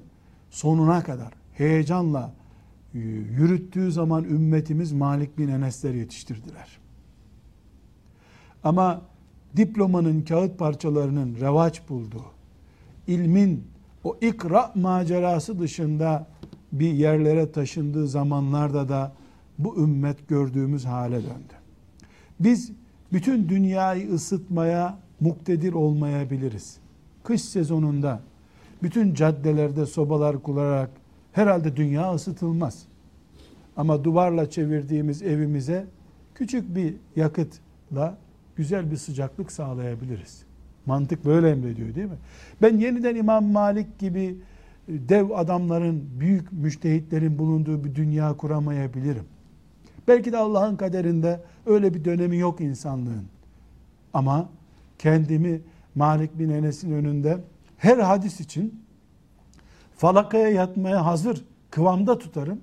sonuna 0.50 1.02
kadar 1.02 1.32
heyecanla 1.52 2.32
e, 2.94 2.98
yürüttüğü 3.38 3.92
zaman 3.92 4.24
ümmetimiz 4.24 4.92
Malik 4.92 5.38
bin 5.38 5.48
Enesler 5.48 5.94
yetiştirdiler. 5.94 6.78
Ama 8.64 9.00
diplomanın 9.56 10.22
kağıt 10.22 10.58
parçalarının 10.58 11.36
revaç 11.40 11.88
bulduğu, 11.88 12.24
ilmin 13.06 13.64
o 14.04 14.16
ikra 14.20 14.72
macerası 14.74 15.58
dışında 15.58 16.26
bir 16.72 16.92
yerlere 16.92 17.52
taşındığı 17.52 18.08
zamanlarda 18.08 18.88
da 18.88 19.12
bu 19.58 19.76
ümmet 19.76 20.28
gördüğümüz 20.28 20.84
hale 20.84 21.16
döndü. 21.16 21.54
Biz 22.40 22.72
bütün 23.12 23.48
dünyayı 23.48 24.12
ısıtmaya 24.12 24.98
muktedir 25.20 25.72
olmayabiliriz. 25.72 26.76
Kış 27.24 27.42
sezonunda 27.42 28.20
bütün 28.82 29.14
caddelerde 29.14 29.86
sobalar 29.86 30.42
kurarak 30.42 30.90
herhalde 31.32 31.76
dünya 31.76 32.14
ısıtılmaz. 32.14 32.82
Ama 33.76 34.04
duvarla 34.04 34.50
çevirdiğimiz 34.50 35.22
evimize 35.22 35.86
küçük 36.34 36.74
bir 36.76 36.94
yakıtla 37.16 38.16
güzel 38.60 38.90
bir 38.90 38.96
sıcaklık 38.96 39.52
sağlayabiliriz. 39.52 40.42
Mantık 40.86 41.24
böyle 41.24 41.50
emrediyor 41.50 41.94
değil 41.94 42.06
mi? 42.06 42.18
Ben 42.62 42.78
yeniden 42.78 43.16
İmam 43.16 43.44
Malik 43.44 43.98
gibi 43.98 44.36
dev 44.88 45.30
adamların, 45.30 46.20
büyük 46.20 46.52
müştehitlerin 46.52 47.38
bulunduğu 47.38 47.84
bir 47.84 47.94
dünya 47.94 48.36
kuramayabilirim. 48.36 49.24
Belki 50.08 50.32
de 50.32 50.36
Allah'ın 50.36 50.76
kaderinde 50.76 51.40
öyle 51.66 51.94
bir 51.94 52.04
dönemi 52.04 52.36
yok 52.36 52.60
insanlığın. 52.60 53.24
Ama 54.14 54.48
kendimi 54.98 55.60
Malik 55.94 56.38
bin 56.38 56.50
Enes'in 56.50 56.92
önünde 56.92 57.38
her 57.78 57.98
hadis 57.98 58.40
için 58.40 58.82
falakaya 59.96 60.48
yatmaya 60.48 61.06
hazır 61.06 61.44
kıvamda 61.70 62.18
tutarım. 62.18 62.60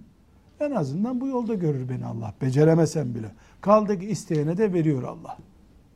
En 0.60 0.72
azından 0.72 1.22
bu 1.22 1.28
yolda 1.28 1.54
görür 1.54 1.90
beni 1.90 2.06
Allah. 2.06 2.34
Beceremesem 2.42 3.16
bile. 3.16 3.32
Kaldı 3.62 4.00
ki 4.00 4.06
isteyene 4.06 4.58
de 4.58 4.74
veriyor 4.74 5.04
Allah. 5.04 5.38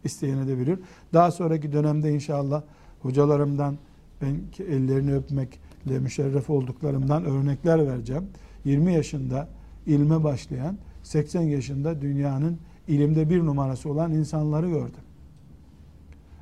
İsteyene 0.03 0.47
de 0.47 0.57
veriyor. 0.57 0.77
Daha 1.13 1.31
sonraki 1.31 1.71
dönemde 1.71 2.13
inşallah 2.13 2.61
hocalarımdan 3.01 3.77
ben 4.21 4.41
ellerini 4.67 5.15
öpmekle 5.15 5.99
müşerref 5.99 6.49
olduklarımdan 6.49 7.25
örnekler 7.25 7.87
vereceğim. 7.87 8.23
20 8.65 8.93
yaşında 8.93 9.47
ilme 9.85 10.23
başlayan, 10.23 10.77
80 11.03 11.41
yaşında 11.41 12.01
dünyanın 12.01 12.57
ilimde 12.87 13.29
bir 13.29 13.39
numarası 13.39 13.89
olan 13.89 14.11
insanları 14.11 14.69
gördüm. 14.69 15.03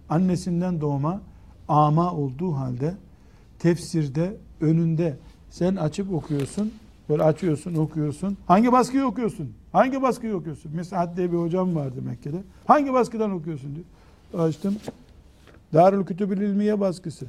Annesinden 0.09 0.81
doğma 0.81 1.21
ama 1.67 2.13
olduğu 2.13 2.51
halde 2.55 2.93
tefsirde 3.59 4.37
önünde 4.61 5.17
sen 5.49 5.75
açıp 5.75 6.13
okuyorsun, 6.13 6.71
böyle 7.09 7.23
açıyorsun, 7.23 7.75
okuyorsun. 7.75 8.37
Hangi 8.47 8.71
baskıyı 8.71 9.05
okuyorsun? 9.05 9.53
Hangi 9.71 10.01
baskıyı 10.01 10.35
okuyorsun? 10.35 10.71
Mesela 10.75 11.17
diye 11.17 11.31
bir 11.31 11.37
hocam 11.37 11.75
vardı 11.75 12.01
Mekke'de. 12.01 12.43
Hangi 12.67 12.93
baskıdan 12.93 13.31
okuyorsun 13.31 13.75
diyor. 13.75 13.85
Açtım. 14.47 14.77
Darül 15.73 16.05
Kütübül 16.05 16.41
İlmiye 16.41 16.79
baskısı. 16.79 17.27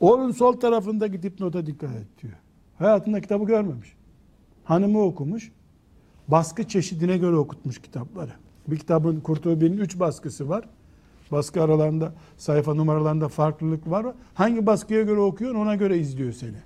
Onun 0.00 0.30
sol 0.30 0.52
tarafındaki 0.52 1.22
dipnota 1.22 1.66
dikkat 1.66 1.90
et 1.90 2.22
diyor. 2.22 2.34
Hayatında 2.78 3.20
kitabı 3.20 3.44
görmemiş. 3.44 3.92
Hanımı 4.64 5.02
okumuş. 5.02 5.52
Baskı 6.28 6.68
çeşidine 6.68 7.18
göre 7.18 7.36
okutmuş 7.36 7.82
kitapları. 7.82 8.32
Bir 8.68 8.78
kitabın 8.78 9.20
Kurtubi'nin 9.20 9.78
üç 9.78 10.00
baskısı 10.00 10.48
var. 10.48 10.64
Baskı 11.32 11.62
aralarında, 11.62 12.12
sayfa 12.36 12.74
numaralarında 12.74 13.28
farklılık 13.28 13.90
var. 13.90 14.06
Hangi 14.34 14.66
baskıya 14.66 15.02
göre 15.02 15.20
okuyorsun 15.20 15.60
ona 15.60 15.74
göre 15.74 15.98
izliyor 15.98 16.32
seni. 16.32 16.56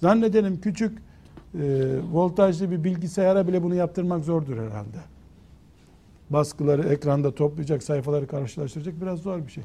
Zannedelim 0.00 0.60
küçük 0.60 0.98
voltajlı 2.12 2.70
bir 2.70 2.84
bilgisayara 2.84 3.48
bile 3.48 3.62
bunu 3.62 3.74
yaptırmak 3.74 4.24
zordur 4.24 4.56
herhalde. 4.56 4.98
Baskıları 6.30 6.88
ekranda 6.88 7.34
toplayacak, 7.34 7.82
sayfaları 7.82 8.26
karşılaştıracak 8.26 9.00
biraz 9.00 9.18
zor 9.18 9.46
bir 9.46 9.52
şey. 9.52 9.64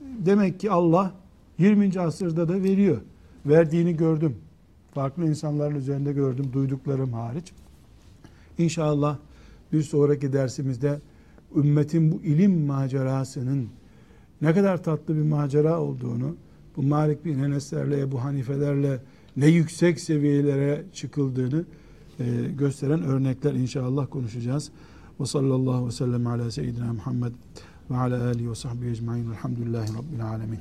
Demek 0.00 0.60
ki 0.60 0.70
Allah 0.70 1.12
20. 1.58 2.00
asırda 2.00 2.48
da 2.48 2.62
veriyor. 2.62 3.00
Verdiğini 3.46 3.96
gördüm. 3.96 4.36
Farklı 4.94 5.28
insanların 5.28 5.74
üzerinde 5.74 6.12
gördüm, 6.12 6.50
duyduklarım 6.52 7.12
hariç. 7.12 7.52
İnşallah 8.58 9.18
bir 9.72 9.82
sonraki 9.82 10.32
dersimizde 10.32 11.00
ümmetin 11.56 12.12
bu 12.12 12.22
ilim 12.22 12.66
macerasının 12.66 13.68
ne 14.42 14.54
kadar 14.54 14.82
tatlı 14.82 15.16
bir 15.16 15.22
macera 15.22 15.80
olduğunu, 15.80 16.36
bu 16.76 16.82
Malik 16.82 17.24
bin 17.24 17.38
Enes'lerle, 17.38 18.00
Ebu 18.00 18.24
Hanifelerle 18.24 18.98
ne 19.36 19.46
yüksek 19.46 20.00
seviyelere 20.00 20.84
çıkıldığını 20.92 21.64
e, 22.20 22.24
gösteren 22.58 23.02
örnekler 23.02 23.52
inşallah 23.52 24.06
konuşacağız. 24.10 24.70
Ve 25.20 25.26
sallallahu 25.26 25.86
ve 25.86 25.90
sellem 25.90 26.26
ala 26.26 26.50
seyyidina 26.50 26.92
Muhammed 26.92 27.32
ve 27.90 27.96
ala 27.96 28.26
alihi 28.26 28.50
ve 28.50 28.54
sahbihi 28.54 28.90
ecmain. 28.90 29.30
Elhamdülillahi 29.30 29.88
Rabbil 29.94 30.24
alemin. 30.24 30.60